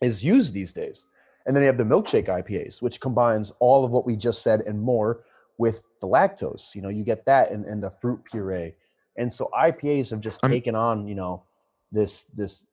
is 0.00 0.24
used 0.24 0.52
these 0.54 0.72
days. 0.72 1.06
And 1.46 1.56
then 1.56 1.62
you 1.62 1.66
have 1.66 1.78
the 1.78 1.84
milkshake 1.84 2.28
IPAs, 2.28 2.80
which 2.82 3.00
combines 3.00 3.52
all 3.58 3.84
of 3.84 3.90
what 3.90 4.06
we 4.06 4.16
just 4.16 4.42
said 4.42 4.60
and 4.62 4.80
more 4.80 5.24
with 5.58 5.82
the 6.00 6.06
lactose. 6.06 6.74
You 6.74 6.82
know, 6.82 6.88
you 6.88 7.04
get 7.04 7.24
that 7.26 7.50
in, 7.50 7.64
in 7.64 7.80
the 7.80 7.90
fruit 7.90 8.24
puree. 8.24 8.74
And 9.16 9.32
so 9.32 9.50
IPAs 9.58 10.10
have 10.10 10.20
just 10.20 10.40
I'm- 10.42 10.50
taken 10.52 10.74
on, 10.74 11.06
you 11.06 11.14
know, 11.14 11.42
this 11.90 12.24
this 12.34 12.64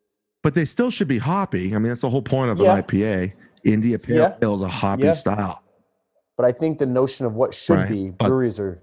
but 0.41 0.53
they 0.55 0.63
still 0.63 0.89
should 0.89 1.09
be 1.09 1.17
hoppy. 1.17 1.75
I 1.75 1.79
mean 1.79 1.89
that's 1.89 1.99
the 2.01 2.09
whole 2.09 2.21
point 2.21 2.49
of 2.51 2.59
Yeah. 2.59 2.75
an 2.75 2.83
IPA. 2.83 3.33
India 3.65 3.99
Pale 3.99 4.15
Yeah. 4.17 4.37
Ale 4.41 4.55
is 4.55 4.61
a 4.61 4.67
hoppy 4.69 5.03
Yeah. 5.03 5.13
style. 5.13 5.61
but 6.37 6.45
I 6.45 6.53
think 6.53 6.79
the 6.79 6.85
notion 6.85 7.25
of 7.25 7.33
what 7.33 7.53
should 7.53 7.73
Right, 7.79 7.89
be 7.89 8.09
but- 8.11 8.27
breweries 8.27 8.57
are 8.61 8.81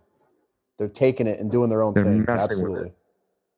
they're 0.79 0.91
taking 0.91 1.27
it 1.27 1.41
and 1.41 1.51
doing 1.51 1.71
their 1.71 1.83
own 1.83 1.95
thing. 1.95 2.05
messing 2.05 2.27
with 2.27 2.29
it. 2.29 2.33
Absolutely. 2.43 2.93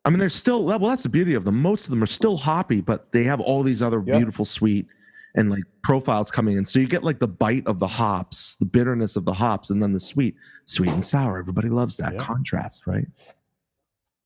I 0.04 0.10
mean, 0.10 0.20
they're 0.20 0.28
still 0.28 0.64
well. 0.64 0.78
That's 0.78 1.02
the 1.02 1.08
beauty 1.08 1.34
of 1.34 1.42
them. 1.44 1.60
Most 1.60 1.86
of 1.86 1.90
them 1.90 2.00
are 2.00 2.06
still 2.06 2.36
hoppy, 2.36 2.80
but 2.80 3.10
they 3.10 3.24
have 3.24 3.40
all 3.40 3.64
these 3.64 3.82
other 3.82 4.00
Yeah. 4.06 4.18
beautiful 4.18 4.44
sweet 4.44 4.86
and 5.34 5.50
like 5.50 5.62
profiles 5.82 6.30
coming 6.30 6.56
in. 6.56 6.64
So 6.64 6.78
you 6.78 6.86
get 6.88 7.04
like 7.04 7.18
the 7.18 7.28
bite 7.28 7.66
of 7.66 7.78
the 7.78 7.86
hops, 7.86 8.56
the 8.56 8.66
bitterness 8.66 9.16
of 9.16 9.24
the 9.24 9.32
hops, 9.32 9.70
and 9.70 9.82
then 9.82 9.92
the 9.92 10.00
sweet, 10.00 10.34
sweet 10.64 10.90
and 10.90 11.04
sour. 11.04 11.38
Everybody 11.38 11.68
loves 11.68 11.96
that 11.98 12.14
Yeah. 12.14 12.18
contrast, 12.20 12.86
right? 12.86 13.06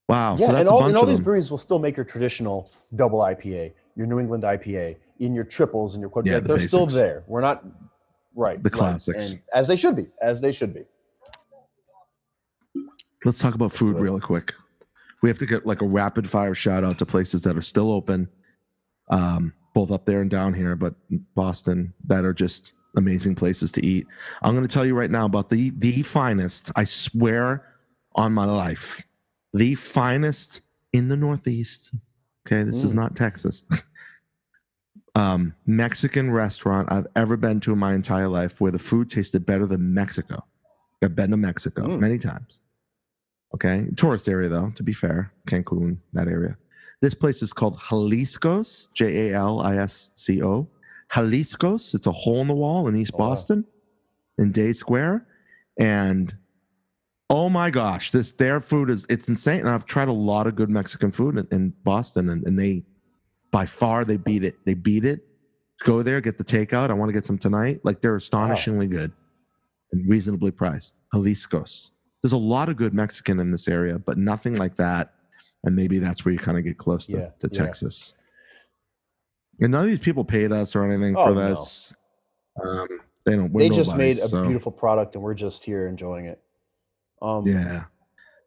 Wow. 0.08 0.36
yeah, 0.36 0.46
so 0.46 0.52
that's 0.52 0.60
and 0.60 0.68
a 0.68 0.72
all, 0.72 0.86
and 0.86 0.96
all 0.96 1.06
these 1.06 1.18
them. 1.18 1.24
breweries 1.24 1.50
will 1.50 1.58
still 1.58 1.78
make 1.78 1.96
your 1.96 2.04
traditional 2.04 2.70
double 2.96 3.20
IPA, 3.20 3.72
your 3.96 4.06
New 4.06 4.18
England 4.20 4.44
IPA, 4.44 4.96
in 5.20 5.34
your 5.34 5.44
triples 5.44 5.94
and 5.94 6.00
your 6.00 6.10
quad. 6.10 6.26
Yeah, 6.26 6.40
the 6.40 6.48
they're 6.48 6.60
still 6.68 6.86
there. 6.86 7.24
We're 7.26 7.40
not 7.40 7.64
right. 8.34 8.62
The 8.62 8.70
classics. 8.70 9.32
and 9.32 9.40
as 9.54 9.68
they 9.68 9.76
should 9.76 9.96
be, 9.96 10.08
as 10.20 10.40
they 10.40 10.52
should 10.52 10.74
be. 10.74 10.84
Let's 13.24 13.38
talk 13.38 13.54
about 13.54 13.72
food 13.72 13.96
real 13.98 14.18
quick. 14.18 14.52
We 15.22 15.28
have 15.28 15.38
to 15.38 15.46
get 15.46 15.64
like 15.64 15.80
a 15.82 15.86
rapid 15.86 16.28
fire 16.28 16.54
shout 16.54 16.82
out 16.82 16.98
to 16.98 17.06
places 17.06 17.42
that 17.42 17.56
are 17.56 17.62
still 17.62 17.92
open, 17.92 18.28
um, 19.10 19.52
both 19.74 19.90
up 19.90 20.04
there 20.04 20.20
and 20.20 20.30
down 20.30 20.54
here, 20.54 20.76
but 20.76 20.94
Boston 21.34 21.92
that 22.06 22.24
are 22.24 22.34
just 22.34 22.72
amazing 22.96 23.34
places 23.34 23.72
to 23.72 23.84
eat. 23.84 24.06
I'm 24.42 24.54
going 24.54 24.66
to 24.66 24.72
tell 24.72 24.84
you 24.84 24.94
right 24.94 25.10
now 25.10 25.24
about 25.26 25.48
the 25.48 25.70
the 25.70 26.02
finest. 26.02 26.70
I 26.76 26.84
swear 26.84 27.66
on 28.14 28.32
my 28.32 28.44
life, 28.44 29.02
the 29.54 29.74
finest 29.74 30.62
in 30.92 31.08
the 31.08 31.16
Northeast. 31.16 31.90
Okay, 32.46 32.62
this 32.64 32.84
is 32.84 32.92
Mm. 32.92 32.96
not 32.96 33.16
Texas. 33.16 33.64
um, 35.14 35.54
Mexican 35.66 36.30
restaurant 36.30 36.90
I've 36.90 37.06
ever 37.16 37.36
been 37.36 37.60
to 37.60 37.72
in 37.72 37.78
my 37.78 37.94
entire 37.94 38.28
life 38.28 38.60
where 38.60 38.72
the 38.72 38.78
food 38.78 39.10
tasted 39.10 39.44
better 39.46 39.66
than 39.66 39.92
Mexico. 39.94 40.44
I've 41.02 41.14
been 41.16 41.30
to 41.30 41.36
Mexico 41.36 41.86
Mm. 41.86 42.00
many 42.00 42.18
times. 42.18 42.60
Okay, 43.54 43.86
tourist 43.96 44.28
area 44.28 44.48
though. 44.48 44.70
To 44.76 44.82
be 44.82 44.92
fair, 44.92 45.32
Cancun, 45.46 45.98
that 46.14 46.28
area. 46.28 46.56
This 47.02 47.14
place 47.14 47.42
is 47.42 47.52
called 47.52 47.78
Jalisco's, 47.78 48.88
J 48.94 49.30
A 49.30 49.36
L 49.36 49.60
I 49.60 49.76
S 49.76 50.12
C 50.14 50.42
O. 50.42 50.68
Jalisco's. 51.12 51.92
It's 51.94 52.06
a 52.06 52.12
hole 52.12 52.40
in 52.40 52.46
the 52.48 52.54
wall 52.54 52.88
in 52.88 52.96
East 52.96 53.10
Oh, 53.14 53.18
wow. 53.18 53.28
Boston, 53.30 53.64
in 54.38 54.52
Day 54.52 54.72
Square, 54.72 55.26
and 55.78 56.34
oh 57.28 57.48
my 57.48 57.70
gosh, 57.70 58.12
this 58.12 58.32
their 58.32 58.60
food 58.60 58.88
is 58.88 59.04
it's 59.10 59.28
insane. 59.28 59.60
And 59.60 59.68
I've 59.68 59.84
tried 59.84 60.08
a 60.08 60.12
lot 60.12 60.46
of 60.46 60.54
good 60.54 60.70
Mexican 60.70 61.10
food 61.10 61.36
in, 61.36 61.48
in 61.50 61.74
Boston, 61.84 62.30
and, 62.30 62.46
and 62.46 62.58
they 62.58 62.84
by 63.50 63.66
far 63.66 64.04
they 64.04 64.16
beat 64.16 64.44
it. 64.44 64.56
They 64.64 64.74
beat 64.74 65.04
it. 65.04 65.26
Go 65.84 66.02
there, 66.02 66.20
get 66.20 66.38
the 66.38 66.44
takeout. 66.44 66.90
I 66.90 66.94
want 66.94 67.08
to 67.08 67.12
get 67.12 67.26
some 67.26 67.36
tonight. 67.36 67.80
Like 67.82 68.00
they're 68.00 68.16
astonishingly 68.16 68.86
good 68.86 69.12
and 69.90 70.08
reasonably 70.08 70.52
priced. 70.52 70.94
Jalisco's. 71.12 71.90
There's 72.22 72.32
a 72.32 72.38
lot 72.38 72.68
of 72.68 72.76
good 72.76 72.94
Mexican 72.94 73.40
in 73.40 73.50
this 73.50 73.66
area, 73.66 73.98
but 73.98 74.16
nothing 74.16 74.54
like 74.54 74.76
that. 74.76 75.14
And 75.64 75.76
maybe 75.76 75.98
that's 75.98 76.24
where 76.24 76.32
you 76.32 76.38
kind 76.38 76.58
of 76.58 76.64
get 76.64 76.76
close 76.78 77.06
to, 77.06 77.16
Yeah, 77.18 77.28
to 77.38 77.48
yeah. 77.52 77.64
Texas. 77.64 78.14
And 79.60 79.70
none 79.72 79.84
of 79.84 79.88
these 79.90 79.98
people 80.00 80.24
paid 80.24 80.50
us 80.50 80.74
or 80.74 80.84
anything 80.90 81.14
Oh, 81.16 81.26
for 81.26 81.34
no. 81.34 81.48
this. 81.50 81.94
Um, 82.62 82.88
they 83.24 83.36
don't. 83.36 83.52
They 83.56 83.68
just 83.68 83.96
made 83.96 84.16
a 84.16 84.20
so- 84.28 84.44
beautiful 84.44 84.72
product, 84.72 85.14
and 85.14 85.22
we're 85.22 85.34
just 85.34 85.64
here 85.64 85.86
enjoying 85.86 86.26
it. 86.26 86.42
Um, 87.20 87.46
Yeah, 87.46 87.84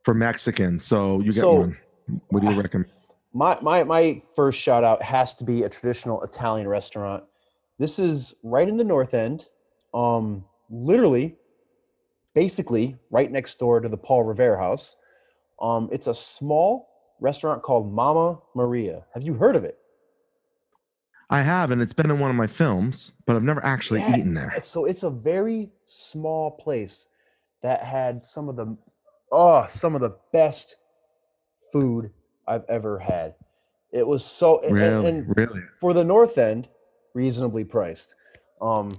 for 0.04 0.14
Mexican. 0.14 0.80
So 0.80 1.22
you 1.22 1.32
get 1.32 1.42
So- 1.42 1.54
one. 1.54 1.78
What 2.30 2.42
do 2.42 2.52
you 2.52 2.62
recommend? 2.62 2.92
my 3.34 3.58
my 3.62 3.84
my 3.84 4.22
first 4.36 4.60
shout 4.60 4.84
out 4.84 5.02
has 5.02 5.34
to 5.36 5.44
be 5.44 5.64
a 5.64 5.70
traditional 5.70 6.22
Italian 6.24 6.68
restaurant. 6.68 7.24
This 7.80 7.98
is 8.00 8.36
right 8.44 8.68
in 8.68 8.78
the 8.78 8.84
north 8.84 9.14
end, 9.14 9.48
um, 9.94 10.46
literally, 10.70 11.36
basically 12.34 12.98
right 13.10 13.32
next 13.32 13.58
door 13.60 13.80
to 13.80 13.90
the 13.90 13.98
Paul 13.98 14.24
Revere 14.24 14.58
House. 14.58 14.96
Um, 15.62 15.90
it's 15.92 16.08
a 16.08 16.14
small 16.14 16.90
restaurant 17.20 17.62
called 17.64 17.92
Mama 17.94 18.40
Maria. 18.56 19.06
Have 19.14 19.24
you 19.24 19.34
heard 19.34 19.56
of 19.56 19.64
it? 19.64 19.78
I 21.30 21.42
have, 21.42 21.72
and 21.72 21.82
it's 21.82 21.94
been 21.94 22.12
in 22.12 22.20
one 22.20 22.30
of 22.30 22.36
my 22.36 22.46
films, 22.48 23.14
but 23.26 23.36
I've 23.36 23.44
never 23.44 23.64
actually 23.66 24.02
Yeah, 24.02 24.18
eaten 24.18 24.34
there. 24.36 24.60
So 24.64 24.86
it's 24.86 25.04
a 25.04 25.10
very 25.10 25.72
small 25.88 26.52
place 26.52 27.08
that 27.64 27.84
had 27.84 28.24
some 28.24 28.48
of 28.48 28.56
the 28.56 28.78
oh 29.32 29.66
some 29.70 29.96
of 29.96 30.02
the 30.02 30.18
best 30.32 30.76
food 31.74 32.12
I've 32.48 32.64
ever 32.70 33.00
had. 33.00 33.34
It 33.92 34.06
was 34.06 34.24
so 34.24 34.60
and- 34.60 34.78
and- 34.78 34.96
Really, 35.04 35.08
and 35.10 35.38
really. 35.38 35.62
for 35.82 35.94
the 35.94 36.04
north 36.04 36.38
end, 36.38 36.68
reasonably 37.16 37.64
priced. 37.64 38.14
Um, 38.62 38.92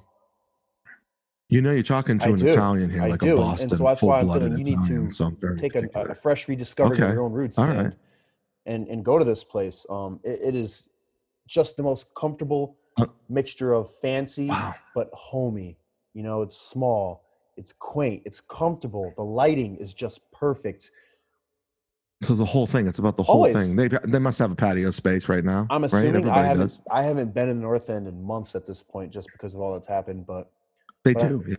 You 1.48 1.62
know, 1.62 1.70
you're 1.70 1.84
talking 1.84 2.18
to 2.18 2.26
I 2.26 2.30
an 2.30 2.36
do. 2.36 2.48
Italian 2.48 2.90
here, 2.90 3.02
I 3.02 3.08
like 3.10 3.20
do, 3.20 3.26
a 3.28 3.30
and- 3.30 3.38
and 3.38 3.46
Boston 3.50 3.68
so 3.70 3.84
that's 3.84 4.02
why 4.02 4.18
I'm 4.18 4.26
full-blooded 4.26 4.58
you 4.58 4.64
need 4.64 4.82
to 4.82 4.94
Italian. 4.94 5.10
So 5.12 5.30
take 5.58 5.76
a, 5.76 5.88
a 5.94 6.14
fresh 6.14 6.48
rediscovery 6.48 6.96
Okay. 6.96 7.06
of 7.06 7.12
your 7.12 7.22
own 7.22 7.32
roots 7.32 7.56
All 7.56 7.68
right. 7.68 7.94
And 8.66 8.86
and 8.88 9.04
go 9.04 9.18
to 9.18 9.24
this 9.24 9.42
place. 9.44 9.86
Um, 9.88 10.20
it, 10.24 10.40
it 10.48 10.54
is 10.54 10.88
just 11.46 11.76
the 11.76 11.82
most 11.82 12.06
comfortable 12.14 12.76
Uh, 12.98 13.06
mixture 13.28 13.72
of 13.74 13.90
fancy 14.02 14.46
wow. 14.48 14.74
but 14.94 15.08
homey. 15.12 15.76
You 16.14 16.22
know, 16.22 16.40
it's 16.42 16.58
small, 16.58 17.24
it's 17.56 17.72
quaint, 17.78 18.22
it's 18.24 18.40
comfortable. 18.40 19.12
The 19.16 19.22
lighting 19.24 19.76
is 19.76 19.92
just 19.94 20.20
perfect. 20.32 20.90
So 22.22 22.34
the 22.34 22.46
whole 22.46 22.66
thing, 22.66 22.86
it's 22.88 22.98
about 22.98 23.18
the 23.18 23.22
whole 23.22 23.44
Always. 23.46 23.54
thing. 23.54 23.76
They 23.76 23.88
they 23.88 24.18
must 24.18 24.38
have 24.38 24.50
a 24.50 24.54
patio 24.54 24.90
space 24.90 25.28
right 25.28 25.44
now. 25.44 25.66
I'm 25.68 25.82
right? 25.82 25.88
assuming 25.92 26.08
Everybody 26.16 26.40
I 26.40 26.46
haven't 26.46 26.66
does. 26.68 26.82
I 26.90 27.02
haven't 27.02 27.34
been 27.34 27.48
in 27.50 27.56
the 27.58 27.62
North 27.62 27.90
End 27.90 28.08
in 28.08 28.22
months 28.22 28.54
at 28.54 28.64
this 28.66 28.82
point 28.82 29.12
just 29.12 29.28
because 29.32 29.54
of 29.54 29.60
all 29.60 29.74
that's 29.74 29.86
happened. 29.86 30.26
But 30.26 30.50
They 31.04 31.12
but 31.12 31.24
I- 31.24 31.28
do, 31.28 31.44
yeah. 31.46 31.56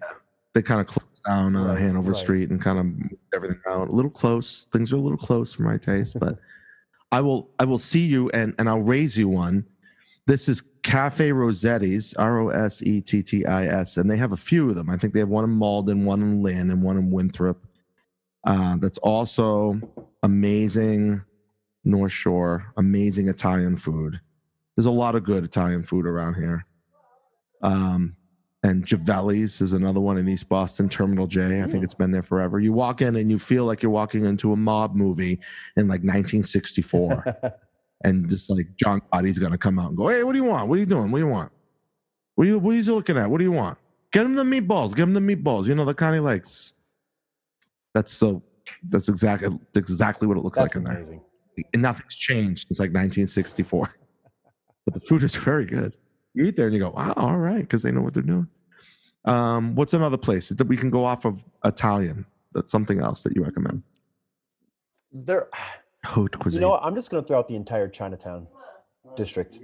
They 0.54 0.64
kind 0.64 0.82
of 0.82 0.88
closed 0.88 1.22
down 1.24 1.56
uh, 1.56 1.66
Right, 1.68 1.78
Hanover 1.82 2.12
right. 2.14 2.18
Street 2.18 2.50
and 2.50 2.60
kind 2.60 2.80
of 2.80 2.86
moved 2.86 3.14
everything 3.36 3.62
out 3.68 3.90
a 3.90 3.92
little 3.92 4.10
close. 4.10 4.66
Things 4.74 4.92
are 4.92 4.96
a 4.96 5.00
little 5.00 5.18
close 5.30 5.54
for 5.54 5.62
my 5.62 5.78
taste, 5.78 6.18
but 6.20 6.40
I 7.12 7.22
will 7.22 7.50
I 7.60 7.66
will 7.66 7.78
see 7.78 8.06
you 8.06 8.30
and 8.30 8.54
and 8.60 8.70
I'll 8.70 8.82
raise 8.82 9.18
you 9.18 9.30
one. 9.30 9.66
This 10.26 10.50
is 10.50 10.62
Cafe 10.84 11.32
Rosetti's, 11.32 12.14
R 12.16 12.40
O 12.40 12.50
S 12.50 12.82
E 12.82 13.02
T 13.02 13.24
T 13.24 13.46
I 13.46 13.66
S, 13.66 13.98
and 13.98 14.10
they 14.10 14.18
have 14.18 14.34
a 14.34 14.38
few 14.38 14.70
of 14.70 14.76
them. 14.76 14.90
I 14.90 14.98
think 14.98 15.14
they 15.14 15.20
have 15.20 15.30
one 15.30 15.44
in 15.44 15.52
Malden, 15.52 16.06
one 16.06 16.22
in 16.22 16.44
Lynn, 16.44 16.70
and 16.70 16.82
one 16.82 16.98
in 16.98 17.12
Winthrop. 17.12 17.66
Uh, 18.46 18.78
that's 18.78 18.98
also 19.00 19.80
amazing 20.24 21.22
North 21.84 22.12
Shore, 22.12 22.74
amazing 22.78 23.30
Italian 23.30 23.78
food. 23.78 24.20
There's 24.76 24.86
a 24.86 24.92
lot 24.92 25.16
of 25.16 25.24
good 25.24 25.44
Italian 25.44 25.84
food 25.84 26.06
around 26.06 26.36
here. 26.36 26.66
Um, 27.62 28.16
and 28.64 28.86
Javelli's 28.86 29.62
is 29.62 29.74
another 29.74 30.00
one 30.00 30.18
in 30.18 30.28
East 30.28 30.50
Boston, 30.50 30.90
Terminal 30.90 31.28
J. 31.28 31.62
I 31.62 31.68
think 31.68 31.84
it's 31.84 31.94
hmm. 31.94 32.04
been 32.04 32.12
there 32.12 32.24
forever. 32.24 32.60
You 32.60 32.74
walk 32.74 33.02
in 33.02 33.16
and 33.16 33.30
you 33.30 33.40
feel 33.40 33.66
like 33.66 33.82
you're 33.82 33.92
walking 33.92 34.26
into 34.26 34.54
a 34.54 34.56
mob 34.56 34.96
movie 34.96 35.40
in 35.76 35.88
like 35.88 36.02
1964, 36.02 37.54
and 38.04 38.30
just 38.30 38.50
like 38.50 38.68
John 38.76 39.02
Gotti's 39.14 39.40
gonna 39.40 39.58
come 39.58 39.80
out 39.80 39.90
and 39.90 39.98
go, 39.98 40.08
"Hey, 40.08 40.24
what 40.24 40.34
do 40.34 40.40
you 40.40 40.46
want? 40.46 40.68
What 40.68 40.76
are 40.76 40.80
you 40.80 40.86
doing? 40.86 41.12
What 41.12 41.20
do 41.20 41.26
you 41.26 41.32
want? 41.32 41.52
What 42.36 42.46
are 42.46 42.50
you 42.50 42.60
What 42.60 42.72
are 42.72 42.76
you 42.76 42.94
looking 42.94 43.18
at? 43.18 43.30
What 43.30 43.38
do 43.38 43.44
you 43.44 43.52
want? 43.52 43.78
Get 44.12 44.26
him 44.26 44.36
the 44.36 44.44
meatballs. 44.44 44.96
get 44.96 45.04
him 45.04 45.14
the 45.14 45.20
meatballs. 45.20 45.68
You 45.68 45.76
know 45.76 45.86
the 45.86 45.94
kind 45.94 46.16
he 46.16 46.22
likes." 46.22 46.74
That's 47.94 48.12
so. 48.12 48.44
That's 48.90 49.08
exactly 49.08 49.58
exactly 49.76 50.28
what 50.28 50.38
it 50.38 50.44
looks 50.44 50.58
That's 50.58 50.76
like 50.76 50.84
in 50.84 50.84
there 50.84 51.22
and 51.74 51.82
nothing's 51.82 52.16
changed 52.16 52.68
since 52.68 52.80
like 52.80 52.90
1964. 52.90 53.96
but 54.86 54.94
the 54.94 55.00
food 55.00 55.24
is 55.24 55.36
very 55.36 55.66
good. 55.66 55.96
You 56.38 56.46
eat 56.46 56.56
there 56.56 56.68
and 56.68 56.74
you 56.76 56.80
go, 56.80 56.92
wow, 56.92 57.14
all 57.18 57.36
right, 57.38 57.62
because 57.62 57.82
they 57.82 57.92
know 57.92 58.02
what 58.02 58.14
they're 58.14 58.22
doing. 58.22 58.48
Um, 59.26 59.74
what's 59.74 59.94
another 59.94 60.18
place 60.18 60.50
that 60.50 60.68
we 60.68 60.78
can 60.78 60.92
go 60.92 61.04
off 61.04 61.26
of 61.26 61.44
Italian? 61.66 62.28
That's 62.54 62.72
something 62.72 63.02
else 63.02 63.24
that 63.24 63.36
you 63.36 63.44
recommend. 63.44 63.82
There, 65.12 65.48
Haute 66.06 66.36
you 66.36 66.40
cuisine. 66.40 66.62
know 66.62 66.70
what? 66.70 66.84
I'm 66.84 66.94
just 66.94 67.10
going 67.10 67.24
to 67.24 67.28
throw 67.28 67.40
out 67.40 67.48
the 67.48 67.56
entire 67.56 67.88
Chinatown 67.88 68.46
district. 69.16 69.58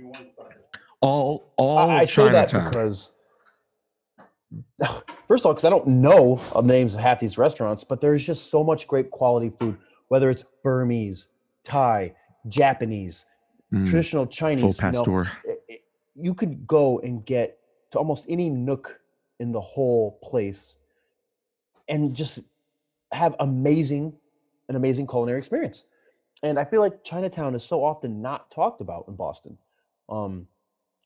all 0.99 1.53
all 1.57 1.78
I, 1.78 1.97
I 1.97 2.01
of 2.01 2.09
say 2.09 2.24
that 2.32 2.49
Chinatown. 2.49 2.71
because, 2.71 3.11
first 5.28 5.43
of 5.43 5.45
all, 5.45 5.53
because 5.53 5.63
I 5.65 5.69
don't 5.69 5.88
know 5.88 6.39
of 6.53 6.65
the 6.65 6.74
names 6.74 6.95
of 6.95 7.01
half 7.01 7.19
these 7.19 7.38
restaurants, 7.38 7.84
but 7.84 8.01
there's 8.01 8.26
just 8.26 8.49
so 8.49 8.63
much 8.63 8.88
great 8.88 9.11
quality 9.11 9.51
food, 9.59 9.78
whether 10.07 10.32
it's 10.32 10.43
Burmese, 10.63 11.28
Thai, 11.63 12.15
Japanese, 12.47 13.26
Mm, 13.71 13.86
traditional 13.89 14.28
Chinese. 14.28 14.61
full 14.61 14.69
you 14.91 14.91
know, 14.93 15.03
pastor. 15.26 15.32
it- 15.45 15.83
you 16.16 16.34
could 16.34 16.66
go 16.68 16.99
and 16.99 17.26
get 17.26 17.57
to 17.91 17.97
almost 17.97 18.26
any 18.30 18.49
nook 18.49 18.99
in 19.39 19.51
the 19.51 19.61
whole 19.61 20.20
place 20.24 20.76
and 21.89 22.16
just 22.16 22.39
have 23.11 23.36
amazing 23.39 24.14
an 24.70 24.76
amazing 24.76 25.05
culinary 25.07 25.38
experience. 25.39 25.84
And 26.43 26.57
i 26.59 26.66
feel 26.66 26.82
like 26.82 27.03
chinatown 27.03 27.55
is 27.55 27.64
so 27.64 27.84
often 27.84 28.22
not 28.22 28.49
talked 28.51 28.82
about 28.82 29.05
in 29.07 29.16
boston. 29.16 29.57
Um 30.09 30.47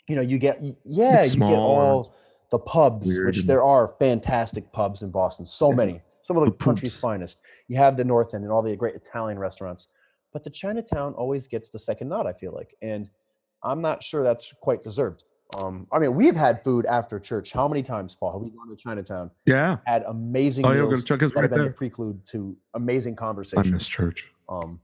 you 0.08 0.16
know 0.16 0.22
you 0.22 0.38
get 0.38 0.62
yeah 0.84 1.24
you 1.24 1.32
get 1.39 1.60
all 1.60 2.16
the 2.49 2.60
pubs 2.60 3.08
weird 3.08 3.26
which 3.26 3.41
there 3.43 3.64
are 3.64 3.93
fantastic 3.99 4.72
pubs 4.72 5.01
in 5.03 5.12
boston 5.12 5.45
so 5.45 5.72
many. 5.72 6.01
Some 6.22 6.38
of 6.38 6.43
the 6.43 6.51
The 6.51 6.58
country's 6.58 6.93
pubs. 6.93 7.01
finest. 7.01 7.41
You 7.70 7.78
have 7.78 7.95
the 7.97 8.03
north 8.05 8.34
end 8.34 8.43
and 8.43 8.51
all 8.51 8.62
the 8.62 8.76
great 8.76 8.95
italian 8.95 9.39
restaurants. 9.39 9.88
But 10.34 10.43
the 10.43 10.49
chinatown 10.49 11.14
always 11.14 11.47
gets 11.47 11.70
the 11.70 11.80
second 11.80 12.10
nod 12.10 12.26
i 12.28 12.34
feel 12.34 12.53
like. 12.53 12.76
And 12.82 13.10
i'm 13.64 13.82
not 13.82 14.01
sure 14.03 14.24
that's 14.24 14.53
quite 14.62 14.84
deserved 14.84 15.24
um 15.58 15.88
i 15.91 15.99
mean 15.99 16.14
we've 16.14 16.36
had 16.36 16.64
food 16.64 16.86
after 16.86 17.20
church 17.20 17.51
how 17.51 17.68
many 17.68 17.82
times 17.84 18.16
paul 18.16 18.32
have 18.34 18.41
we 18.41 18.49
gone 18.49 18.68
to 18.70 18.76
chinatown 18.76 19.32
Yeah. 19.45 19.78
had 19.86 20.03
amazing 20.03 20.66
Oh, 20.66 20.74
meals 20.74 21.03
check 21.03 21.24
us 21.24 21.32
that 21.32 21.41
have 21.41 21.49
been 21.51 21.60
there. 21.60 21.68
the 21.70 21.74
prelude 21.74 22.26
to 22.28 22.55
amazing 22.74 23.16
conversations. 23.16 23.68
I 23.68 23.72
miss 23.72 23.88
church. 23.88 24.32
um 24.49 24.80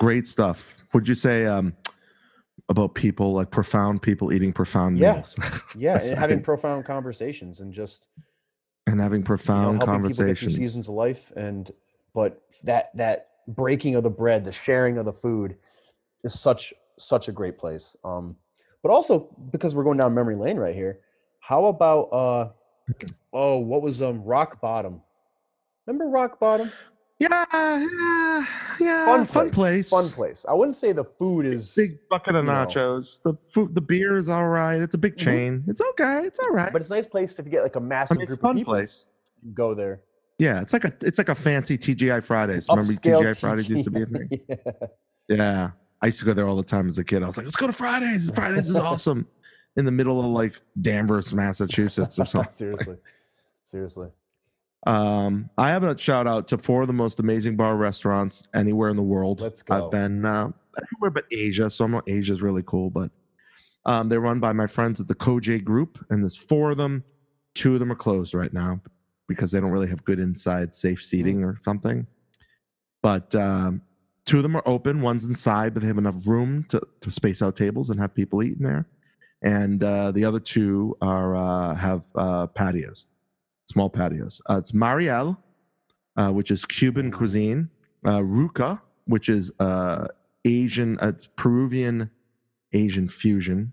Great 0.00 0.26
stuff. 0.26 0.74
Would 0.92 1.06
you 1.06 1.14
say 1.14 1.46
um, 1.46 1.72
about 2.68 2.94
people 2.94 3.32
like 3.32 3.50
profound 3.52 4.02
people 4.02 4.32
eating 4.32 4.52
profound 4.52 4.98
Yeah. 4.98 5.14
meals 5.14 5.36
yeah 5.76 5.98
and 6.02 6.18
having 6.18 6.40
profound 6.42 6.84
conversations 6.84 7.60
and 7.60 7.72
just 7.72 8.08
and 8.88 9.00
having 9.00 9.18
you 9.18 9.22
know, 9.22 9.26
profound 9.26 9.80
conversations? 9.82 10.56
seasons 10.56 10.88
of 10.88 10.94
life 10.94 11.32
and 11.36 11.70
but 12.12 12.42
that 12.64 12.90
that 12.96 13.28
breaking 13.46 13.94
of 13.94 14.02
the 14.02 14.10
bread 14.10 14.44
the 14.44 14.52
sharing 14.52 14.98
of 14.98 15.04
the 15.04 15.12
food 15.12 15.56
is 16.24 16.38
such 16.38 16.74
such 16.98 17.28
a 17.28 17.32
great 17.32 17.58
place 17.58 17.96
um 18.04 18.36
but 18.82 18.90
also 18.90 19.34
because 19.50 19.74
we're 19.74 19.84
going 19.84 19.98
down 19.98 20.14
memory 20.14 20.36
lane 20.36 20.56
right 20.56 20.74
here 20.74 21.00
how 21.40 21.66
about 21.66 22.02
uh 22.12 22.48
oh 23.32 23.58
what 23.58 23.82
was 23.82 24.00
um 24.02 24.22
rock 24.24 24.60
bottom 24.60 25.00
remember 25.86 26.06
rock 26.08 26.38
bottom 26.38 26.70
Yeah, 27.18 27.44
yeah, 27.52 28.46
yeah. 28.80 29.04
fun 29.06 29.24
fun 29.26 29.50
place. 29.50 29.88
fun 29.90 30.08
place 30.10 30.44
i 30.48 30.52
wouldn't 30.54 30.76
say 30.76 30.92
the 30.92 31.04
food 31.04 31.46
is 31.46 31.70
Big 31.70 31.98
bucket 32.08 32.34
of 32.34 32.44
you 32.44 32.50
know. 32.50 32.64
nachos. 32.66 33.22
The 33.22 33.34
food, 33.34 33.74
the 33.74 33.80
beer 33.80 34.16
is 34.16 34.28
all 34.28 34.48
right. 34.48 34.80
It's 34.80 34.94
a 34.94 34.98
big 34.98 35.14
Mhm. 35.14 35.18
chain. 35.18 35.64
It's 35.68 35.80
okay. 35.80 36.22
It's 36.26 36.38
all 36.38 36.50
right. 36.52 36.72
but 36.72 36.80
it's 36.82 36.90
a 36.90 36.94
nice 36.94 37.06
place 37.06 37.38
if 37.38 37.44
you 37.46 37.50
get 37.52 37.62
like 37.62 37.76
a 37.76 37.80
massive 37.80 38.18
mean, 38.18 38.22
it's 38.24 38.32
a 38.32 38.36
group 38.36 38.40
of 38.44 38.48
fun 38.48 38.56
people 38.56 38.74
place. 38.74 39.06
go 39.54 39.74
there 39.74 40.00
Yeah, 40.38 40.60
it's 40.62 40.72
like 40.72 40.84
a 40.84 40.92
it's 41.02 41.18
like 41.18 41.28
a 41.28 41.34
fancy 41.34 41.76
TGI 41.78 42.20
Fridays. 42.22 42.68
Remember 42.68 42.92
TGI 42.92 43.34
Fridays 43.38 43.68
used 43.68 43.84
to 43.84 43.90
be 43.90 44.02
a 44.02 44.06
thing. 44.06 44.28
yeah. 44.48 44.56
Yeah, 45.28 45.70
I 46.04 46.08
used 46.08 46.18
to 46.18 46.26
go 46.26 46.34
there 46.34 46.46
all 46.46 46.56
the 46.56 46.62
time 46.62 46.86
as 46.86 46.98
a 46.98 47.04
kid. 47.04 47.22
I 47.22 47.26
was 47.26 47.38
like, 47.38 47.46
let's 47.46 47.56
go 47.56 47.66
to 47.66 47.72
Fridays. 47.72 48.30
Fridays 48.34 48.68
is 48.68 48.76
awesome. 48.76 49.26
In 49.76 49.86
the 49.86 49.90
middle 49.90 50.20
of 50.20 50.26
like 50.26 50.60
Danvers, 50.82 51.34
Massachusetts, 51.34 52.18
or 52.18 52.26
something. 52.26 52.52
seriously 52.56 52.96
seriously 53.72 54.08
Um, 54.86 55.48
I 55.56 55.70
have 55.70 55.82
a 55.82 55.96
shout 55.96 56.26
out 56.26 56.46
to 56.48 56.58
four 56.58 56.82
of 56.82 56.88
the 56.88 56.92
most 56.92 57.20
amazing 57.20 57.56
bar 57.56 57.76
restaurants 57.76 58.46
anywhere 58.54 58.90
in 58.90 58.96
the 58.96 59.02
world. 59.02 59.40
Let's 59.40 59.62
go. 59.62 59.86
I've 59.86 59.90
been 59.90 60.26
uh, 60.26 60.50
everywhere 60.76 61.10
but 61.10 61.24
Asia, 61.32 61.70
so 61.70 61.86
I'm 61.86 61.98
Asia's 62.06 62.42
really 62.42 62.64
cool. 62.66 62.90
But 62.90 63.10
um, 63.86 64.10
they're 64.10 64.20
run 64.20 64.40
by 64.40 64.52
my 64.52 64.66
friends 64.66 65.00
at 65.00 65.08
the 65.08 65.14
COJE 65.14 65.64
Group, 65.64 66.04
and 66.10 66.22
there's 66.22 66.36
four 66.36 66.72
of 66.72 66.76
them. 66.76 67.02
Two 67.54 67.72
of 67.72 67.80
them 67.80 67.90
are 67.90 67.96
closed 67.96 68.34
right 68.34 68.52
now 68.52 68.78
because 69.26 69.52
they 69.52 69.58
don't 69.58 69.70
really 69.70 69.88
have 69.88 70.04
good 70.04 70.18
inside 70.18 70.74
safe 70.74 71.02
seating 71.02 71.42
or 71.42 71.58
something. 71.64 72.06
But 73.02 73.34
um, 73.34 73.80
two 74.24 74.38
of 74.38 74.42
them 74.42 74.56
are 74.56 74.62
open. 74.66 75.00
One's 75.00 75.24
inside, 75.24 75.74
but 75.74 75.82
they 75.82 75.86
have 75.86 75.98
enough 75.98 76.26
room 76.26 76.64
to, 76.68 76.80
to 77.00 77.10
space 77.10 77.42
out 77.42 77.56
tables 77.56 77.90
and 77.90 78.00
have 78.00 78.14
people 78.14 78.42
eating 78.42 78.64
there. 78.64 78.86
And 79.42 79.84
uh, 79.84 80.12
the 80.12 80.24
other 80.24 80.40
two 80.40 80.96
are 81.02 81.36
uh, 81.36 81.74
have 81.74 82.06
uh, 82.14 82.46
patios, 82.46 83.06
small 83.70 83.90
patios. 83.90 84.40
Uh, 84.48 84.56
it's 84.58 84.72
Mariel, 84.72 85.38
uh, 86.16 86.30
which 86.30 86.50
is 86.50 86.64
Cuban 86.64 87.10
cuisine. 87.10 87.68
Uh, 88.06 88.20
Ruka, 88.20 88.80
which 89.06 89.28
is 89.30 89.50
Asian, 90.44 90.98
Peruvian 91.36 92.10
Asian 92.72 93.08
fusion. 93.08 93.72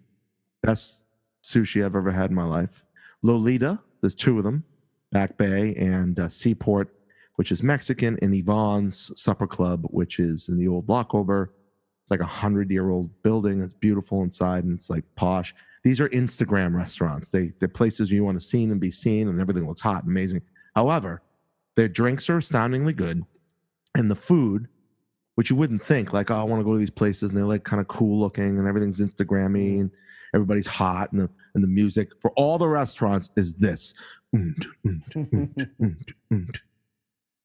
Best 0.64 1.04
sushi 1.43 1.84
I've 1.84 1.95
ever 1.95 2.12
had 2.12 2.30
in 2.30 2.36
my 2.36 2.45
life. 2.45 2.86
Lolita, 3.24 3.80
there's 3.99 4.16
two 4.16 4.38
of 4.38 4.43
them, 4.43 4.64
Back 5.12 5.38
Bay 5.38 5.76
and 5.76 6.32
Seaport, 6.32 6.93
which 7.36 7.52
is 7.52 7.64
Mexican, 7.64 8.18
and 8.22 8.34
Yvonne's 8.34 9.12
Supper 9.20 9.48
Club, 9.48 9.86
which 9.90 10.20
is 10.20 10.50
in 10.50 10.58
the 10.58 10.68
old 10.68 10.88
Locke-Ober. 10.90 11.54
It's 12.04 12.12
like 12.12 12.20
a 12.20 12.26
hundred 12.26 12.72
year 12.72 12.90
old 12.90 13.10
building. 13.24 13.62
It's 13.62 13.74
beautiful 13.74 14.24
inside 14.24 14.64
and 14.64 14.74
it's 14.74 14.90
like 14.90 15.04
posh. 15.16 15.54
These 15.84 16.00
are 16.00 16.10
Instagram 16.10 16.76
restaurants. 16.76 17.32
They 17.32 17.54
they're 17.60 17.68
places 17.68 18.12
you 18.12 18.24
want 18.24 18.40
to 18.40 18.46
see 18.46 18.64
and 18.64 18.80
be 18.80 18.92
seen, 18.92 19.28
and 19.28 19.40
everything 19.40 19.68
looks 19.68 19.82
hot 19.82 20.04
and 20.04 20.12
amazing. 20.12 20.42
However, 20.76 21.22
their 21.76 21.88
drinks 21.88 22.30
are 22.30 22.38
astoundingly 22.38 22.94
good, 22.94 23.24
and 23.96 24.10
the 24.10 24.16
food, 24.16 24.68
which 25.36 25.50
you 25.50 25.56
wouldn't 25.56 25.84
think, 25.84 26.14
like 26.14 26.30
oh, 26.30 26.36
I 26.36 26.44
want 26.44 26.60
to 26.60 26.66
go 26.66 26.74
to 26.74 26.80
these 26.80 26.90
places 26.90 27.32
and 27.32 27.38
they're 27.38 27.46
like 27.46 27.64
kind 27.64 27.82
of 27.82 27.88
cool 27.88 28.20
looking 28.20 28.60
and 28.60 28.68
everything's 28.68 29.00
Instagrammy 29.00 29.78
mm. 29.78 29.82
and 29.82 29.92
everybody's 30.34 30.68
hot 30.68 31.12
and 31.12 31.22
the 31.22 31.30
and 31.56 31.64
the 31.64 31.68
music 31.68 32.10
for 32.22 32.32
all 32.32 32.58
the 32.58 32.68
restaurants 32.68 33.30
is 33.36 33.56
this. 33.56 33.94
Und, 34.34 34.66
und, 34.86 35.04
und, 35.16 35.70
und, 35.80 36.14
und. 36.30 36.62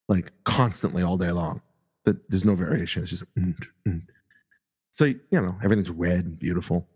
Like 0.09 0.32
constantly 0.44 1.02
all 1.02 1.16
day 1.16 1.32
long. 1.32 1.62
That 2.04 2.30
there's 2.30 2.44
no 2.44 2.54
variation. 2.54 3.02
It's 3.02 3.11
just 3.11 3.24
und, 3.36 3.66
und. 3.86 4.02
so 4.92 5.07
you 5.07 5.18
know 5.32 5.57
everything's 5.62 5.90
red 5.90 6.24
and 6.24 6.38
beautiful, 6.38 6.86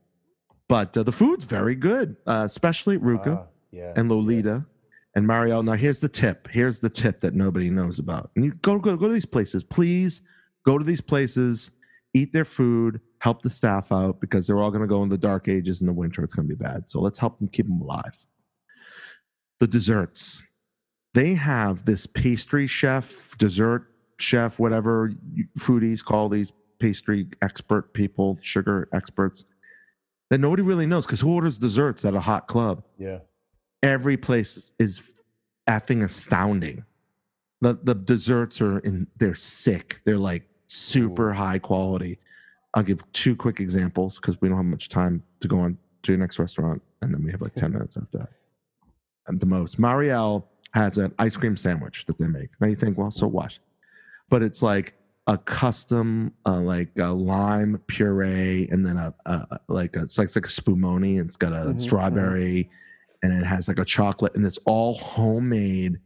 but 0.68 0.96
uh, 0.96 1.02
the 1.02 1.12
food's 1.12 1.44
very 1.44 1.74
good, 1.74 2.16
uh, 2.26 2.42
especially 2.44 2.96
Ruka 2.98 3.38
Ah, 3.38 3.46
yeah 3.72 3.92
and 3.96 4.08
Lolita 4.08 4.64
and 5.16 5.26
Mariel. 5.26 5.64
Now 5.64 5.72
here's 5.72 6.00
the 6.00 6.08
tip. 6.08 6.48
Here's 6.52 6.78
the 6.78 6.90
tip 6.90 7.20
that 7.22 7.34
nobody 7.34 7.70
knows 7.70 7.98
about. 7.98 8.30
And 8.36 8.44
you 8.44 8.52
go 8.62 8.78
go 8.78 8.96
go 8.96 9.08
to 9.08 9.12
these 9.14 9.26
places, 9.26 9.64
please. 9.64 10.22
Go 10.66 10.76
to 10.76 10.84
these 10.84 11.00
places, 11.00 11.70
eat 12.12 12.32
their 12.32 12.44
food, 12.44 13.00
help 13.18 13.42
the 13.42 13.50
staff 13.50 13.92
out 13.92 14.20
because 14.20 14.46
they're 14.46 14.58
all 14.60 14.70
going 14.70 14.82
to 14.82 14.86
go 14.86 15.02
in 15.02 15.08
the 15.08 15.16
dark 15.18 15.48
ages 15.48 15.80
in 15.80 15.86
the 15.86 15.92
winter. 15.92 16.22
It's 16.22 16.34
going 16.34 16.46
to 16.48 16.54
be 16.54 16.62
bad. 16.62 16.90
So 16.90 17.00
let's 17.00 17.18
help 17.18 17.38
them 17.38 17.48
keep 17.48 17.66
them 17.66 17.80
alive. 17.80 18.16
The 19.58 19.66
desserts. 19.66 20.42
They 21.14 21.34
have 21.34 21.84
this 21.84 22.06
pastry 22.06 22.66
chef, 22.66 23.36
dessert 23.38 23.86
chef, 24.18 24.58
whatever 24.58 25.12
foodies 25.58 26.04
call 26.04 26.28
these 26.28 26.52
pastry 26.78 27.26
expert 27.42 27.92
people, 27.92 28.38
sugar 28.42 28.88
experts 28.92 29.44
that 30.30 30.38
nobody 30.38 30.62
really 30.62 30.86
knows 30.86 31.04
because 31.04 31.20
who 31.20 31.34
orders 31.34 31.58
desserts 31.58 32.04
at 32.04 32.14
a 32.14 32.20
hot 32.20 32.46
club? 32.46 32.84
yeah 32.98 33.18
every 33.82 34.16
place 34.16 34.72
is, 34.78 35.12
effing 35.68 36.02
astounding. 36.02 36.84
The 37.60 37.78
the 37.82 37.94
desserts 37.94 38.60
are 38.60 38.78
in 38.80 39.06
they're 39.18 39.34
sick. 39.34 40.00
They're 40.04 40.18
like 40.18 40.48
super 40.66 41.32
high 41.32 41.58
quality. 41.58 42.18
I'll 42.74 42.82
give 42.82 43.00
two 43.12 43.36
quick 43.36 43.60
examples 43.60 44.16
because 44.16 44.40
we 44.40 44.48
don't 44.48 44.56
have 44.56 44.66
much 44.66 44.88
time 44.88 45.22
to 45.40 45.48
go 45.48 45.60
on 45.60 45.76
to 46.02 46.12
your 46.12 46.18
next 46.18 46.38
restaurant, 46.38 46.82
and 47.02 47.12
then 47.12 47.22
we 47.22 47.30
have 47.30 47.42
like 47.42 47.54
ten 47.54 47.72
minutes 47.74 47.96
after 47.96 48.18
that. 48.18 48.30
At 49.28 49.38
the 49.38 49.46
most, 49.46 49.78
Mariel 49.78 50.48
has 50.72 50.98
an 50.98 51.12
ice 51.18 51.36
cream 51.36 51.56
sandwich 51.56 52.06
that 52.06 52.18
they 52.18 52.26
make. 52.26 52.50
Now 52.60 52.68
you 52.68 52.76
think, 52.76 52.96
well, 52.98 53.10
so 53.10 53.26
what? 53.26 53.58
But 54.28 54.42
it's 54.42 54.62
like 54.62 54.94
a 55.26 55.36
custom, 55.36 56.32
uh, 56.46 56.60
like 56.60 56.90
a 56.98 57.12
lime 57.12 57.80
puree, 57.86 58.68
and 58.70 58.84
then 58.86 58.96
a, 58.96 59.14
a 59.26 59.58
like 59.68 59.96
a, 59.96 60.02
it's 60.02 60.18
like, 60.18 60.26
it's 60.26 60.36
like 60.36 60.46
a 60.46 60.48
spumoni. 60.48 61.20
It's 61.20 61.36
got 61.36 61.52
a 61.52 61.56
Mhm, 61.56 61.72
mhm. 61.74 61.80
strawberry 61.80 62.70
and 63.22 63.34
it 63.34 63.44
has 63.44 63.68
like 63.68 63.78
a 63.78 63.84
chocolate, 63.84 64.34
and 64.34 64.46
it's 64.46 64.58
all 64.64 64.94
homemade 64.94 65.98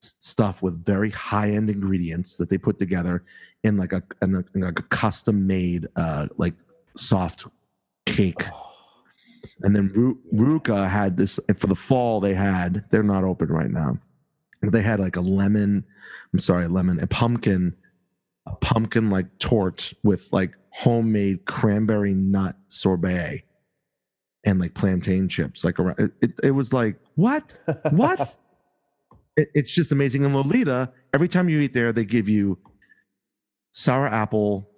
stuff 0.00 0.62
with 0.62 0.84
very 0.84 1.10
high 1.10 1.50
end 1.50 1.70
ingredients 1.70 2.36
that 2.38 2.48
they 2.50 2.58
put 2.58 2.78
together 2.78 3.24
in 3.62 3.76
like 3.76 3.92
a, 3.92 4.02
in 4.22 4.34
a, 4.34 4.44
in 4.54 4.62
like 4.62 4.78
a 4.80 4.82
custom 4.84 5.46
made 5.46 5.86
uh, 5.96 6.26
like 6.38 6.54
soft 6.96 7.46
cake. 8.04 8.42
And 9.62 9.74
then 9.74 9.90
Ru- 9.94 10.18
Ruka 10.34 10.88
had 10.88 11.16
this 11.16 11.38
for 11.56 11.66
the 11.68 11.74
fall. 11.74 12.20
They 12.20 12.34
had 12.34 12.84
they're 12.90 13.02
not 13.02 13.24
open 13.24 13.48
right 13.48 13.70
now. 13.70 13.96
They 14.62 14.82
had 14.82 15.00
like 15.00 15.16
a 15.16 15.20
lemon. 15.20 15.84
I'm 16.32 16.38
sorry, 16.40 16.64
a 16.64 16.68
lemon, 16.68 17.00
a 17.00 17.06
pumpkin, 17.06 17.74
a 18.46 18.54
pumpkin 18.56 19.10
like 19.10 19.38
tort 19.38 19.92
with 20.02 20.28
like 20.32 20.52
homemade 20.70 21.44
cranberry 21.46 22.14
nut 22.14 22.56
sorbet 22.68 23.42
and 24.44 24.60
like 24.60 24.74
plantain 24.74 25.28
chips. 25.28 25.64
Like 25.64 25.78
around, 25.78 25.98
it, 25.98 26.12
it, 26.22 26.30
it 26.44 26.50
was 26.52 26.72
like 26.72 26.96
what 27.14 27.54
what? 27.90 28.36
it, 29.36 29.48
it's 29.54 29.70
just 29.72 29.92
amazing. 29.92 30.24
And 30.24 30.34
Lolita, 30.34 30.92
every 31.14 31.28
time 31.28 31.48
you 31.48 31.60
eat 31.60 31.72
there, 31.72 31.92
they 31.92 32.04
give 32.04 32.28
you 32.28 32.58
sour 33.72 34.06
apple 34.06 34.70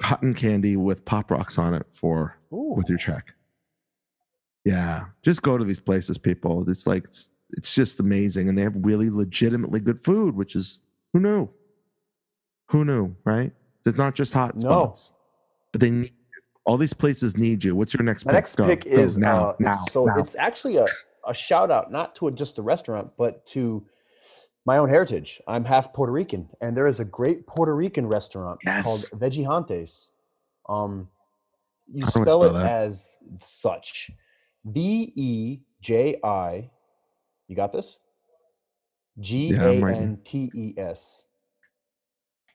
cotton 0.00 0.34
candy 0.34 0.76
with 0.76 1.04
pop 1.04 1.30
rocks 1.30 1.58
on 1.58 1.74
it 1.74 1.86
for 1.90 2.36
Ooh. 2.52 2.74
with 2.76 2.88
your 2.88 2.98
check. 2.98 3.34
Yeah, 4.64 5.06
just 5.22 5.42
go 5.42 5.58
to 5.58 5.64
these 5.64 5.80
places, 5.80 6.18
people. 6.18 6.68
It's 6.68 6.86
like 6.86 7.06
it's, 7.52 7.74
just 7.74 8.00
amazing, 8.00 8.48
and 8.48 8.56
they 8.56 8.62
have 8.62 8.76
really 8.80 9.10
legitimately 9.10 9.80
good 9.80 9.98
food, 9.98 10.34
which 10.34 10.56
is 10.56 10.82
who 11.12 11.20
knew? 11.20 11.48
Who 12.70 12.84
knew, 12.84 13.14
right? 13.24 13.52
It's 13.84 13.96
not 13.96 14.14
just 14.14 14.32
hot 14.32 14.60
No. 14.60 14.68
spots, 14.68 15.12
but 15.72 15.80
they 15.80 15.90
need 15.90 16.12
all 16.64 16.76
these 16.76 16.94
places 16.94 17.36
need 17.36 17.64
you. 17.64 17.74
What's 17.74 17.92
your 17.92 18.04
next 18.04 18.24
My 18.24 18.32
pick? 18.32 18.36
next 18.36 18.56
Go, 18.56 18.66
pick 18.66 18.84
go, 18.84 18.90
is 18.90 19.18
now, 19.18 19.50
uh, 19.50 19.56
now, 19.58 19.84
So 19.88 20.06
now. 20.06 20.20
it's 20.20 20.36
actually 20.36 20.76
a, 20.76 20.86
a 21.26 21.34
shout 21.34 21.70
out, 21.70 21.90
not 21.90 22.14
to 22.16 22.28
a, 22.28 22.30
just 22.30 22.58
a 22.58 22.62
restaurant, 22.62 23.10
but 23.18 23.44
to 23.46 23.84
my 24.64 24.78
own 24.78 24.88
heritage. 24.88 25.40
I'm 25.48 25.64
half 25.64 25.92
Puerto 25.92 26.12
Rican, 26.12 26.48
and 26.60 26.76
there 26.76 26.86
is 26.86 27.00
a 27.00 27.04
great 27.04 27.46
Puerto 27.48 27.74
Rican 27.74 28.06
restaurant 28.06 28.60
Yes. 28.64 28.84
called 28.84 29.20
Vejigantes. 29.20 30.10
Um, 30.68 31.08
you 31.88 32.04
How 32.04 32.10
do 32.12 32.20
I 32.20 32.24
spell, 32.24 32.40
spell 32.40 32.56
it 32.56 32.60
that? 32.60 32.66
as 32.66 33.04
such: 33.44 34.10
V 34.66 35.12
E 35.16 35.60
J 35.80 36.20
I. 36.22 36.70
You 37.52 37.56
got 37.56 37.70
this? 37.70 37.98
G 39.20 39.52
A 39.52 39.58
N 39.58 39.58
T 39.60 39.60
E 39.60 39.60
S. 39.60 39.60
Yeah, 39.60 39.66
A 39.66 39.74
I'm 39.74 39.84
writing. 39.84 40.02
N 40.02 40.18
T 40.24 40.74
S. 40.78 41.22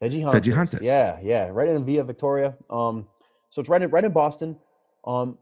Vejigantes. 0.02 0.41
Vejigantes. 0.41 0.82
Yeah, 0.82 1.20
yeah, 1.22 1.50
right 1.50 1.68
in 1.68 1.86
Villa 1.86 2.04
Victoria. 2.04 2.58
Um, 2.72 3.06
so 3.52 3.60
it's 3.60 3.70
right 3.70 3.80
in 3.80 3.91
right 3.91 4.04
in 4.04 4.12
Boston. 4.12 4.58
Um, 5.06 5.38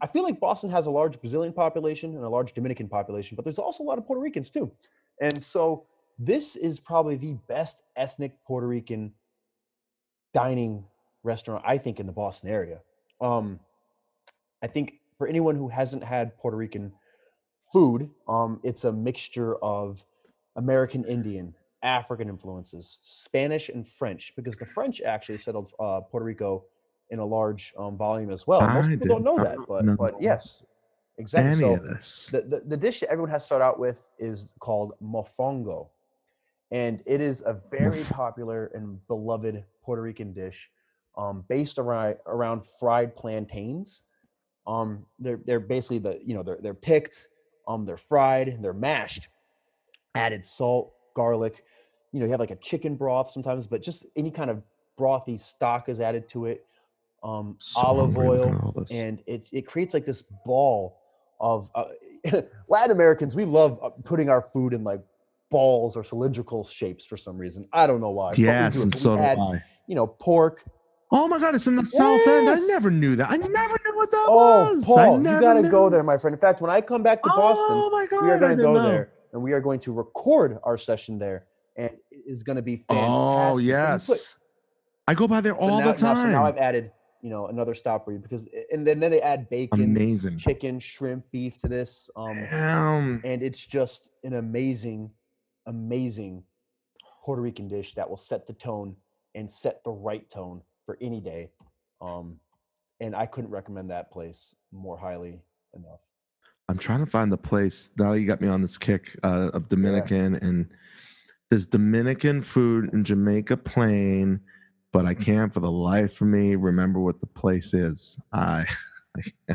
I 0.00 0.08
feel 0.08 0.24
like 0.24 0.40
Boston 0.40 0.68
has 0.70 0.86
a 0.86 0.90
large 0.90 1.20
Brazilian 1.20 1.52
population 1.52 2.16
and 2.16 2.24
a 2.24 2.28
large 2.28 2.54
Dominican 2.54 2.88
population, 2.88 3.36
but 3.36 3.44
there's 3.44 3.60
also 3.60 3.84
a 3.84 3.86
lot 3.86 3.98
of 3.98 4.06
Puerto 4.06 4.20
Ricans 4.20 4.50
too. 4.50 4.68
And 5.20 5.44
so 5.44 5.86
this 6.18 6.56
is 6.56 6.80
probably 6.80 7.14
the 7.14 7.34
best 7.48 7.82
ethnic 7.94 8.32
Puerto 8.44 8.66
Rican 8.66 9.12
dining 10.34 10.84
restaurant 11.22 11.62
I 11.64 11.78
think 11.78 12.00
in 12.00 12.06
the 12.06 12.12
Boston 12.12 12.50
area. 12.50 12.80
Um, 13.20 13.60
I 14.60 14.66
think 14.66 14.94
for 15.18 15.26
anyone 15.26 15.56
who 15.56 15.68
hasn't 15.68 16.04
had 16.04 16.36
Puerto 16.38 16.56
Rican 16.56 16.92
food, 17.72 18.10
um, 18.28 18.60
it's 18.62 18.84
a 18.84 18.92
mixture 18.92 19.56
of 19.56 20.04
American 20.56 21.04
Indian, 21.04 21.54
African 21.82 22.28
influences, 22.28 22.98
Spanish 23.02 23.68
and 23.68 23.86
French, 23.86 24.32
because 24.36 24.56
the 24.56 24.66
French 24.66 25.00
actually 25.02 25.38
settled 25.38 25.72
uh, 25.78 26.00
Puerto 26.00 26.24
Rico 26.24 26.64
in 27.10 27.18
a 27.18 27.24
large 27.24 27.72
um, 27.78 27.96
volume 27.96 28.30
as 28.30 28.46
well. 28.46 28.66
Most 28.68 28.86
I 28.86 28.90
people 28.90 29.08
don't 29.08 29.24
know 29.24 29.38
that, 29.42 29.58
but 29.68 29.84
know 29.84 29.96
but 29.96 30.14
yes, 30.20 30.64
exactly. 31.18 31.54
So 32.30 32.38
the, 32.38 32.46
the, 32.46 32.60
the 32.66 32.76
dish 32.76 33.00
that 33.00 33.10
everyone 33.10 33.30
has 33.30 33.42
to 33.42 33.46
start 33.46 33.62
out 33.62 33.78
with 33.78 34.02
is 34.18 34.48
called 34.58 34.94
mofongo. 35.02 35.88
And 36.72 37.00
it 37.06 37.20
is 37.20 37.42
a 37.46 37.60
very 37.70 38.00
Mof- 38.00 38.10
popular 38.10 38.72
and 38.74 38.98
beloved 39.06 39.62
Puerto 39.84 40.02
Rican 40.02 40.32
dish 40.32 40.68
um, 41.16 41.44
based 41.48 41.78
around, 41.78 42.16
around 42.26 42.62
fried 42.80 43.14
plantains. 43.14 44.02
Um, 44.66 45.06
they're, 45.20 45.40
they're 45.46 45.60
basically 45.60 46.00
the, 46.00 46.20
you 46.24 46.34
know, 46.34 46.42
they're, 46.42 46.58
they're 46.60 46.74
picked, 46.74 47.28
um, 47.68 47.84
they're 47.84 47.96
fried, 47.96 48.58
they're 48.62 48.72
mashed, 48.72 49.28
added 50.14 50.44
salt, 50.44 50.92
garlic. 51.14 51.64
You 52.12 52.20
know, 52.20 52.26
you 52.26 52.30
have 52.30 52.40
like 52.40 52.50
a 52.50 52.56
chicken 52.56 52.94
broth 52.96 53.30
sometimes, 53.30 53.66
but 53.66 53.82
just 53.82 54.06
any 54.16 54.30
kind 54.30 54.50
of 54.50 54.62
brothy 54.98 55.40
stock 55.40 55.88
is 55.88 56.00
added 56.00 56.28
to 56.30 56.46
it. 56.46 56.64
Um, 57.22 57.56
So 57.60 57.80
olive 57.80 58.16
oil, 58.16 58.48
at 58.48 58.62
all 58.62 58.72
this. 58.76 58.90
and 58.90 59.22
it, 59.26 59.48
it 59.52 59.62
creates 59.66 59.94
like 59.94 60.06
this 60.06 60.22
ball 60.44 61.00
of 61.40 61.68
uh, 61.74 61.86
Latin 62.68 62.92
Americans. 62.92 63.34
We 63.34 63.44
love 63.44 63.78
uh, 63.82 63.90
putting 64.04 64.28
our 64.30 64.42
food 64.52 64.72
in 64.72 64.84
like 64.84 65.02
balls 65.50 65.96
or 65.96 66.04
cylindrical 66.04 66.64
shapes 66.64 67.04
for 67.04 67.16
some 67.16 67.36
reason. 67.36 67.68
I 67.72 67.86
don't 67.86 68.00
know 68.00 68.10
why. 68.10 68.32
yes, 68.36 68.74
do 68.76 68.82
and 68.82 68.94
so 68.94 69.16
do 69.16 69.22
I. 69.22 69.62
You 69.86 69.94
know, 69.94 70.06
pork. 70.06 70.64
Oh 71.12 71.28
my 71.28 71.38
god, 71.38 71.54
it's 71.54 71.66
in 71.68 71.76
the 71.76 71.84
south 71.86 72.26
end. 72.26 72.48
I 72.48 72.56
never 72.66 72.90
knew 72.90 73.14
that. 73.16 73.30
I 73.30 73.36
never 73.36 73.76
knew 73.84 73.96
what 73.96 74.10
that 74.10 74.26
Oh, 74.28 74.74
was. 74.74 74.82
I 74.82 74.86
Paul, 74.86 75.16
you 75.18 75.22
never 75.22 75.40
got 75.40 75.54
to 75.54 75.68
go 75.68 75.88
there, 75.88 76.02
my 76.02 76.18
friend. 76.18 76.34
In 76.34 76.40
fact, 76.40 76.60
when 76.60 76.70
I 76.70 76.80
come 76.80 77.02
back 77.02 77.22
to 77.22 77.28
Boston, 77.28 77.66
Oh 77.70 77.90
my 77.90 78.06
god, 78.06 78.22
we 78.24 78.30
are 78.30 78.36
I 78.36 78.38
going 78.38 78.50
to 78.50 78.56
didn't 78.56 78.72
go 78.72 78.82
know. 78.82 78.88
there 78.88 79.12
and 79.32 79.40
we 79.42 79.52
are 79.52 79.60
going 79.60 79.78
to 79.80 79.92
record 79.92 80.58
our 80.64 80.76
session 80.76 81.18
there, 81.18 81.46
and 81.76 81.90
it 82.10 82.22
is 82.26 82.42
going 82.42 82.56
to 82.56 82.62
be 82.62 82.76
fantastic. 82.76 83.08
Oh 83.10 83.56
And 83.58 83.60
you 83.60 83.72
put- 83.72 83.78
yes, 84.18 84.36
I 85.06 85.14
go 85.14 85.28
by 85.28 85.40
there 85.40 85.54
but 85.54 85.60
all 85.60 85.68
now, 85.78 85.92
the 85.92 86.02
now- 86.02 86.14
so 86.14 86.22
time. 86.22 86.32
now 86.32 86.44
I've 86.44 86.56
added, 86.56 86.90
you 87.22 87.30
know, 87.30 87.46
another 87.46 87.74
stop 87.74 88.04
for 88.04 88.10
you 88.12 88.18
because, 88.18 88.48
and 88.72 88.84
then, 88.84 88.98
then 88.98 89.12
they 89.12 89.20
add 89.22 89.48
bacon, 89.48 89.82
Amazing. 89.84 90.38
chicken, 90.38 90.80
shrimp, 90.80 91.24
beef 91.30 91.56
to 91.58 91.68
this. 91.68 92.10
Um, 92.16 92.34
Damn. 92.34 93.20
and 93.24 93.42
it's 93.44 93.64
just 93.64 94.08
an 94.24 94.34
amazing, 94.34 95.10
amazing 95.66 96.42
Puerto 97.24 97.42
Rican 97.42 97.68
dish 97.68 97.94
that 97.94 98.08
will 98.10 98.16
set 98.16 98.46
the 98.48 98.52
tone 98.54 98.96
and 99.36 99.48
set 99.48 99.84
the 99.84 99.92
right 99.92 100.28
tone 100.28 100.62
for 100.86 100.96
any 101.02 101.20
day. 101.20 101.50
Um, 102.00 102.38
and 103.00 103.14
I 103.14 103.26
couldn't 103.26 103.50
recommend 103.50 103.90
that 103.90 104.10
place 104.10 104.54
more 104.72 104.96
highly 104.96 105.40
enough. 105.74 106.00
I'm 106.68 106.78
trying 106.78 107.00
to 107.00 107.06
find 107.10 107.30
the 107.30 107.36
place. 107.36 107.92
Now 107.98 108.14
you 108.14 108.26
got 108.26 108.40
me 108.40 108.48
on 108.48 108.62
this 108.62 108.78
kick 108.78 109.16
uh, 109.22 109.50
of 109.52 109.68
Dominican, 109.68 110.36
and 110.36 110.68
there's 111.50 111.66
Dominican 111.66 112.40
food 112.42 112.90
in 112.92 113.04
Jamaica 113.04 113.58
Plain, 113.58 114.40
but 114.92 115.04
I 115.06 115.14
can't 115.14 115.52
for 115.52 115.60
the 115.60 115.70
life 115.70 116.20
of 116.20 116.26
me 116.28 116.54
remember 116.56 116.98
what 116.98 117.20
the 117.20 117.26
place 117.26 117.74
is. 117.74 118.18
I 118.32 118.64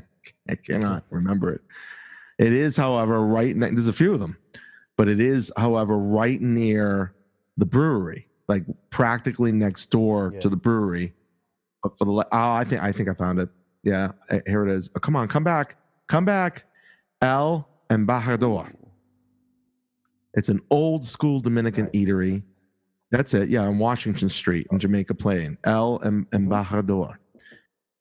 I 0.49 0.55
cannot 0.55 1.03
remember 1.09 1.53
it. 1.53 1.61
It 2.37 2.53
is, 2.53 2.77
however, 2.77 3.21
right. 3.21 3.55
Ne- 3.55 3.71
there's 3.71 3.87
a 3.87 3.93
few 3.93 4.13
of 4.13 4.19
them, 4.19 4.37
but 4.95 5.09
it 5.09 5.19
is, 5.19 5.51
however, 5.57 5.97
right 5.97 6.41
near 6.41 7.13
the 7.57 7.65
brewery, 7.65 8.27
like 8.47 8.63
practically 8.89 9.51
next 9.51 9.87
door 9.91 10.31
Yeah. 10.33 10.39
to 10.41 10.49
the 10.49 10.55
brewery. 10.55 11.13
But 11.83 11.97
for 11.97 12.05
the 12.05 12.11
oh, 12.11 12.25
I 12.31 12.63
think 12.63 12.81
I 12.81 12.91
think 12.91 13.09
I 13.09 13.13
found 13.13 13.39
it. 13.39 13.49
Yeah, 13.83 14.11
eh, 14.29 14.39
here 14.45 14.67
it 14.67 14.71
is. 14.71 14.89
Oh, 14.95 14.99
come 14.99 15.15
on, 15.15 15.27
come 15.27 15.43
back, 15.43 15.77
come 16.07 16.25
back. 16.25 16.65
El 17.21 17.67
Embajador. 17.89 18.73
It's 20.33 20.49
an 20.49 20.61
old 20.69 21.05
school 21.05 21.39
Dominican 21.39 21.87
eatery. 21.87 22.43
That's 23.11 23.33
it. 23.33 23.49
Yeah, 23.49 23.63
on 23.63 23.77
Washington 23.79 24.29
Street 24.29 24.67
in 24.71 24.79
Jamaica 24.79 25.13
Plain. 25.15 25.57
El. 25.65 25.99
Embajador. 25.99 27.15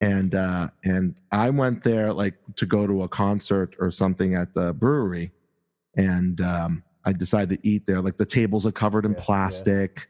And 0.01 0.35
uh, 0.35 0.69
and 0.85 1.21
I 1.33 1.51
went 1.51 1.83
there 1.83 2.13
like 2.13 2.35
to 2.57 2.67
go 2.67 2.87
to 2.87 3.03
a 3.03 3.09
concert 3.09 3.75
or 3.79 3.91
something 3.91 4.35
at 4.35 4.55
the 4.55 4.73
brewery, 4.73 5.31
and 5.95 6.41
um, 6.41 6.83
I 7.05 7.13
decided 7.13 7.61
to 7.61 7.69
eat 7.69 7.87
there. 7.87 8.01
Like 8.01 8.17
the 8.17 8.25
tables 8.25 8.65
are 8.65 8.73
covered 8.73 9.05
in 9.05 9.15
Yeah, 9.15 9.21
yeah. 9.27 10.10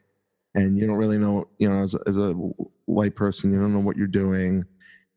And 0.54 0.76
you 0.76 0.86
don't 0.86 0.96
really 0.96 1.18
know. 1.18 1.48
You 1.58 1.68
know, 1.68 1.82
as 1.82 1.94
a, 1.94 2.00
as 2.06 2.16
a 2.16 2.32
white 2.86 3.14
person, 3.14 3.50
you 3.52 3.58
don't 3.58 3.72
know 3.72 3.80
what 3.80 3.96
you're 3.96 4.06
doing. 4.06 4.64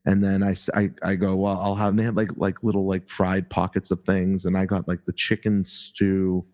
And 0.05 0.21
then 0.21 0.43
I, 0.43 0.53
I, 0.75 0.91
I 1.01 1.15
go, 1.15 1.33
well, 1.35 1.57
I'll 1.61 1.75
have. 1.75 1.89
And 1.91 1.99
they 1.99 2.03
had 2.03 2.17
like 2.17 2.31
like 2.35 2.61
little 2.63 2.85
like 2.85 3.07
fried 3.07 3.49
pockets 3.49 3.89
of 3.89 4.01
things, 4.03 4.45
and 4.45 4.57
I 4.57 4.65
got 4.65 4.87
like 4.87 5.05
the 5.05 5.13
chicken 5.13 5.63
stew 5.63 6.45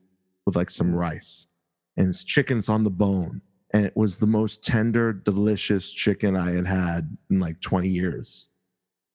with 0.46 0.56
like 0.56 0.70
some 0.70 0.92
Mm. 0.92 0.96
rice, 0.98 1.48
and 1.98 2.10
it's 2.10 2.24
chicken's 2.24 2.70
on 2.70 2.84
the 2.84 2.92
bone, 2.92 3.42
and 3.74 3.86
it 3.86 3.96
was 3.98 4.20
the 4.20 4.28
most 4.28 4.64
tender, 4.64 5.14
delicious 5.14 5.92
chicken 5.92 6.36
I 6.38 6.52
had 6.52 6.68
had 6.68 7.18
in 7.32 7.40
like 7.40 7.60
20 7.62 7.90
years. 7.90 8.50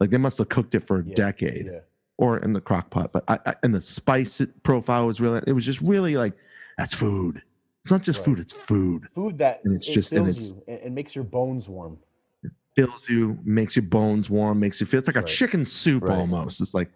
Like 0.00 0.10
they 0.10 0.18
must 0.18 0.38
have 0.38 0.48
cooked 0.48 0.74
it 0.74 0.80
for 0.80 0.98
a 0.98 1.04
Yeah, 1.06 1.14
decade, 1.14 1.66
yeah. 1.66 1.78
or 2.18 2.38
in 2.38 2.52
the 2.52 2.60
crock 2.60 2.90
pot. 2.90 3.12
But 3.12 3.22
I, 3.28 3.38
I 3.46 3.54
and 3.62 3.72
the 3.72 3.80
spice 3.80 4.42
profile 4.64 5.06
was 5.06 5.20
really. 5.20 5.42
It 5.46 5.52
was 5.52 5.64
just 5.64 5.80
really 5.80 6.16
like 6.16 6.34
that's 6.76 6.92
food. 6.92 7.40
It's 7.84 7.90
not 7.90 8.00
just 8.02 8.20
Right. 8.20 8.24
food; 8.24 8.38
it's 8.38 8.52
food. 8.54 9.08
Food 9.14 9.36
that 9.38 9.60
And 9.64 9.76
it's 9.76 9.86
it 9.86 9.92
just- 9.92 10.12
and 10.12 10.24
fills 10.24 10.36
it's- 10.36 10.50
you 10.52 10.62
and, 10.74 10.82
and 10.84 10.94
makes 10.94 11.14
your 11.14 11.22
bones 11.24 11.68
warm. 11.68 11.98
It 12.42 12.50
fills 12.74 13.06
you, 13.10 13.38
makes 13.44 13.76
your 13.76 13.82
bones 13.82 14.30
warm, 14.30 14.58
makes 14.58 14.80
you 14.80 14.86
feel 14.86 14.96
it's 14.98 15.06
like 15.06 15.16
a 15.16 15.22
chicken 15.22 15.66
soup 15.66 16.04
Right. 16.04 16.16
almost. 16.18 16.62
It's 16.62 16.72
like 16.72 16.90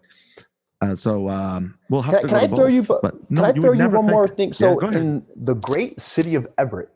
uh, 0.81 0.95
so. 0.95 1.29
Um, 1.29 1.77
we'll 1.91 2.01
have 2.01 2.13
Can, 2.15 2.21
to 2.23 2.27
can 2.29 2.37
go 2.39 2.43
I 2.43 2.47
to 2.47 2.55
throw 2.55 2.67
you? 2.67 2.81
both, 2.81 3.01
bu- 3.03 3.07
but 3.07 3.27
can 3.27 3.35
no, 3.35 3.43
I 3.43 3.47
you 3.53 3.61
throw 3.61 3.71
you 3.73 3.79
one 3.83 3.91
think- 3.91 4.03
more 4.05 4.27
thing? 4.27 4.51
So 4.53 4.75
go 4.77 4.87
ahead. 4.87 4.95
in 4.95 5.23
the 5.35 5.53
great 5.55 5.99
city 6.01 6.33
of 6.33 6.47
Everett, 6.57 6.89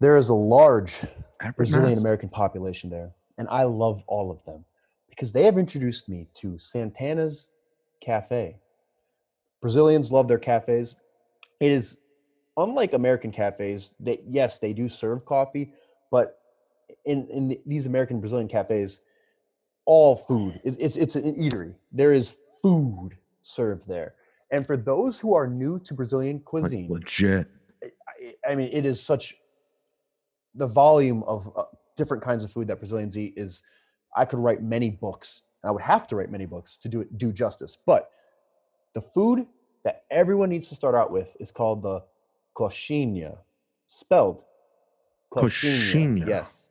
there 0.00 0.16
is 0.16 0.30
a 0.30 0.34
large 0.34 0.94
Everett, 1.42 1.56
Brazilian 1.56 1.90
Mass. 1.90 2.00
American 2.00 2.30
population 2.30 2.88
there, 2.88 3.10
and 3.36 3.46
I 3.50 3.64
love 3.64 4.02
all 4.06 4.30
of 4.30 4.42
them 4.46 4.64
because 5.10 5.32
they 5.32 5.42
have 5.44 5.58
introduced 5.58 6.08
me 6.08 6.26
to 6.34 6.58
Santana's 6.58 7.48
cafe. 8.00 8.56
Brazilians 9.60 10.10
love 10.10 10.28
their 10.28 10.38
cafes. 10.38 10.96
It 11.60 11.72
is 11.72 11.98
unlike 12.58 12.92
American 12.92 13.32
cafes. 13.32 13.94
That 14.00 14.20
yes, 14.28 14.58
they 14.58 14.72
do 14.74 14.88
serve 14.88 15.24
coffee, 15.24 15.72
but 16.10 16.38
in 17.06 17.26
in 17.28 17.48
the- 17.48 17.60
these 17.64 17.86
American 17.86 18.20
Brazilian 18.20 18.48
cafes, 18.48 19.00
all 19.86 20.16
food 20.16 20.60
it's 20.64 20.76
it's, 20.78 20.96
it's 20.96 21.16
an 21.16 21.34
eatery. 21.36 21.74
There 21.92 22.12
is 22.12 22.34
food 22.62 23.16
served 23.42 23.88
there, 23.88 24.14
and 24.50 24.66
for 24.66 24.76
those 24.76 25.18
who 25.18 25.32
are 25.34 25.46
new 25.46 25.78
to 25.80 25.94
Brazilian 25.94 26.36
Like, 26.36 26.44
cuisine, 26.44 26.88
legit. 26.90 27.48
I- 27.82 28.34
I 28.46 28.54
mean, 28.54 28.68
it 28.72 28.84
is 28.84 29.00
such 29.00 29.36
the 30.54 30.66
volume 30.66 31.22
of 31.22 31.50
uh, 31.56 31.64
different 31.96 32.22
kinds 32.22 32.42
of 32.44 32.50
food 32.50 32.66
that 32.68 32.78
Brazilians 32.78 33.16
eat 33.16 33.34
is. 33.36 33.62
I 34.16 34.24
could 34.24 34.38
write 34.40 34.62
many 34.62 34.90
books. 34.90 35.42
and 35.62 35.68
I 35.68 35.72
would 35.72 35.82
have 35.82 36.06
to 36.08 36.16
write 36.16 36.30
many 36.30 36.46
books 36.46 36.76
to 36.78 36.88
do 36.88 37.00
it 37.02 37.18
do 37.18 37.32
justice. 37.32 37.76
But 37.86 38.10
the 38.94 39.02
food 39.02 39.46
that 39.84 40.04
everyone 40.10 40.48
needs 40.48 40.68
to 40.70 40.74
start 40.74 40.94
out 40.94 41.12
with 41.12 41.36
is 41.40 41.50
called 41.52 41.82
the 41.82 42.02
coxinha, 42.58 43.38
spelled 43.86 44.44
Coxinha. 45.32 46.26
Yes, 46.26 46.68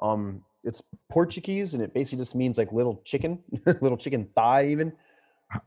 um, 0.00 0.42
it's 0.64 0.82
Portuguese 1.10 1.74
and 1.74 1.82
it 1.82 1.94
basically 1.94 2.18
just 2.18 2.34
means 2.34 2.58
like 2.58 2.72
little 2.72 3.00
chicken, 3.04 3.38
little 3.80 3.96
chicken 3.96 4.28
thigh, 4.34 4.66
even. 4.66 4.92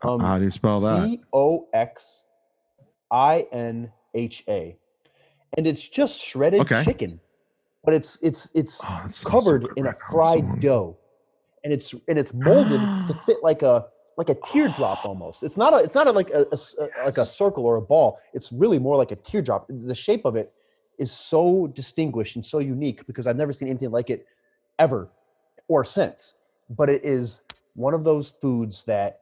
Um, 0.04 0.22
How 0.22 0.38
do 0.38 0.46
you 0.46 0.52
spell 0.52 0.82
that? 0.82 1.04
C 1.04 1.22
O 1.34 1.68
X 1.74 2.22
I 3.12 3.48
N 3.52 3.92
H 4.14 4.44
A, 4.48 4.78
and 5.58 5.66
it's 5.66 5.82
just 5.82 6.22
shredded 6.22 6.62
Okay. 6.64 6.84
chicken, 6.84 7.20
but 7.84 7.94
it's 7.94 8.18
it's 8.22 8.50
it's 8.54 8.82
Oh, 8.84 9.08
covered 9.24 9.68
in 9.76 9.88
a 9.88 9.90
right 9.90 9.96
now. 9.96 10.22
I'm 10.22 10.26
so 10.28 10.42
fried 10.42 10.60
dough, 10.62 10.98
and 11.64 11.74
it's 11.74 11.94
and 12.08 12.20
it's 12.20 12.34
molded 12.34 12.82
to 13.08 13.14
fit 13.26 13.38
like 13.42 13.62
a 13.62 13.88
like 14.18 14.30
a 14.30 14.36
teardrop 14.36 15.04
almost. 15.06 15.44
It's 15.44 15.58
not 15.58 15.74
a 15.74 15.78
it's 15.78 15.96
not 15.96 16.08
a, 16.08 16.12
like 16.12 16.30
a, 16.30 16.44
a 16.44 16.54
s- 16.54 16.76
a- 16.80 17.06
like 17.06 17.18
a 17.18 17.26
circle 17.26 17.66
or 17.66 17.76
a 17.76 17.82
ball. 17.82 18.20
It's 18.34 18.52
really 18.52 18.80
more 18.80 18.96
like 18.96 19.12
a 19.12 19.16
teardrop. 19.16 19.68
The 19.70 19.96
shape 19.96 20.26
of 20.26 20.36
it 20.36 20.54
is 20.98 21.12
so 21.12 21.68
distinguished 21.68 22.36
and 22.36 22.46
so 22.46 22.60
unique 22.60 23.06
because 23.08 23.28
I've 23.28 23.36
never 23.36 23.52
seen 23.52 23.68
anything 23.68 23.92
like 23.92 24.10
it 24.10 24.26
ever 24.80 25.10
or 25.68 25.84
since. 25.84 26.34
But 26.70 26.90
it 26.90 27.04
is 27.04 27.42
one 27.76 27.94
of 27.94 28.04
those 28.04 28.30
foods 28.42 28.84
that 28.86 29.20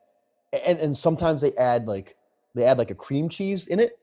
and, 0.52 0.78
and 0.80 0.96
sometimes 0.96 1.42
they 1.42 1.54
add 1.54 1.88
like 1.88 2.16
they 2.54 2.66
add 2.66 2.78
like 2.78 2.92
a 2.92 2.96
cream 2.96 3.30
cheese 3.30 3.68
in 3.68 3.80
it. 3.80 3.98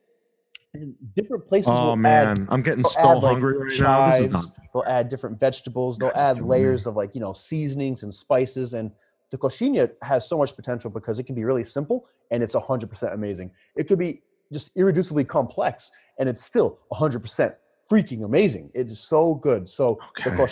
And 0.74 0.94
different 1.16 1.46
places 1.48 1.72
Oh 1.72 1.86
will 1.86 1.96
man, 1.96 2.38
add 2.38 2.46
I'm 2.48 2.62
getting 2.62 2.84
so 2.84 3.10
add, 3.10 3.22
like, 3.22 3.32
hungry 3.32 3.56
right 3.58 3.80
now. 3.80 4.10
This 4.10 4.20
is 4.20 4.30
not. 4.30 4.44
they'll 4.72 4.84
add 4.86 5.08
different 5.08 5.38
vegetables 5.40 5.98
they'll 5.98 6.12
add 6.14 6.40
layers 6.42 6.86
of 6.86 6.94
like 6.94 7.14
you 7.16 7.20
know 7.20 7.32
seasonings 7.32 8.04
and 8.04 8.14
spices 8.14 8.74
and 8.74 8.92
the 9.30 9.38
coxinha 9.38 9.90
has 10.02 10.28
so 10.28 10.38
much 10.38 10.54
potential 10.56 10.90
because 10.90 11.18
it 11.18 11.24
can 11.24 11.34
be 11.34 11.44
really 11.44 11.64
simple 11.64 12.06
and 12.30 12.42
it's 12.42 12.54
100% 12.54 13.14
amazing. 13.14 13.50
It 13.76 13.88
could 13.88 13.98
be 13.98 14.22
just 14.52 14.74
irreducibly 14.76 15.26
complex 15.26 15.90
and 16.18 16.28
it's 16.28 16.42
still 16.42 16.78
100% 16.92 17.54
freaking 17.90 18.24
amazing. 18.24 18.70
It's 18.74 18.98
so 19.00 19.34
good. 19.34 19.68
So 19.68 19.98
the 20.24 20.30
Okay. 20.30 20.44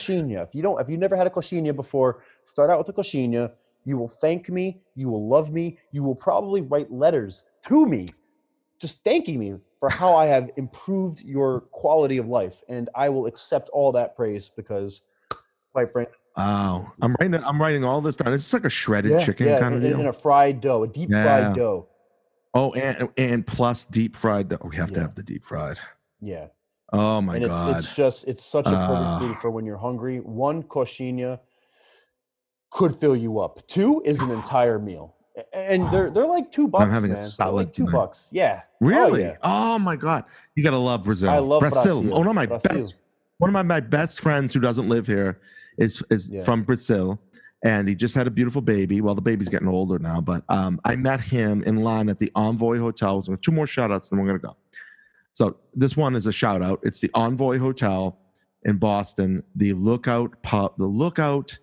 if 0.42 0.54
you 0.54 0.62
don't 0.62 0.80
if 0.80 0.88
you've 0.88 1.00
never 1.00 1.16
had 1.16 1.26
a 1.26 1.30
coxinha 1.30 1.74
before 1.74 2.22
start 2.44 2.70
out 2.70 2.78
with 2.78 2.86
the 2.86 2.92
coxinha 2.92 3.52
you 3.84 3.96
will 3.96 4.08
thank 4.08 4.50
me. 4.50 4.82
You 4.96 5.08
will 5.08 5.26
love 5.28 5.50
me. 5.50 5.78
You 5.92 6.02
will 6.02 6.14
probably 6.14 6.60
write 6.60 6.92
letters 6.92 7.44
to 7.68 7.86
me 7.86 8.06
just 8.80 9.02
thanking 9.02 9.38
me 9.38 9.54
for 9.80 9.88
how 9.88 10.14
I 10.14 10.26
have 10.26 10.50
improved 10.56 11.22
your 11.22 11.60
quality 11.72 12.18
of 12.18 12.28
life, 12.28 12.62
and 12.68 12.88
I 12.94 13.08
will 13.08 13.26
accept 13.26 13.70
all 13.70 13.92
that 13.92 14.14
praise 14.14 14.50
because, 14.54 15.02
quite 15.72 15.92
frankly, 15.92 16.14
Wow, 16.38 16.92
I'm 17.02 17.16
writing. 17.20 17.34
I'm 17.44 17.60
writing 17.60 17.84
all 17.84 18.00
this 18.00 18.14
down. 18.16 18.32
It's 18.32 18.44
just 18.44 18.54
like 18.54 18.64
a 18.64 18.70
shredded 18.70 19.10
yeah, 19.12 19.24
chicken 19.24 19.48
yeah, 19.48 19.58
kind 19.58 19.74
of 19.74 19.82
in, 19.84 19.90
deal. 19.90 20.00
in 20.00 20.06
a 20.06 20.12
fried 20.12 20.60
dough, 20.60 20.84
a 20.84 20.88
deep 20.88 21.10
Yeah. 21.10 21.24
fried 21.24 21.56
dough. 21.56 21.88
oh, 22.54 22.72
and 22.74 23.08
and 23.18 23.46
plus 23.46 23.84
deep 23.86 24.14
fried. 24.16 24.48
dough. 24.48 24.58
We 24.62 24.76
have 24.76 24.92
to 24.92 25.00
have 25.00 25.14
the 25.16 25.22
deep 25.24 25.44
fried. 25.44 25.78
Yeah, 26.20 26.46
Oh 26.92 27.20
my 27.20 27.34
and 27.36 27.44
it's 27.44 27.52
god. 27.52 27.78
it's 27.78 27.94
just 27.94 28.26
it's 28.28 28.44
such 28.44 28.66
a 28.66 28.70
perfect 28.70 28.90
Ah. 28.90 29.18
food 29.18 29.36
for 29.42 29.50
when 29.50 29.66
you're 29.66 29.76
hungry. 29.78 30.18
One 30.20 30.62
coxinha 30.62 31.40
could 32.70 32.94
fill 32.94 33.16
you 33.16 33.40
up. 33.40 33.66
Two 33.66 34.00
is 34.04 34.20
an 34.20 34.30
entire 34.30 34.78
meal, 34.78 35.16
and 35.52 35.90
they're 35.92 36.10
they're 36.14 36.26
like 36.26 36.52
two 36.52 36.68
bucks. 36.68 36.84
I'm 36.84 36.90
having 36.90 37.10
a 37.10 37.14
man. 37.14 37.22
They're 37.22 37.30
salad 37.30 37.54
like 37.66 37.72
two 37.72 37.86
tonight. 37.86 37.98
bucks. 37.98 38.28
Yeah. 38.30 38.62
really? 38.80 39.22
yeah. 39.22 39.36
Oh, 39.42 39.78
my 39.78 39.96
god. 39.96 40.24
You 40.54 40.62
gotta 40.62 40.78
love 40.78 41.02
Brazil. 41.04 41.30
I 41.30 41.38
love 41.38 41.60
Brazil. 41.60 42.00
Brazil. 42.02 42.18
One 42.18 42.28
of 42.28 42.34
my 42.36 42.46
Brazil. 42.46 42.76
best. 42.76 42.94
One 43.38 43.50
of 43.50 43.54
my, 43.54 43.62
my 43.62 43.80
best 43.80 44.20
friends 44.20 44.52
who 44.52 44.60
doesn't 44.60 44.88
live 44.88 45.06
here 45.06 45.40
is 45.78 46.02
is 46.10 46.28
Yeah. 46.30 46.42
from 46.42 46.62
Brazil. 46.64 47.20
And 47.64 47.88
he 47.88 47.96
just 47.96 48.14
had 48.14 48.28
a 48.28 48.30
beautiful 48.30 48.62
baby. 48.62 49.00
Well, 49.00 49.16
the 49.16 49.20
baby's 49.20 49.48
getting 49.48 49.66
older 49.66 49.98
now, 49.98 50.20
but 50.20 50.44
um, 50.48 50.80
I 50.84 50.94
met 50.94 51.20
him 51.20 51.64
in 51.66 51.78
line 51.82 52.08
at 52.08 52.16
the 52.20 52.30
Envoy 52.36 52.78
Hotel. 52.78 53.20
So 53.20 53.34
two 53.34 53.50
more 53.50 53.66
shout 53.66 53.90
outs, 53.90 54.08
then 54.10 54.20
we're 54.20 54.28
gonna 54.28 54.38
go. 54.38 54.56
So 55.32 55.56
this 55.74 55.96
one 55.96 56.14
is 56.14 56.26
a 56.26 56.32
shout 56.32 56.62
out. 56.62 56.78
It's 56.84 57.00
the 57.00 57.10
Envoy 57.14 57.58
Hotel 57.58 58.16
in 58.64 58.76
Boston, 58.76 59.42
the 59.56 59.72
Lookout 59.72 60.40
Pub, 60.42 60.74
the 60.78 60.86
Lookout. 60.86 61.58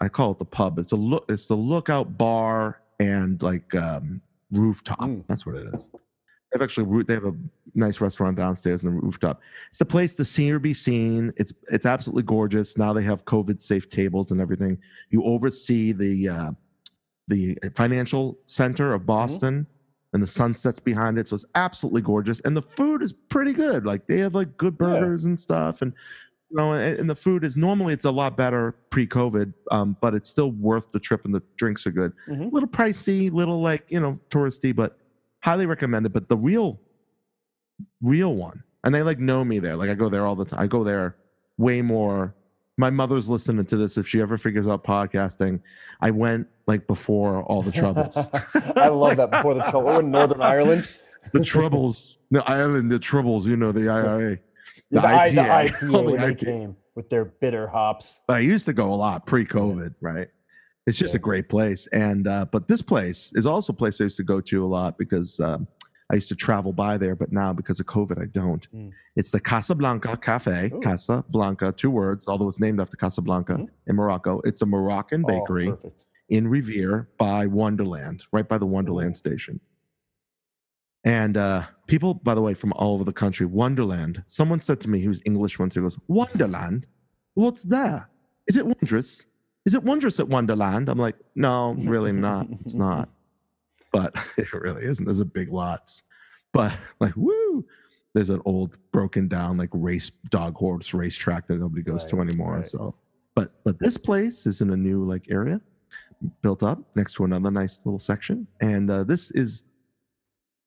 I 0.00 0.08
call 0.08 0.32
it 0.32 0.38
the 0.38 0.44
pub. 0.46 0.78
It's 0.78 0.92
a 0.92 0.96
look. 0.96 1.26
It's 1.28 1.46
the 1.46 1.56
Lookout 1.56 2.16
Bar 2.16 2.80
and 3.00 3.40
like 3.42 3.74
um, 3.74 4.20
rooftop. 4.50 5.00
Mm. 5.00 5.24
That's 5.28 5.44
what 5.44 5.56
it 5.56 5.66
is. 5.74 5.90
They've 6.54 6.62
actually 6.62 7.02
they 7.02 7.14
have 7.14 7.24
a 7.24 7.34
nice 7.74 8.00
restaurant 8.00 8.36
downstairs 8.36 8.84
in 8.84 8.94
the 8.94 9.00
rooftop. 9.00 9.40
It's 9.70 9.78
the 9.80 9.84
place 9.84 10.14
to 10.14 10.24
see 10.24 10.52
or 10.52 10.60
be 10.60 10.72
seen. 10.72 11.32
It's 11.36 11.52
it's 11.72 11.84
absolutely 11.84 12.22
gorgeous. 12.22 12.78
Now 12.78 12.92
they 12.92 13.02
have 13.02 13.24
COVID 13.24 13.60
safe 13.60 13.88
tables 13.88 14.30
and 14.30 14.40
everything. 14.40 14.78
You 15.10 15.24
oversee 15.24 15.90
the 15.90 16.28
uh, 16.28 16.50
the 17.26 17.58
financial 17.74 18.38
center 18.46 18.94
of 18.94 19.04
Boston 19.04 19.66
and 20.12 20.22
the 20.22 20.28
sunsets 20.28 20.78
behind 20.78 21.18
it. 21.18 21.26
So 21.26 21.34
it's 21.34 21.44
absolutely 21.56 22.02
gorgeous. 22.02 22.38
And 22.44 22.56
the 22.56 22.62
food 22.62 23.02
is 23.02 23.12
pretty 23.12 23.52
good. 23.52 23.84
Like 23.84 24.06
they 24.06 24.20
have 24.20 24.34
like 24.36 24.56
good 24.56 24.76
Yeah. 24.80 24.86
burgers 25.00 25.24
and 25.24 25.40
stuff. 25.40 25.82
And 25.82 25.92
you 26.50 26.56
know, 26.58 26.74
and, 26.74 27.00
and 27.00 27.10
the 27.10 27.16
food 27.16 27.42
is 27.42 27.56
normally 27.56 27.94
it's 27.94 28.04
a 28.04 28.12
lot 28.12 28.36
better 28.36 28.76
pre-COVID, 28.90 29.52
um, 29.72 29.96
but 30.00 30.14
it's 30.14 30.28
still 30.28 30.52
worth 30.52 30.92
the 30.92 31.00
trip 31.00 31.24
and 31.24 31.34
the 31.34 31.42
drinks 31.56 31.84
are 31.84 31.90
good. 31.90 32.12
Mhm. 32.28 32.52
A 32.52 32.54
little 32.54 32.68
pricey, 32.68 33.32
little 33.32 33.60
like, 33.60 33.86
you 33.90 33.98
know, 33.98 34.16
touristy, 34.30 34.76
but 34.76 35.00
highly 35.44 35.66
recommend 35.66 36.06
it. 36.06 36.12
But 36.12 36.28
the 36.28 36.36
real 36.36 36.80
real 38.00 38.34
one. 38.34 38.62
And 38.82 38.94
they 38.94 39.02
like 39.02 39.18
know 39.18 39.44
me 39.44 39.58
there. 39.58 39.76
Like 39.76 39.90
I 39.90 39.94
go 39.94 40.08
there 40.08 40.26
all 40.26 40.36
the 40.36 40.44
time. 40.44 40.60
I 40.60 40.66
go 40.66 40.84
there 40.84 41.16
way 41.58 41.82
more. 41.82 42.34
My 42.76 42.90
mother's 42.90 43.28
listening 43.28 43.64
to 43.66 43.76
this. 43.76 43.96
If 43.96 44.08
she 44.08 44.20
ever 44.20 44.36
figures 44.36 44.66
out 44.66 44.84
podcasting, 44.84 45.60
I 46.00 46.10
went 46.10 46.48
like 46.66 46.86
before 46.86 47.42
all 47.44 47.62
the 47.62 47.70
troubles. 47.72 48.16
I 48.76 48.88
love 48.88 49.16
that 49.18 49.30
before 49.30 49.54
the 49.54 49.60
trouble. 49.70 49.82
We're 49.84 50.00
in 50.00 50.10
Northern 50.10 50.42
Ireland. 50.42 50.88
the 51.32 51.44
troubles, 51.44 52.18
the 52.30 52.48
island, 52.48 52.90
the 52.90 52.98
troubles. 52.98 53.46
You 53.46 53.56
know, 53.56 53.70
the 53.72 53.88
IRA. 53.88 54.38
The, 54.90 55.00
The 55.00 55.06
I, 55.06 55.30
the 55.30 55.40
IPA. 55.40 55.68
IPA 55.68 56.04
when 56.10 56.20
they 56.20 56.34
came 56.34 56.76
with 56.94 57.08
their 57.10 57.24
bitter 57.26 57.68
hops. 57.68 58.20
I 58.28 58.40
used 58.40 58.66
to 58.66 58.72
go 58.72 58.92
a 58.92 58.96
lot 58.96 59.26
pre-COVID, 59.26 59.94
right? 60.00 60.28
It's 60.86 60.98
just 60.98 61.14
Yeah. 61.14 61.18
a 61.18 61.20
great 61.20 61.48
place, 61.48 61.86
and 61.88 62.28
uh, 62.28 62.44
but 62.50 62.68
this 62.68 62.82
place 62.82 63.32
is 63.34 63.46
also 63.46 63.72
a 63.72 63.76
place 63.76 64.00
I 64.00 64.04
used 64.04 64.18
to 64.18 64.22
go 64.24 64.40
to 64.42 64.64
a 64.64 64.66
lot 64.66 64.98
because 64.98 65.40
um, 65.40 65.66
I 66.10 66.14
used 66.16 66.28
to 66.28 66.34
travel 66.34 66.74
by 66.74 66.98
there. 66.98 67.16
But 67.16 67.32
now 67.32 67.54
because 67.54 67.80
of 67.80 67.86
COVID, 67.86 68.20
I 68.20 68.26
don't. 68.26 68.68
Mm. 68.72 68.92
It's 69.16 69.30
the 69.30 69.40
Casablanca 69.40 70.16
Cafe, 70.18 70.70
Ooh. 70.74 70.80
Casablanca, 70.80 71.72
two 71.72 71.90
words, 71.90 72.28
although 72.28 72.48
it's 72.48 72.60
named 72.60 72.80
after 72.80 72.96
Casablanca 72.98 73.54
Mhm. 73.54 73.68
in 73.86 73.96
Morocco. 73.96 74.40
It's 74.44 74.60
a 74.60 74.66
Moroccan 74.66 75.24
Oh, 75.24 75.28
bakery 75.28 75.68
perfect. 75.70 76.04
in 76.28 76.48
Revere 76.48 77.08
by 77.16 77.46
Wonderland, 77.46 78.24
right 78.30 78.46
by 78.46 78.58
the 78.58 78.66
Wonderland 78.66 79.16
station. 79.16 79.60
And 81.04 81.36
uh, 81.36 81.64
people, 81.86 82.14
by 82.14 82.34
the 82.34 82.40
way, 82.42 82.54
from 82.54 82.72
all 82.74 82.94
over 82.94 83.04
the 83.04 83.12
country, 83.12 83.46
Wonderland. 83.46 84.22
Someone 84.26 84.60
said 84.60 84.80
to 84.82 84.88
me, 84.90 85.00
he 85.00 85.08
was 85.08 85.20
English 85.24 85.58
once, 85.58 85.74
he 85.74 85.80
goes, 85.80 85.98
Wonderland? 86.08 86.86
What's 87.34 87.62
there? 87.62 88.08
Is 88.46 88.56
it 88.56 88.66
wondrous? 88.66 89.26
Is 89.64 89.74
it 89.74 89.82
wondrous 89.82 90.20
at 90.20 90.28
Wonderland? 90.28 90.88
I'm 90.88 90.98
like, 90.98 91.16
no, 91.34 91.74
really 91.78 92.12
not. 92.12 92.46
It's 92.60 92.74
not. 92.74 93.08
But 93.92 94.12
it 94.36 94.52
really 94.52 94.82
isn't. 94.84 95.04
There's 95.06 95.20
a 95.20 95.24
big 95.24 95.52
lots. 95.52 96.02
But 96.52 96.76
like, 96.98 97.14
woo, 97.14 97.64
there's 98.12 98.28
an 98.28 98.42
old 98.44 98.76
broken 98.90 99.28
down 99.28 99.56
like 99.56 99.68
race 99.72 100.10
dog 100.30 100.56
horse 100.56 100.92
racetrack 100.92 101.46
that 101.46 101.60
nobody 101.60 101.82
goes 101.82 102.04
to 102.06 102.20
anymore. 102.20 102.56
right. 102.56 102.66
So 102.66 102.96
but 103.36 103.52
but 103.64 103.78
this 103.78 103.96
place 103.96 104.46
is 104.46 104.60
in 104.60 104.70
a 104.70 104.76
new 104.76 105.04
like 105.04 105.30
area 105.30 105.60
built 106.42 106.62
up 106.62 106.78
next 106.94 107.14
to 107.14 107.24
another 107.24 107.50
nice 107.50 107.84
little 107.84 107.98
section. 107.98 108.46
And 108.60 108.90
uh, 108.90 109.04
this 109.04 109.30
is 109.32 109.64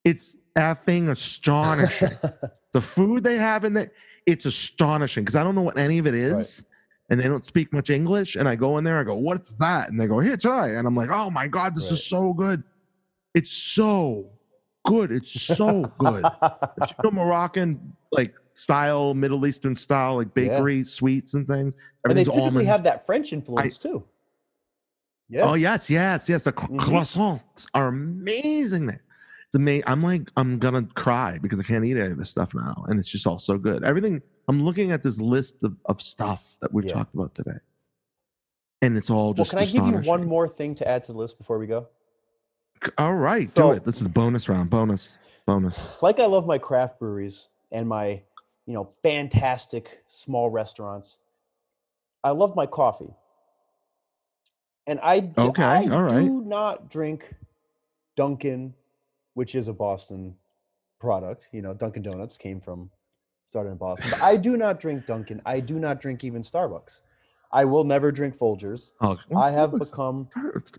it's 0.04 0.38
effing 0.58 1.10
astonishing. 1.10 2.12
the 2.74 2.82
food 2.82 3.24
they 3.24 3.38
have 3.38 3.64
in 3.66 3.74
there, 3.74 3.92
it's 4.26 4.46
astonishing 4.46 5.24
because 5.24 5.36
I 5.36 5.44
don't 5.44 5.56
know 5.56 5.62
what 5.62 5.78
any 5.78 5.98
of 5.98 6.08
it 6.08 6.16
is. 6.16 6.66
And 7.10 7.20
they 7.20 7.24
don't 7.24 7.46
speak 7.46 7.72
much 7.72 7.90
English. 7.90 8.36
And 8.36 8.50
I 8.50 8.56
go 8.56 8.78
in 8.78 8.84
there, 8.84 9.00
I 9.00 9.04
go, 9.04 9.16
What's 9.16 9.58
that? 9.60 9.90
And 9.90 10.00
they 10.00 10.08
go, 10.08 10.20
Here, 10.20 10.36
try. 10.38 10.70
And 10.72 10.86
I'm 10.88 10.96
like, 10.96 11.10
Oh 11.12 11.30
my 11.30 11.48
God, 11.48 11.74
this 11.76 11.86
Right. 11.86 11.94
is 11.94 12.06
so 12.06 12.34
good. 12.34 12.64
It's 13.34 13.52
so 13.52 14.30
good. 14.86 15.12
It's 15.12 15.32
so 15.42 15.84
good. 16.00 16.26
if 16.78 16.90
you 16.90 16.96
know 17.04 17.12
Moroccan 17.12 17.96
like 18.12 18.34
style, 18.56 19.14
Middle 19.14 19.46
Eastern 19.46 19.76
style, 19.76 20.16
like 20.18 20.28
Yeah. 20.36 20.50
bakery 20.50 20.84
sweets 20.84 21.34
and 21.34 21.48
things, 21.48 21.76
and 22.04 22.18
they 22.18 22.24
typically 22.24 22.44
almond. 22.44 22.68
have 22.68 22.84
that 22.84 23.06
French 23.06 23.32
influence 23.32 23.78
too. 23.80 24.04
Yeah. 25.30 25.44
Oh 25.50 25.54
yes, 25.56 25.90
yes, 25.90 26.28
yes. 26.30 26.44
The 26.46 26.54
Mhm. 26.54 26.80
croissants 26.80 27.68
are 27.74 27.88
amazing. 27.88 28.86
Man. 28.86 29.00
It's 29.48 29.56
amazing. 29.56 29.84
I'm 29.88 30.04
like, 30.04 30.30
I'm 30.36 30.60
gonna 30.60 30.84
cry 30.96 31.38
because 31.42 31.60
I 31.60 31.64
can't 31.64 31.86
eat 31.86 31.96
any 31.98 32.12
of 32.12 32.18
this 32.18 32.30
stuff 32.30 32.54
now, 32.54 32.84
and 32.88 33.00
it's 33.00 33.10
just 33.10 33.26
all 33.26 33.40
so 33.40 33.58
good. 33.58 33.84
Everything. 33.84 34.22
I'm 34.50 34.64
looking 34.64 34.92
at 34.92 35.04
this 35.04 35.20
list 35.20 35.64
of, 35.64 35.76
of 35.86 36.02
stuff 36.02 36.58
that 36.62 36.74
we've 36.74 36.86
Yeah. 36.86 36.94
talked 36.94 37.14
about 37.16 37.34
today, 37.36 37.58
and 38.82 38.98
it's 38.98 39.10
all 39.10 39.34
just. 39.34 39.54
well, 39.54 39.64
can 39.66 39.68
I 39.70 39.72
give 39.92 40.04
you 40.04 40.10
one 40.10 40.26
more 40.26 40.50
thing 40.50 40.76
to 40.76 40.88
add 40.88 41.04
to 41.06 41.14
the 41.14 41.18
list 41.18 41.38
before 41.38 41.60
we 41.60 41.68
go? 41.68 41.88
All 42.98 43.16
right, 43.16 43.50
So- 43.50 43.72
do 43.72 43.78
it. 43.78 43.86
This 43.86 44.02
is 44.02 44.08
bonus 44.10 44.50
round. 44.50 44.70
Bonus. 44.70 45.18
Bonus. 45.46 45.94
like 46.02 46.20
I 46.20 46.26
love 46.26 46.46
my 46.46 46.58
craft 46.58 47.00
breweries 47.00 47.48
and 47.72 47.88
my, 47.88 48.22
you 48.66 48.74
know, 48.74 48.84
fantastic 49.02 50.04
small 50.10 50.50
restaurants. 50.50 51.20
I 52.22 52.32
love 52.32 52.54
my 52.54 52.66
coffee. 52.66 53.14
And 54.88 55.00
I, 55.02 55.32
Okay, 55.38 55.64
I 55.64 55.88
all 55.88 56.04
right. 56.04 56.26
do 56.26 56.42
not 56.42 56.90
drink 56.90 57.34
Dunkin', 58.18 58.74
which 59.38 59.54
is 59.54 59.68
a 59.68 59.74
Boston 59.74 60.36
product. 61.00 61.48
You 61.52 61.62
know, 61.62 61.72
Dunkin' 61.72 62.02
Donuts 62.02 62.36
came 62.38 62.60
from 62.60 62.90
started 63.46 63.70
in 63.70 63.78
Boston. 63.78 64.10
But 64.10 64.24
I 64.24 64.36
do 64.36 64.58
not 64.66 64.80
drink 64.80 65.06
Dunkin'. 65.06 65.42
I 65.46 65.60
do 65.60 65.78
not 65.78 66.02
drink 66.02 66.24
even 66.24 66.42
Starbucks. 66.42 67.02
I 67.52 67.64
will 67.64 67.84
never 67.84 68.12
drink 68.12 68.36
Folgers. 68.36 68.92
Oh, 69.00 69.16
I 69.38 69.52
have 69.52 69.72
become 69.78 70.28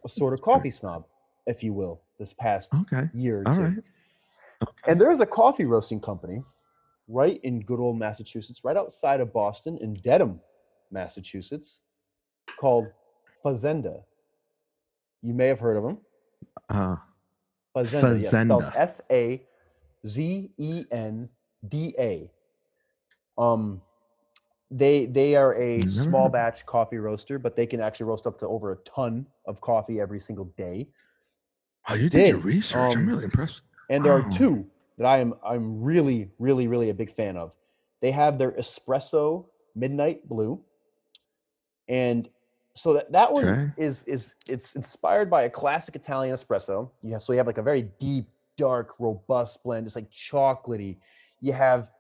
a 0.05 0.09
sort 0.09 0.35
of 0.35 0.43
coffee 0.43 0.73
snob, 0.73 1.07
if 1.47 1.63
you 1.63 1.73
will, 1.73 2.03
this 2.19 2.33
past 2.33 2.75
Okay. 2.75 3.09
year 3.15 3.43
or 3.43 3.49
All 3.49 3.55
two. 3.57 3.63
right. 3.63 3.75
And 4.89 5.01
there's 5.01 5.21
a 5.21 5.27
coffee 5.27 5.65
roasting 5.65 6.01
company 6.01 6.43
right 7.07 7.41
in 7.45 7.61
good 7.61 7.79
old 7.79 7.97
Massachusetts, 7.97 8.65
right 8.65 8.77
outside 8.77 9.21
of 9.21 9.33
Boston 9.33 9.79
in 9.81 9.93
Dedham, 9.95 10.41
Massachusetts, 10.91 11.81
called 12.59 12.89
Fazenda. 13.45 14.03
You 15.23 15.33
may 15.33 15.47
have 15.47 15.61
heard 15.61 15.77
of 15.77 15.85
them. 15.85 15.99
Uh, 16.69 16.97
Fazenda. 17.85 18.73
F 18.77 19.01
A 19.11 19.43
Z 20.07 20.51
E 20.57 20.85
N 20.91 21.29
D 21.69 21.95
A. 21.99 22.31
Um, 23.37 23.81
they 24.71 25.07
they 25.07 25.35
are 25.35 25.55
a 25.55 25.81
small 25.83 26.29
batch 26.29 26.67
coffee 26.67 26.99
roaster, 26.99 27.39
but 27.39 27.57
they 27.57 27.67
can 27.67 27.81
actually 27.81 28.07
roast 28.07 28.27
up 28.27 28.39
to 28.39 28.47
over 28.47 28.73
a 28.73 28.77
ton 28.79 29.27
of 29.47 29.61
coffee 29.61 30.01
every 30.01 30.21
single 30.21 30.47
day. 30.57 30.89
oh, 31.89 31.95
you 31.95 32.11
did, 32.11 32.29
your 32.29 32.37
did, 32.39 32.45
research. 32.45 32.77
I'm 32.77 32.99
um, 32.99 33.07
really 33.07 33.25
impressed. 33.25 33.63
And 33.89 34.05
there 34.05 34.13
Wow. 34.13 34.27
are 34.27 34.31
two 34.37 34.67
that 34.99 35.07
I 35.07 35.19
am 35.21 35.35
I'm 35.45 35.83
really, 35.83 36.31
really, 36.39 36.67
really 36.69 36.91
a 36.91 36.95
big 36.95 37.11
fan 37.11 37.37
of. 37.37 37.57
They 38.03 38.11
have 38.11 38.39
their 38.39 38.53
espresso 38.53 39.47
midnight 39.75 40.29
blue. 40.29 40.63
And 41.89 42.29
so 42.79 42.93
that, 42.95 43.11
that 43.13 43.33
one 43.33 43.45
Okay. 43.45 43.71
is 43.77 44.05
is 44.05 44.35
it's 44.49 44.75
inspired 44.75 45.29
by 45.29 45.43
a 45.43 45.51
classic 45.51 45.97
Italian 45.97 46.35
espresso. 46.35 46.91
You 47.03 47.13
have 47.15 47.23
so 47.23 47.33
you 47.33 47.39
have 47.39 47.47
like 47.47 47.59
a 47.59 47.63
very 47.63 47.83
deep, 47.99 48.27
dark, 48.57 48.95
robust 49.01 49.63
blend, 49.65 49.87
It's 49.87 49.97
like 49.97 50.11
chocolatey. 50.11 50.97
You 51.41 51.53
have 51.53 51.91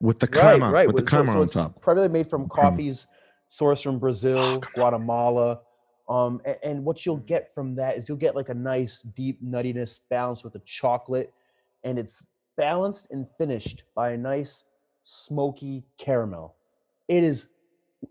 With 0.00 0.18
the 0.18 0.26
crema, 0.26 0.70
with 0.72 0.86
the 0.86 0.92
with- 0.92 1.04
so- 1.04 1.16
crema 1.16 1.32
so 1.32 1.40
on 1.42 1.48
top. 1.48 1.80
Primarily 1.82 2.12
made 2.12 2.28
from 2.30 2.48
coffees 2.48 3.06
sourced 3.50 3.82
from 3.82 3.98
Brazil, 3.98 4.38
on. 4.40 4.60
Guatemala. 4.74 5.60
Um, 6.08 6.40
and, 6.44 6.56
and 6.62 6.84
what 6.84 7.04
you'll 7.06 7.16
get 7.18 7.54
from 7.54 7.74
that 7.76 7.96
is 7.96 8.08
you'll 8.08 8.18
get 8.18 8.34
like 8.34 8.48
a 8.50 8.54
nice 8.54 9.02
deep 9.02 9.42
nuttiness 9.42 10.00
balanced 10.10 10.44
with 10.44 10.52
the 10.54 10.58
chocolate, 10.60 11.32
and 11.82 11.98
it's 11.98 12.22
balanced 12.56 13.08
and 13.10 13.26
finished 13.38 13.84
by 13.94 14.10
a 14.12 14.16
nice 14.16 14.64
smoky 15.02 15.84
caramel. 15.98 16.54
It 17.08 17.24
is 17.24 17.48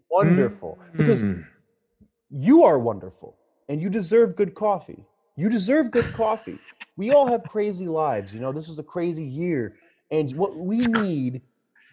wonderful 0.09 0.77
because 0.95 1.23
Mm. 1.23 1.45
You 2.33 2.63
are 2.63 2.79
wonderful 2.79 3.35
and 3.69 3.81
you 3.81 3.89
deserve 3.89 4.35
good 4.35 4.55
coffee. 4.55 5.05
You 5.35 5.49
deserve 5.49 5.91
good 5.91 6.11
coffee. 6.13 6.59
We 6.97 7.11
all 7.11 7.27
have 7.27 7.43
crazy 7.43 7.87
lives. 7.87 8.33
You 8.33 8.41
know, 8.41 8.51
this 8.51 8.69
is 8.69 8.79
a 8.79 8.83
crazy 8.83 9.23
year. 9.23 9.75
And 10.11 10.35
what 10.35 10.55
we 10.55 10.77
need 10.77 11.41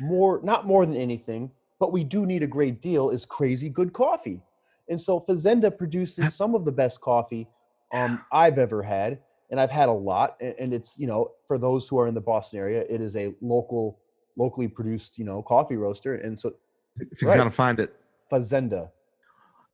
more, 0.00 0.40
not 0.42 0.66
more 0.66 0.84
than 0.86 0.96
anything, 0.96 1.50
but 1.78 1.92
we 1.92 2.04
do 2.04 2.26
need 2.26 2.42
a 2.42 2.46
great 2.46 2.80
deal 2.80 3.10
is 3.10 3.24
crazy 3.24 3.68
good 3.68 3.92
coffee. 3.92 4.40
And 4.88 5.00
so 5.00 5.20
Fazenda 5.20 5.70
produces 5.70 6.34
some 6.34 6.54
of 6.54 6.64
the 6.64 6.72
best 6.72 7.00
coffee 7.00 7.46
um, 7.92 8.20
I've 8.32 8.58
ever 8.58 8.82
had. 8.82 9.20
And 9.50 9.60
I've 9.60 9.70
had 9.70 9.88
a 9.88 9.92
lot. 9.92 10.40
And, 10.40 10.72
it's, 10.72 10.96
you 10.96 11.06
know, 11.06 11.32
for 11.46 11.58
those 11.58 11.88
who 11.88 11.98
are 11.98 12.06
in 12.06 12.14
the 12.14 12.20
Boston 12.20 12.58
area, 12.58 12.84
it 12.88 13.00
is 13.00 13.16
a 13.16 13.34
local, 13.40 13.98
locally 14.36 14.68
produced, 14.68 15.18
you 15.18 15.24
know, 15.24 15.42
coffee 15.42 15.76
roaster. 15.76 16.14
And 16.16 16.38
so 16.38 16.52
If 16.98 17.20
you 17.20 17.28
right. 17.28 17.36
gotta 17.36 17.50
find 17.50 17.80
it. 17.80 17.94
Fazenda. 18.30 18.90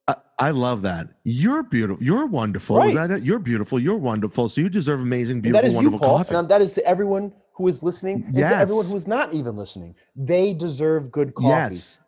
I, 0.08 0.14
I 0.38 0.50
love 0.50 0.82
that. 0.82 1.08
You're 1.24 1.62
beautiful. 1.64 2.02
You're 2.04 2.26
wonderful. 2.26 2.76
Is 2.82 2.94
Right. 2.94 3.08
that 3.08 3.18
it? 3.18 3.22
You're 3.24 3.38
beautiful. 3.38 3.80
You're 3.80 3.96
wonderful. 3.96 4.48
So 4.48 4.60
you 4.60 4.68
deserve 4.68 5.00
amazing, 5.00 5.36
And 5.36 5.42
beautiful, 5.42 5.62
that 5.62 5.66
is 5.68 5.72
you, 5.74 5.78
wonderful 5.78 5.98
Paul. 5.98 6.18
coffee. 6.18 6.34
And 6.36 6.48
that 6.48 6.62
is 6.62 6.74
to 6.74 6.86
everyone 6.86 7.32
who 7.54 7.66
is 7.68 7.82
listening 7.82 8.22
and 8.26 8.34
to 8.36 8.42
everyone 8.56 8.86
who 8.86 8.96
is 8.96 9.06
not 9.06 9.34
even 9.34 9.56
listening. 9.56 9.94
They 10.14 10.52
deserve 10.54 11.10
good 11.10 11.34
coffee. 11.34 11.48
Yes. 11.48 12.00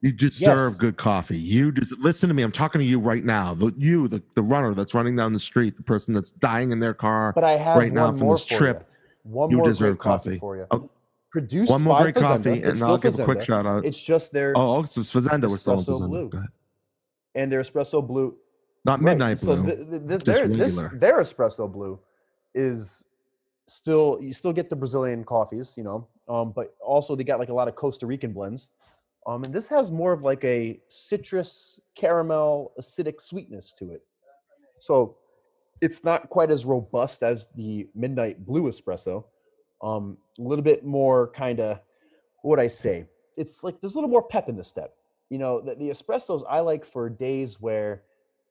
You 0.00 0.12
deserve 0.12 0.72
Yes. 0.72 0.74
good 0.76 0.96
coffee. 0.96 1.38
You 1.38 1.72
just 1.72 1.92
listen 1.98 2.28
to 2.28 2.34
me. 2.34 2.42
I'm 2.42 2.52
talking 2.52 2.78
to 2.80 2.84
you 2.84 2.98
right 3.00 3.24
now. 3.24 3.54
The, 3.54 3.72
you, 3.76 4.08
the, 4.08 4.22
the 4.34 4.42
runner 4.42 4.72
that's 4.74 4.94
running 4.94 5.16
down 5.16 5.32
the 5.32 5.38
street, 5.40 5.76
the 5.76 5.82
person 5.82 6.14
that's 6.14 6.30
dying 6.30 6.70
in 6.72 6.78
their 6.80 6.94
car. 6.94 7.32
But 7.34 7.44
I 7.44 7.52
have 7.56 7.76
Right 7.76 7.92
now 7.92 8.12
from 8.12 8.28
this 8.28 8.44
trip, 8.46 8.86
you. 9.24 9.30
One 9.32 9.50
you 9.50 9.56
more 9.58 9.66
deserve 9.66 9.98
coffee. 9.98 10.30
coffee. 10.30 10.38
for 10.38 10.56
you. 10.56 10.66
Oh, 10.70 10.90
Produced 11.30 11.70
One 11.70 11.82
more 11.84 12.00
great 12.00 12.14
Fazenda. 12.14 12.22
coffee, 12.22 12.62
It's 12.62 12.80
and 12.80 12.88
I'll 12.88 12.96
give 12.96 13.18
a 13.18 13.24
quick 13.24 13.42
shout 13.42 13.66
out. 13.66 13.84
It's 13.84 14.00
just 14.00 14.32
their 14.32 14.54
Oh, 14.56 14.76
oh 14.76 14.80
it's 14.80 14.96
Fazenda. 14.96 15.48
We're 15.50 15.58
still 15.58 15.76
Fazenda. 15.76 16.08
Blue. 16.08 16.28
Go 16.30 16.38
ahead. 16.38 16.48
And 17.34 17.50
their 17.50 17.60
espresso 17.60 18.06
blue. 18.06 18.36
Not 18.84 19.00
Right, 19.00 19.12
midnight 19.18 19.40
So 19.40 19.56
blue. 19.56 19.66
th- 19.66 19.78
th- 19.90 20.08
th- 20.08 20.24
just 20.24 20.24
their, 20.24 20.48
this, 20.48 20.76
their 20.94 21.18
espresso 21.18 21.70
blue 21.70 21.98
is 22.54 23.04
still 23.66 24.18
you 24.20 24.32
still 24.32 24.52
get 24.52 24.70
the 24.70 24.76
Brazilian 24.76 25.24
coffees, 25.24 25.74
you 25.76 25.84
know, 25.84 26.08
um, 26.28 26.52
but 26.52 26.74
also 26.80 27.14
they 27.14 27.24
got 27.24 27.38
like 27.38 27.50
a 27.50 27.54
lot 27.54 27.68
of 27.68 27.74
Costa 27.74 28.06
Rican 28.06 28.32
blends. 28.32 28.70
Um, 29.26 29.42
and 29.44 29.52
this 29.52 29.68
has 29.68 29.92
more 29.92 30.12
of 30.12 30.22
like 30.22 30.42
a 30.44 30.80
citrus 30.88 31.80
caramel 31.94 32.72
acidic 32.80 33.20
sweetness 33.20 33.74
to 33.78 33.92
it. 33.92 34.02
So 34.80 35.16
it's 35.82 36.02
not 36.02 36.30
quite 36.30 36.50
as 36.50 36.64
robust 36.64 37.22
as 37.22 37.48
the 37.56 37.88
midnight 37.94 38.46
blue 38.46 38.64
espresso. 38.64 39.24
Um, 39.82 40.16
a 40.38 40.42
little 40.42 40.64
bit 40.64 40.84
more 40.84 41.28
kind 41.32 41.60
of 41.60 41.80
what 42.42 42.58
I 42.58 42.68
say? 42.68 43.06
It's 43.36 43.62
like 43.62 43.80
there's 43.80 43.94
a 43.94 43.96
little 43.96 44.10
more 44.10 44.22
pep 44.22 44.48
in 44.48 44.56
the 44.56 44.64
step. 44.64 44.94
You 45.30 45.38
know, 45.38 45.60
the, 45.60 45.74
the 45.74 45.90
espressos 45.90 46.42
I 46.48 46.60
like 46.60 46.84
for 46.84 47.08
days 47.10 47.60
where, 47.60 48.02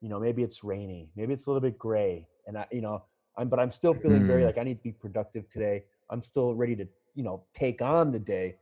you 0.01 0.09
know, 0.09 0.19
maybe 0.19 0.43
it's 0.43 0.63
rainy, 0.63 1.09
maybe 1.15 1.33
it's 1.33 1.47
a 1.47 1.51
little 1.51 1.61
bit 1.61 1.77
gray, 1.77 2.27
and 2.45 2.57
I, 2.57 2.67
you 2.71 2.81
know, 2.81 3.03
I'm 3.37 3.49
but 3.49 3.59
I'm 3.59 3.71
still 3.71 3.93
feeling 3.95 4.25
very 4.25 4.43
Mm. 4.43 4.45
like 4.45 4.57
I 4.57 4.63
need 4.63 4.77
to 4.77 4.83
be 4.83 4.91
productive 4.91 5.49
today. 5.49 5.83
I'm 6.09 6.21
still 6.21 6.55
ready 6.55 6.75
to, 6.75 6.87
you 7.15 7.23
know, 7.23 7.43
take 7.53 7.81
on 7.81 8.11
the 8.11 8.19
day. 8.19 8.55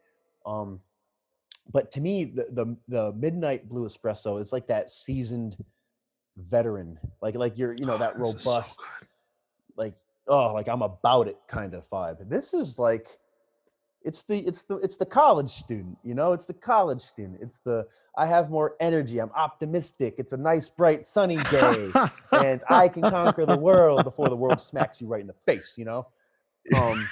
Um, 0.45 0.79
but 1.71 1.91
to 1.91 2.01
me, 2.01 2.25
the 2.25 2.47
the 2.51 2.77
the 2.87 3.13
midnight 3.13 3.67
blue 3.69 3.87
espresso 3.87 4.39
is 4.41 4.53
like 4.53 4.67
that 4.67 4.89
seasoned 4.89 5.57
veteran, 6.37 6.99
like 7.21 7.35
like 7.35 7.57
you're, 7.57 7.73
you 7.73 7.85
know, 7.85 7.97
that 7.97 8.15
Oh, 8.15 8.19
this 8.19 8.35
is 8.35 8.43
so 8.43 8.63
robust, 8.63 8.79
like 9.77 9.95
oh, 10.27 10.53
like 10.53 10.67
I'm 10.67 10.81
about 10.81 11.27
it 11.27 11.37
kind 11.47 11.73
of 11.73 11.89
vibe. 11.89 12.29
This 12.29 12.53
is 12.53 12.79
like 12.79 13.19
it's 14.03 14.23
the 14.23 14.39
it's 14.45 14.63
the 14.63 14.77
it's 14.77 14.97
the 14.97 15.05
college 15.05 15.49
student, 15.51 15.97
you 16.03 16.13
know, 16.13 16.33
it's 16.33 16.45
the 16.45 16.53
college 16.53 17.01
student. 17.01 17.39
It's 17.41 17.59
the 17.65 17.87
I 18.17 18.25
have 18.27 18.49
more 18.49 18.75
energy. 18.79 19.19
I'm 19.19 19.31
optimistic. 19.35 20.15
It's 20.17 20.33
a 20.33 20.37
nice, 20.37 20.69
bright, 20.69 21.05
sunny 21.05 21.37
day, 21.51 21.91
and 22.31 22.61
I 22.69 22.87
can 22.87 23.01
conquer 23.03 23.45
the 23.45 23.57
world 23.57 24.03
before 24.03 24.29
the 24.29 24.35
world 24.35 24.61
smacks 24.61 25.01
you 25.01 25.07
right 25.07 25.21
in 25.21 25.27
the 25.27 25.33
face. 25.33 25.75
You 25.77 25.85
know. 25.85 26.07
Um, 26.75 27.07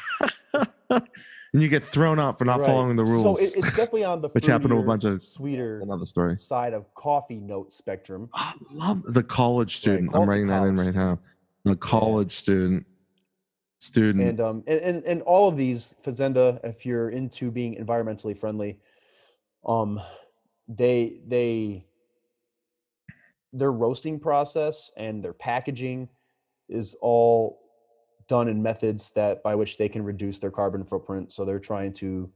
and 0.90 1.62
you 1.62 1.68
get 1.68 1.84
thrown 1.84 2.20
out 2.20 2.40
for 2.40 2.46
not 2.46 2.60
right. 2.60 2.66
following 2.66 2.96
the 2.96 3.04
rules. 3.04 3.24
So 3.24 3.36
it, 3.44 3.56
it's 3.56 3.70
definitely 3.76 4.04
on 4.04 4.22
the 4.22 4.30
Which 4.30 4.46
happened 4.46 4.72
to 4.72 4.78
a 4.78 4.84
bunch 4.84 5.04
of- 5.04 5.24
sweeter 5.24 5.82
Another 5.82 6.06
story. 6.06 6.38
side 6.38 6.74
of 6.74 6.92
coffee 6.96 7.40
note 7.40 7.72
spectrum. 7.72 8.30
I 8.34 8.54
love 8.72 9.04
the 9.08 9.24
college 9.24 9.78
student. 9.78 10.12
call 10.12 10.24
I'm 10.24 10.30
writing 10.30 10.48
that 10.48 10.64
in 10.64 10.76
right 10.76 10.94
now. 10.94 11.20
The 11.66 11.76
college 11.76 12.32
student. 12.32 12.86
Student. 13.80 14.24
and 14.24 14.40
um 14.40 14.64
and, 14.66 14.80
and 14.80 15.04
and 15.04 15.22
all 15.24 15.50
of 15.50 15.58
these 15.58 15.94
fazenda 16.06 16.58
if 16.64 16.86
you're 16.86 17.10
into 17.10 17.52
being 17.52 17.76
environmentally 17.76 18.38
friendly 18.38 18.80
um 19.66 20.02
they 20.68 21.22
they 21.28 21.86
their 23.52 23.72
roasting 23.72 24.20
process 24.20 24.92
and 24.98 25.24
their 25.24 25.34
packaging 25.34 26.10
is 26.70 26.96
all 27.02 27.60
done 28.28 28.48
in 28.48 28.62
methods 28.62 29.12
that 29.16 29.44
by 29.44 29.54
which 29.54 29.78
they 29.78 29.90
can 29.90 30.04
reduce 30.04 30.40
their 30.40 30.50
carbon 30.50 30.84
footprint 30.84 31.32
so 31.32 31.46
they're 31.46 31.60
trying 31.60 31.92
to 31.92 32.30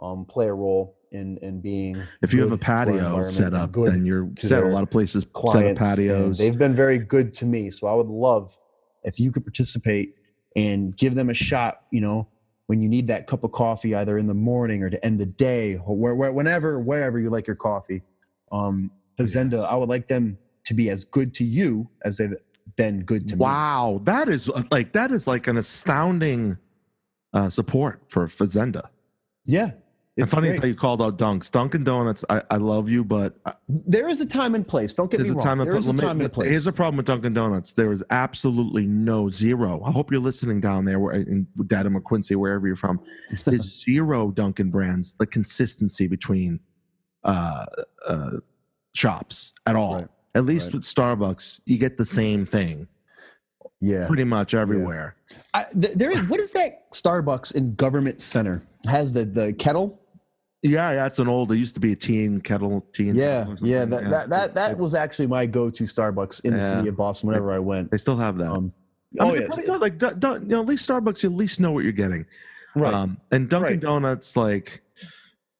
um 0.00 0.24
play 0.24 0.48
a 0.48 0.52
role 0.52 0.98
in 1.12 1.36
in 1.38 1.60
being 1.60 2.02
if 2.22 2.32
you 2.32 2.40
have 2.40 2.52
a 2.52 2.56
good 2.56 2.64
to 2.64 2.70
our 2.70 3.24
patio 3.24 3.24
set 3.26 3.54
up, 3.54 3.72
then 3.72 4.04
you're 4.04 4.28
set. 4.38 4.62
A 4.64 4.66
lot 4.66 4.82
of 4.82 4.90
places 4.90 5.24
set 5.50 5.66
up 5.66 5.76
patios. 5.76 6.38
they've 6.38 6.58
been 6.58 6.74
very 6.74 6.98
good 6.98 7.32
to 7.34 7.44
me 7.44 7.70
so 7.70 7.86
i 7.86 7.94
would 7.94 8.08
love 8.08 8.58
if 9.04 9.20
you 9.20 9.30
could 9.30 9.44
participate 9.44 10.16
and 10.56 10.96
give 10.96 11.14
them 11.14 11.30
a 11.30 11.34
shot 11.34 11.82
you 11.90 12.00
know 12.00 12.26
when 12.66 12.80
you 12.80 12.88
need 12.88 13.06
that 13.06 13.26
cup 13.26 13.44
of 13.44 13.52
coffee 13.52 13.94
either 13.94 14.18
in 14.18 14.26
the 14.26 14.34
morning 14.34 14.82
or 14.82 14.90
to 14.90 15.04
end 15.04 15.20
the 15.20 15.26
day 15.26 15.76
or 15.84 15.96
where, 15.96 16.14
where, 16.14 16.32
whenever 16.32 16.80
wherever 16.80 17.18
you 17.18 17.30
like 17.30 17.46
your 17.46 17.56
coffee 17.56 18.02
um 18.52 18.90
i 19.18 19.74
would 19.74 19.88
like 19.88 20.08
them 20.08 20.36
to 20.64 20.74
be 20.74 20.90
as 20.90 21.04
good 21.04 21.32
to 21.32 21.44
you 21.44 21.88
as 22.04 22.16
they've 22.16 22.34
been 22.74 23.04
good 23.04 23.28
to 23.28 23.36
me. 23.36 23.40
Wow, 23.40 24.00
that 24.04 24.28
is 24.28 24.48
uh, 24.48 24.62
like 24.70 24.92
that 24.92 25.12
is 25.12 25.26
like 25.26 25.46
an 25.46 25.56
astounding 25.56 26.58
uh, 27.32 27.48
support 27.48 28.02
for 28.08 28.26
Fazenda. 28.26 28.88
Yeah. 29.44 29.72
It's 30.18 30.32
funny 30.32 30.48
great. 30.48 30.60
how 30.60 30.66
you 30.66 30.74
called 30.74 31.02
out 31.02 31.18
Dunks. 31.18 31.50
Dunkin' 31.50 31.84
Donuts, 31.84 32.24
I, 32.30 32.42
I 32.50 32.56
love 32.56 32.88
you, 32.88 33.04
but 33.04 33.34
uh, 33.44 33.52
there 33.68 34.08
is 34.08 34.22
a 34.22 34.26
time 34.26 34.54
and 34.54 34.66
place. 34.66 34.94
Don't 34.94 35.10
get 35.10 35.20
me 35.20 35.28
a 35.28 35.32
wrong. 35.34 35.44
time 35.44 35.60
and 35.60 35.68
there 35.68 35.76
is 35.76 35.88
a 35.88 35.92
me- 35.92 35.98
time 35.98 36.20
and 36.22 36.32
place. 36.32 36.48
Here's 36.48 36.64
the 36.64 36.72
problem 36.72 36.96
with 36.96 37.04
Dunkin' 37.04 37.34
Donuts. 37.34 37.74
There 37.74 37.92
is 37.92 38.02
absolutely 38.08 38.86
no 38.86 39.28
zero. 39.28 39.82
I 39.84 39.90
hope 39.90 40.10
you're 40.10 40.20
listening 40.22 40.60
down 40.62 40.86
there 40.86 41.00
where, 41.00 41.12
in 41.12 41.46
Dedham 41.66 41.96
or 41.96 42.00
Quincy, 42.00 42.34
wherever 42.34 42.66
you're 42.66 42.76
from. 42.76 42.98
There's 43.44 43.84
zero 43.84 44.30
Dunkin' 44.30 44.70
brands, 44.70 45.14
the 45.18 45.26
consistency 45.26 46.06
between 46.06 46.60
uh, 47.24 47.66
uh, 48.06 48.30
shops 48.94 49.52
at 49.66 49.76
all. 49.76 49.96
Right. 49.96 50.08
At 50.34 50.44
least 50.46 50.66
Right. 50.68 50.74
with 50.76 50.82
Starbucks, 50.84 51.60
you 51.66 51.76
get 51.78 51.98
the 51.98 52.06
same 52.06 52.46
thing 52.46 52.88
yeah. 53.80 54.06
pretty 54.06 54.24
much 54.24 54.54
everywhere. 54.54 55.16
I, 55.52 55.64
th- 55.78 55.94
there 55.94 56.10
is 56.10 56.22
what 56.24 56.40
is 56.40 56.52
that 56.52 56.90
Starbucks 56.92 57.54
in 57.54 57.74
Government 57.74 58.22
Center 58.22 58.62
has 58.86 59.12
the 59.12 59.24
the 59.24 59.52
kettle? 59.54 60.00
Yeah, 60.70 60.92
yeah, 60.92 61.06
it's 61.06 61.18
an 61.18 61.28
old. 61.28 61.52
It 61.52 61.56
used 61.56 61.74
to 61.74 61.80
be 61.80 61.92
a 61.92 61.96
teen 61.96 62.40
kettle, 62.40 62.86
teen. 62.92 63.14
Yeah, 63.14 63.40
kettle 63.46 63.64
or 63.64 63.66
yeah. 63.66 63.84
That, 63.84 64.10
that 64.10 64.28
that 64.30 64.54
that 64.54 64.78
was 64.78 64.94
actually 64.94 65.26
my 65.28 65.46
go-to 65.46 65.84
Starbucks 65.84 66.44
in 66.44 66.54
the 66.54 66.62
city 66.62 66.88
of 66.88 66.96
Boston 66.96 67.28
whenever 67.28 67.52
I 67.52 67.58
went. 67.58 67.90
They 67.90 67.98
still 67.98 68.16
have 68.16 68.38
that. 68.38 68.50
Um, 68.50 68.72
I 69.20 69.24
oh 69.24 69.32
mean, 69.32 69.42
yes, 69.42 69.58
not, 69.66 69.80
like 69.80 69.98
don't, 69.98 70.20
don't- 70.20 70.42
you 70.42 70.48
know, 70.50 70.60
at 70.60 70.66
least 70.66 70.88
Starbucks, 70.88 71.22
you 71.22 71.30
at 71.30 71.36
least 71.36 71.60
know 71.60 71.70
what 71.72 71.84
you're 71.84 71.92
getting. 71.92 72.26
right. 72.74 72.92
Um, 72.92 73.18
and 73.30 73.48
Dunkin' 73.48 73.70
Right. 73.72 73.80
Donuts, 73.80 74.36
like, 74.36 74.82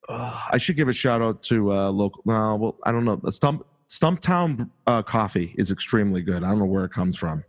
uh, 0.08 0.38
I 0.52 0.58
should 0.58 0.76
give 0.76 0.88
a 0.88 0.92
shout 0.92 1.22
out 1.22 1.42
to 1.44 1.72
uh, 1.72 1.90
local. 1.90 2.22
No, 2.26 2.56
well, 2.56 2.76
I 2.84 2.92
don't 2.92 3.04
know. 3.04 3.20
Stump 3.30 3.64
Stumptown 3.88 4.68
uh, 4.86 5.02
coffee 5.02 5.54
is 5.56 5.70
extremely 5.70 6.20
good. 6.20 6.42
I 6.42 6.48
don't 6.48 6.58
know 6.58 6.64
where 6.66 6.84
it 6.84 6.90
comes 6.90 7.16
from. 7.16 7.44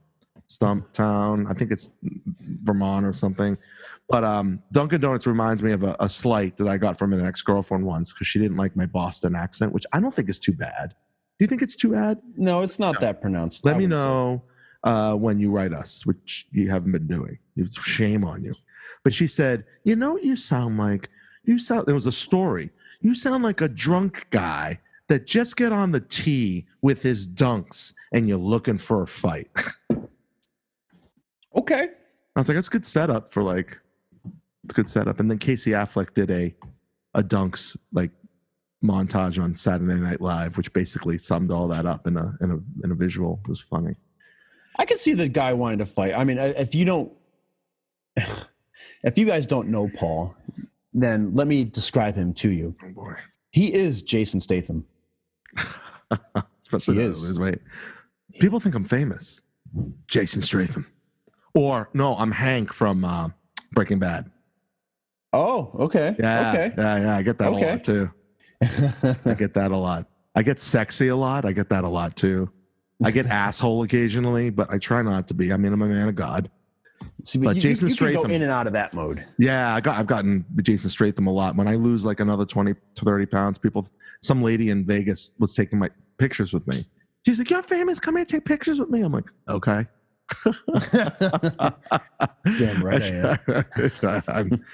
Stumptown, 0.50 1.50
I 1.50 1.54
think 1.54 1.72
it's 1.72 1.91
Vermont 2.64 3.06
or 3.06 3.14
something. 3.14 3.58
But 4.10 4.24
um, 4.24 4.62
Dunkin' 4.72 5.02
Donuts 5.02 5.28
reminds 5.28 5.62
me 5.62 5.74
of 5.74 5.84
a, 5.84 5.95
a 6.00 6.08
slight 6.08 6.56
that 6.58 6.68
I 6.68 6.78
got 6.78 6.98
from 6.98 7.14
an 7.14 7.26
ex 7.26 7.41
girlfriend 7.41 7.86
once 7.86 8.14
because 8.14 8.28
she 8.28 8.39
didn't 8.39 8.58
like 8.58 8.76
my 8.76 8.86
Boston 8.86 9.36
accent, 9.36 9.74
which 9.74 9.86
I 9.91 10.00
don't 10.00 10.14
think 10.14 10.30
is 10.30 10.39
too 10.39 10.54
bad. 10.54 10.89
Do 11.39 11.43
you 11.43 11.48
think 11.48 11.62
it's 11.62 11.76
too 11.76 11.91
bad? 11.91 12.20
no, 12.36 12.62
it's 12.62 12.80
not 12.80 13.00
that 13.02 13.22
pronounced. 13.22 13.66
Let 13.66 13.76
I 13.76 13.78
me 13.78 13.88
know 13.88 14.41
uh, 14.84 15.16
when 15.16 15.39
you 15.39 15.52
write 15.52 15.74
us, 15.74 16.06
which 16.06 16.48
you 16.52 16.70
haven't 16.70 16.93
been 16.93 17.08
doing. 17.08 17.38
It's 17.58 17.80
shame 17.80 18.24
on 18.24 18.43
you. 18.43 18.56
But 19.04 19.14
she 19.14 19.28
said, 19.28 19.66
"You 19.84 19.95
know 19.95 20.14
what 20.14 20.24
you 20.24 20.36
sound 20.36 20.78
like? 20.78 21.10
You 21.43 21.60
sound." 21.60 21.88
It 21.88 21.93
was 21.93 22.08
a 22.08 22.12
story. 22.12 22.72
You 23.02 23.14
sound 23.14 23.43
like 23.43 23.62
a 23.62 23.68
drunk 23.68 24.28
guy 24.32 24.80
that 25.10 25.28
just 25.28 25.56
get 25.56 25.72
on 25.72 25.91
the 25.91 26.00
tee 26.00 26.66
with 26.82 27.02
his 27.02 27.28
dunks, 27.28 27.93
and 28.14 28.28
you're 28.28 28.38
looking 28.38 28.78
for 28.78 29.04
a 29.04 29.08
fight. 29.08 29.50
Okay. 31.56 31.89
I 32.36 32.39
was 32.39 32.48
like, 32.48 32.56
"That's 32.56 32.68
a 32.68 32.72
good 32.72 32.86
setup 32.86 33.30
for 33.32 33.41
like, 33.43 33.80
it's 34.64 34.72
a 34.72 34.76
good 34.76 34.89
setup." 34.89 35.20
And 35.20 35.30
then 35.30 35.38
Casey 35.39 35.72
Affleck 35.72 36.14
did 36.14 36.30
a 36.32 36.54
a 37.14 37.24
dunks 37.24 37.76
like 37.91 38.12
montage 38.84 39.41
on 39.41 39.56
Saturday 39.56 39.95
Night 40.00 40.22
Live, 40.22 40.56
which 40.58 40.72
basically 40.74 41.18
summed 41.18 41.52
all 41.52 41.68
that 41.70 41.86
up 41.86 42.06
in 42.06 42.16
a 42.18 42.38
in 42.41 42.52
a 42.52 42.60
in 42.86 42.91
a 42.91 42.95
visual. 42.95 43.39
It 43.45 43.50
was 43.50 43.62
funny. 43.62 43.95
I 44.78 44.86
can 44.86 44.98
see 45.00 45.14
the 45.14 45.28
guy 45.28 45.54
wanting 45.54 45.80
to 45.80 45.86
fight. 45.88 46.14
I 46.16 46.24
mean, 46.24 46.38
if 46.38 46.76
you 46.76 46.86
don't, 46.86 47.12
if 49.04 49.18
you 49.18 49.26
guys 49.26 49.48
don't 49.48 49.70
know 49.70 49.89
Paul, 49.95 50.36
then 50.93 51.34
let 51.34 51.48
me 51.48 51.64
describe 51.64 52.16
him 52.16 52.34
to 52.36 52.50
you. 52.52 52.76
Oh 52.84 52.89
boy. 52.89 53.14
He 53.52 53.74
is 53.74 54.04
Jason 54.04 54.39
Statham. 54.39 54.86
Especially 56.62 56.95
He 56.95 57.02
is. 57.02 57.22
his 57.22 57.39
weight. 57.39 57.60
People 58.39 58.60
think 58.60 58.76
I'm 58.76 58.84
famous. 58.84 59.41
Jason 60.08 60.41
Stratham. 60.41 60.86
Or 61.58 61.89
no, 61.95 62.16
I'm 62.16 62.32
Hank 62.32 62.72
from 62.72 63.03
uh, 63.03 63.30
Breaking 63.72 63.97
Bad. 63.97 64.30
Oh, 65.34 65.72
okay. 65.74 66.16
Yeah, 66.20 66.51
Okay. 66.51 66.72
yeah, 66.78 66.97
yeah. 66.99 67.18
I 67.18 67.24
get 67.24 67.39
that 67.39 67.51
a 67.51 67.55
lot 67.55 67.84
too. 67.84 68.12
I 68.62 69.34
get 69.34 69.55
that 69.55 69.72
a 69.72 69.78
lot. 69.78 70.05
I 70.36 70.43
get 70.43 70.60
sexy 70.60 71.08
a 71.08 71.16
lot. 71.16 71.45
I 71.45 71.51
get 71.53 71.68
that 71.70 71.84
a 71.84 71.89
lot 71.89 72.16
too. 72.16 72.51
I 73.03 73.10
get 73.10 73.26
asshole 73.45 73.82
occasionally, 73.82 74.51
but 74.51 74.72
I 74.72 74.78
try 74.78 75.01
not 75.01 75.28
to 75.30 75.34
be. 75.34 75.51
I 75.51 75.58
mean, 75.58 75.74
I'm 75.74 75.82
a 75.82 75.88
man 75.88 76.08
of 76.08 76.16
God. 76.16 76.51
See, 77.24 77.39
But 77.39 77.55
you, 77.55 77.62
Jason 77.62 77.88
you, 77.88 77.93
you 77.95 77.97
can 77.97 78.14
go 78.14 78.24
in 78.36 78.43
and 78.43 78.51
out 78.51 78.68
of 78.68 78.74
that 78.74 78.93
mode. 78.93 79.26
Yeah, 79.39 79.74
I 79.74 79.82
got. 79.82 79.97
I've 79.97 80.05
gotten 80.08 80.45
Jason 80.62 80.91
Stratham 80.91 81.26
a 81.26 81.32
lot. 81.32 81.55
When 81.55 81.68
I 81.68 81.74
lose 81.76 82.05
like 82.05 82.20
another 82.20 82.45
twenty 82.45 82.76
to 82.76 83.05
thirty 83.05 83.26
pounds, 83.26 83.58
people. 83.58 83.89
Some 84.22 84.43
lady 84.43 84.70
in 84.70 84.86
Vegas 84.86 85.34
was 85.39 85.55
taking 85.55 85.80
my 85.80 85.89
pictures 86.20 86.53
with 86.53 86.68
me. 86.68 86.86
She's 87.26 87.39
like, 87.39 87.49
"You're 87.49 87.64
famous. 87.64 87.99
Come 87.99 88.16
here, 88.16 88.26
take 88.26 88.45
pictures 88.45 88.80
with 88.80 88.89
me." 88.91 89.01
I'm 89.01 89.12
like, 89.12 89.26
"Okay." 89.49 89.88
Damn 92.57 92.84
right 92.84 93.03
I 93.03 93.39
am. 94.03 94.23
I'm, 94.28 94.65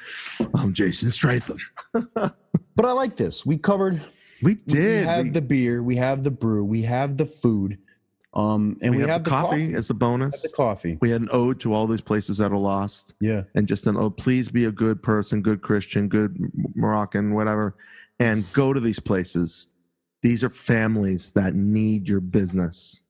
I'm 0.54 0.74
Jason 0.74 1.10
Stratham. 1.10 1.60
But 2.76 2.86
I 2.86 2.92
like 2.92 3.16
this. 3.16 3.46
We 3.46 3.60
covered. 3.60 4.02
We 4.42 4.56
did. 4.56 5.02
We 5.02 5.08
have 5.08 5.26
we, 5.26 5.30
the 5.30 5.42
beer. 5.42 5.84
We 5.84 5.96
have 5.98 6.24
the 6.24 6.32
brew. 6.32 6.64
We 6.64 6.82
have 6.82 7.18
the 7.18 7.26
food. 7.28 7.78
Um, 8.34 8.78
and 8.82 8.92
we 8.92 8.98
we, 8.98 9.02
have, 9.02 9.10
have, 9.10 9.24
the 9.26 9.30
coffee, 9.30 9.76
as 9.76 9.92
a 9.92 9.94
bonus. 9.94 10.42
the 10.42 10.50
coffee. 10.50 10.98
We 11.00 11.12
had 11.12 11.22
an 11.22 11.30
ode 11.32 11.60
to 11.60 11.74
all 11.74 11.86
these 11.86 12.02
places 12.02 12.40
that 12.40 12.52
are 12.52 12.58
lost, 12.58 13.14
Yeah. 13.22 13.44
and 13.54 13.68
just 13.68 13.86
an 13.86 13.96
ode. 13.96 14.18
Please 14.18 14.50
be 14.50 14.66
a 14.66 14.72
good 14.72 15.04
person, 15.04 15.44
good 15.44 15.62
Christian, 15.62 16.08
good 16.08 16.36
Moroccan, 16.76 17.36
whatever, 17.36 17.76
and 18.20 18.44
go 18.54 18.74
to 18.74 18.80
these 18.80 19.00
places. 19.00 19.68
These 20.24 20.44
are 20.44 20.50
families 20.50 21.34
that 21.34 21.54
need 21.54 22.08
your 22.08 22.22
business. 22.22 23.03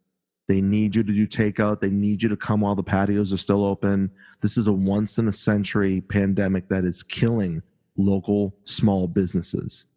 They 0.47 0.61
need 0.61 0.95
you 0.95 1.03
to 1.03 1.13
do 1.13 1.25
takeout. 1.27 1.79
They 1.79 1.89
need 1.89 2.21
you 2.21 2.29
to 2.29 2.35
come 2.37 2.61
while 2.61 2.75
the 2.75 2.83
patios 2.83 3.31
are 3.31 3.37
still 3.37 3.63
open. 3.65 4.11
This 4.41 4.57
is 4.57 4.67
a 4.67 4.73
once 4.73 5.17
in 5.17 5.27
a 5.27 5.33
century 5.33 6.01
pandemic 6.01 6.67
that 6.69 6.83
is 6.83 7.01
killing 7.01 7.61
local 7.97 8.53
small 8.65 9.07
businesses. 9.07 9.87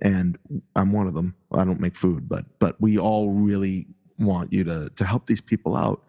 And 0.00 0.36
I'm 0.76 0.92
one 0.92 1.06
of 1.06 1.14
them. 1.14 1.34
I 1.52 1.64
don't 1.64 1.80
make 1.80 1.96
food, 1.96 2.28
but 2.28 2.44
but 2.58 2.78
we 2.80 2.98
all 2.98 3.30
really 3.30 3.86
want 4.18 4.52
you 4.52 4.64
to 4.64 4.90
to 4.94 5.04
help 5.04 5.26
these 5.26 5.40
people 5.40 5.74
out. 5.76 6.02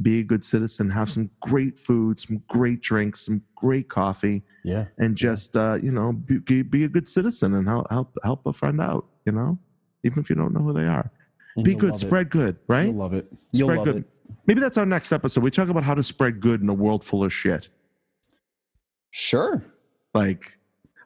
Be 0.00 0.20
a 0.20 0.22
good 0.22 0.44
citizen, 0.44 0.88
have 0.90 1.10
some 1.10 1.28
great 1.40 1.78
food, 1.78 2.20
some 2.20 2.42
great 2.48 2.80
drinks, 2.80 3.26
some 3.26 3.42
great 3.54 3.88
coffee, 3.88 4.42
Yeah. 4.64 4.86
and 4.96 5.16
just 5.16 5.56
uh, 5.56 5.78
you 5.82 5.90
know 5.92 6.12
be, 6.12 6.62
be 6.62 6.84
a 6.84 6.88
good 6.88 7.08
citizen 7.08 7.54
and 7.54 7.66
help 7.68 7.90
help 7.90 8.16
help 8.22 8.46
a 8.46 8.52
friend 8.52 8.80
out. 8.80 9.06
You 9.26 9.32
know, 9.32 9.58
even 10.04 10.20
if 10.20 10.30
you 10.30 10.36
don't 10.36 10.54
know 10.54 10.60
who 10.60 10.72
they 10.72 10.86
are. 10.86 11.10
And 11.56 11.64
Be 11.64 11.74
good, 11.74 11.90
love 11.90 12.02
it. 12.02 12.06
spread 12.06 12.30
good, 12.30 12.56
right? 12.68 12.86
You'll 12.86 12.94
love 12.94 13.12
it. 13.14 13.26
You'll 13.52 13.68
Spread 13.68 13.78
love 13.78 13.86
good. 13.86 13.96
it. 13.96 14.10
Maybe 14.46 14.60
that's 14.60 14.78
our 14.78 14.86
next 14.86 15.12
episode. 15.12 15.42
We 15.42 15.50
talk 15.50 15.68
about 15.68 15.82
how 15.84 15.94
to 15.94 16.02
spread 16.02 16.40
good 16.40 16.60
in 16.62 16.68
a 16.68 16.74
world 16.74 17.04
full 17.04 17.24
of 17.24 17.32
shit. 17.32 17.68
Sure. 19.10 19.64
Like 20.14 20.58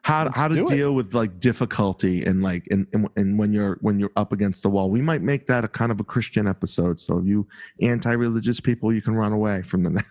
how 0.03 0.25
Let's 0.25 0.37
how 0.37 0.47
to 0.47 0.55
do 0.55 0.65
it. 0.65 0.69
deal 0.69 0.93
with 0.93 1.13
like 1.15 1.39
difficulty 1.39 2.23
and 2.23 2.43
like 2.43 2.67
and, 2.69 2.85
and 2.93 3.07
and 3.15 3.39
when 3.39 3.51
you're 3.51 3.77
when 3.81 3.99
you're 3.99 4.11
up 4.15 4.31
against 4.31 4.61
the 4.63 4.69
wall. 4.69 4.89
We 4.89 5.01
might 5.01 5.21
make 5.23 5.47
that 5.47 5.63
a 5.63 5.67
kind 5.67 5.91
of 5.91 5.99
a 5.99 6.03
Christian 6.03 6.47
episode. 6.47 6.99
So 6.99 7.21
you 7.21 7.47
anti-religious 7.81 8.59
people, 8.59 8.93
you 8.93 9.01
can 9.01 9.15
run 9.15 9.31
away 9.33 9.63
from 9.63 9.83
the 9.83 9.89
ne- 9.91 10.01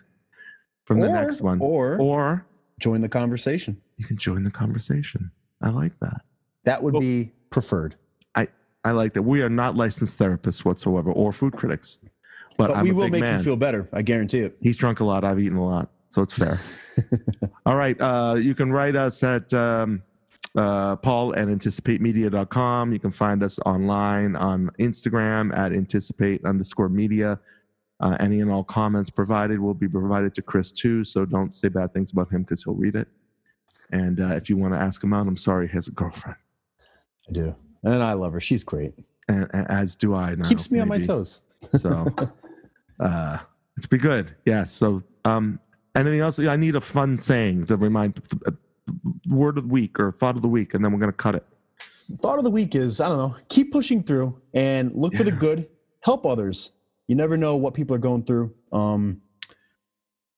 from 0.85 0.99
the 0.99 1.07
next 1.09 1.41
one. 1.41 1.59
Or, 1.61 1.97
or 1.99 2.45
join 2.79 2.99
the 3.01 3.09
conversation. 3.09 3.81
you 3.97 4.05
can 4.05 4.17
join 4.17 4.41
the 4.43 4.51
conversation. 4.51 5.31
I 5.61 5.69
like 5.69 5.97
that. 5.99 6.21
That 6.65 6.83
would 6.83 6.93
Well- 6.93 7.01
be 7.01 7.31
preferred. 7.49 7.95
I 8.85 8.91
like 8.91 9.13
that. 9.13 9.23
We 9.23 9.41
are 9.41 9.49
not 9.49 9.75
licensed 9.75 10.19
therapists 10.19 10.63
whatsoever 10.63 11.11
or 11.11 11.33
food 11.33 11.53
critics. 11.53 11.97
But, 12.57 12.67
But 12.69 12.83
we 12.83 12.91
will 12.91 13.09
make 13.09 13.21
man. 13.21 13.39
you 13.39 13.43
feel 13.43 13.55
better. 13.57 13.89
I 13.91 14.01
guarantee 14.03 14.39
it. 14.39 14.55
He's 14.61 14.77
drunk 14.77 14.99
a 15.01 15.03
lot. 15.03 15.25
I've 15.25 15.39
eaten 15.39 15.57
a 15.57 15.65
lot. 15.65 15.89
So 16.09 16.21
it's 16.21 16.33
fair. 16.33 16.61
All 17.65 17.75
right. 17.75 17.99
Uh, 17.99 18.35
you 18.39 18.55
can 18.55 18.71
write 18.71 18.95
us 18.95 19.23
at 19.23 19.51
um, 19.53 20.03
uh, 20.55 20.95
paul 20.97 21.35
at 21.35 21.47
anticipatemedia.com. 21.47 22.93
You 22.93 22.99
can 22.99 23.11
find 23.11 23.43
us 23.43 23.59
online 23.65 24.35
on 24.35 24.69
Instagram 24.79 25.55
at 25.57 25.73
anticipate 25.73 26.45
underscore 26.45 26.87
media. 26.87 27.39
Uh, 27.99 28.15
any 28.19 28.39
and 28.41 28.51
all 28.51 28.63
comments 28.63 29.09
provided 29.09 29.59
will 29.59 29.73
be 29.73 29.87
provided 29.87 30.35
to 30.35 30.41
Chris 30.41 30.71
too. 30.71 31.03
So 31.03 31.25
don't 31.25 31.55
say 31.55 31.69
bad 31.69 31.93
things 31.93 32.11
about 32.11 32.31
him 32.31 32.43
because 32.43 32.63
he'll 32.63 32.75
read 32.75 32.95
it. 32.95 33.07
And 33.91 34.19
uh, 34.19 34.35
if 34.35 34.49
you 34.49 34.57
want 34.57 34.73
to 34.73 34.79
ask 34.79 35.03
him 35.03 35.13
out, 35.13 35.27
I'm 35.27 35.37
sorry, 35.37 35.67
he 35.67 35.73
has 35.73 35.87
a 35.87 35.91
girlfriend. 35.91 36.37
I 37.27 37.31
do. 37.31 37.55
And 37.85 38.03
I 38.03 38.13
love 38.13 38.33
her. 38.33 38.39
She's 38.39 38.63
great. 38.63 38.93
And, 39.27 39.49
and 39.53 39.69
as 39.69 39.95
do 39.95 40.13
I 40.13 40.35
now. 40.35 40.47
Keeps 40.47 40.69
me 40.71 40.79
on 40.79 40.87
my 40.87 40.99
toes. 40.99 41.41
So 41.79 42.05
uh, 42.99 43.39
it's 43.75 43.87
be 43.87 43.97
good. 43.97 44.35
Yeah. 44.45 44.65
So 44.65 45.01
um, 45.23 45.59
anything 45.95 46.19
else? 46.19 46.37
I 46.37 46.55
need 46.55 46.75
a 46.75 46.81
fun 46.81 47.19
saying 47.19 47.65
to 47.67 47.75
remind 47.75 48.19
uh, 48.45 48.51
word 49.27 49.57
of 49.57 49.67
the 49.67 49.73
week 49.73 49.99
or 49.99 50.11
thought 50.11 50.35
of 50.35 50.43
the 50.43 50.47
week, 50.47 50.75
and 50.75 50.85
then 50.85 50.91
we're 50.91 50.99
gonna 50.99 51.11
cut 51.11 51.33
it. 51.33 51.45
Thought 52.21 52.37
of 52.37 52.43
the 52.43 52.51
week 52.51 52.75
is 52.75 53.01
I 53.01 53.09
don't 53.09 53.17
know, 53.17 53.35
keep 53.49 53.71
pushing 53.71 54.03
through 54.03 54.39
and 54.53 54.93
look 54.93 55.15
for 55.15 55.23
the 55.23 55.31
good, 55.31 55.67
help 56.01 56.25
others. 56.25 56.71
You 57.07 57.15
never 57.15 57.35
know 57.35 57.55
what 57.55 57.73
people 57.73 57.95
are 57.95 57.99
going 57.99 58.23
through. 58.23 58.53
Um, 58.71 59.21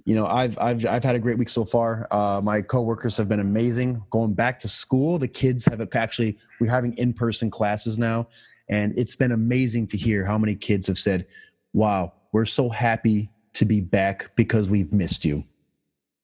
you 0.07 0.15
know, 0.15 0.25
I've 0.25 0.57
I've 0.57 0.85
I've 0.85 1.03
had 1.03 1.15
a 1.15 1.19
great 1.19 1.37
week 1.37 1.49
so 1.49 1.65
far. 1.65 2.07
Uh, 2.11 2.39
my 2.41 2.61
coworkers 2.61 3.17
have 3.17 3.27
been 3.27 3.41
amazing. 3.41 4.01
Going 4.09 4.33
back 4.33 4.57
to 4.59 4.69
school, 4.69 5.19
the 5.19 5.27
kids 5.27 5.65
have 5.65 5.85
actually 5.95 6.37
we're 6.61 6.71
having 6.71 6.97
in 6.97 7.11
person 7.11 7.51
classes 7.51 7.99
now, 7.99 8.29
And 8.69 8.97
it's 8.97 9.17
been 9.17 9.33
amazing 9.33 9.85
to 9.87 9.97
hear 9.97 10.25
how 10.25 10.37
many 10.37 10.55
kids 10.55 10.87
have 10.87 10.97
said, 10.97 11.27
Wow, 11.73 12.13
we're 12.31 12.45
so 12.45 12.69
happy 12.69 13.29
to 13.51 13.65
be 13.65 13.81
back 13.81 14.31
because 14.37 14.69
we've 14.69 14.93
missed 14.93 15.25
you. 15.25 15.43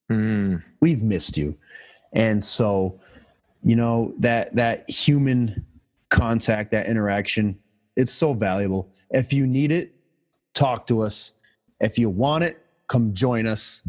Mm, 0.10 0.64
We've 0.80 1.04
missed 1.04 1.36
you. 1.36 1.54
And 2.14 2.42
so, 2.42 3.02
you 3.66 3.76
know, 3.76 4.14
that 4.20 4.56
that 4.56 4.90
human 4.90 5.66
contact, 6.10 6.72
that 6.72 6.86
interaction, 6.88 7.60
it's 7.98 8.14
so 8.14 8.34
valuable. 8.34 8.94
If 9.10 9.34
you 9.34 9.46
need 9.46 9.74
it, 9.74 9.94
talk 10.54 10.88
to 10.88 11.02
us. 11.02 11.34
If 11.82 11.98
you 11.98 12.10
want 12.10 12.46
it, 12.46 12.63
come 12.88 13.14
join 13.14 13.48
us. 13.48 13.82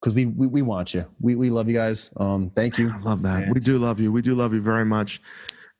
Because 0.00 0.14
we, 0.14 0.26
we 0.26 0.46
we 0.48 0.62
want 0.62 0.94
you. 0.94 1.04
We 1.20 1.36
we 1.36 1.48
love 1.48 1.68
you 1.68 1.74
guys. 1.74 2.12
Um, 2.16 2.50
thank 2.50 2.76
you. 2.76 2.90
I 2.92 2.98
love 2.98 3.22
that. 3.22 3.44
And- 3.44 3.54
We 3.54 3.60
do 3.60 3.78
love 3.78 4.00
you. 4.00 4.10
We 4.10 4.20
do 4.22 4.34
love 4.34 4.52
you 4.52 4.60
very 4.60 4.84
much. 4.84 5.22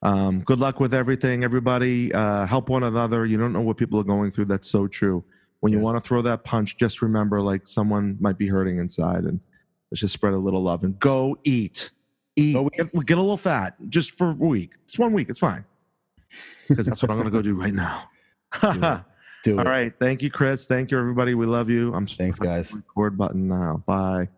Um, 0.02 0.40
good 0.40 0.58
luck 0.60 0.78
with 0.80 0.94
everything, 0.94 1.42
everybody. 1.44 2.12
Uh, 2.12 2.44
help 2.46 2.68
one 2.68 2.82
another. 2.84 3.24
You 3.26 3.36
don't 3.36 3.52
know 3.52 3.60
what 3.60 3.76
people 3.76 3.98
are 4.00 4.04
going 4.04 4.30
through. 4.30 4.44
That's 4.46 4.68
so 4.68 4.86
true. 4.86 5.24
When 5.60 5.72
you 5.72 5.78
Yeah. 5.78 5.84
want 5.84 5.96
to 5.96 6.00
throw 6.00 6.22
that 6.22 6.42
punch, 6.44 6.76
just 6.76 7.02
remember 7.02 7.40
like 7.40 7.66
someone 7.66 8.16
might 8.20 8.36
be 8.38 8.48
hurting 8.48 8.78
inside, 8.78 9.24
and 9.24 9.38
let's 9.90 10.00
just 10.00 10.14
spread 10.14 10.34
a 10.34 10.38
little 10.38 10.62
love 10.62 10.82
and 10.84 10.98
go 10.98 11.36
eat. 11.44 11.90
Eat. 12.36 12.54
Go 12.54 12.68
Get, 12.70 12.92
get 13.06 13.18
a 13.18 13.20
little 13.20 13.36
fat 13.36 13.74
just 13.88 14.16
for 14.16 14.30
a 14.30 14.34
week. 14.34 14.70
It's 14.84 14.98
one 14.98 15.12
week. 15.12 15.28
It's 15.30 15.38
fine. 15.38 15.64
Because 16.68 16.86
that's 16.86 17.02
what 17.02 17.10
I'm 17.10 17.16
going 17.18 17.26
to 17.26 17.32
go 17.32 17.42
do 17.42 17.54
right 17.54 17.74
now. 17.74 18.04
It. 18.62 19.00
Do 19.43 19.59
All 19.59 19.66
it. 19.66 19.68
right. 19.68 19.93
Thank 19.99 20.22
you, 20.22 20.30
Chris. 20.30 20.66
Thank 20.66 20.90
you, 20.90 20.99
everybody. 20.99 21.34
We 21.34 21.47
love 21.47 21.68
you. 21.68 21.93
I'm 21.95 22.07
Thanks, 22.07 22.38
guys. 22.38 22.72
Record 22.74 23.18
button 23.18 23.49
now. 23.49 23.82
Bye. 23.86 24.28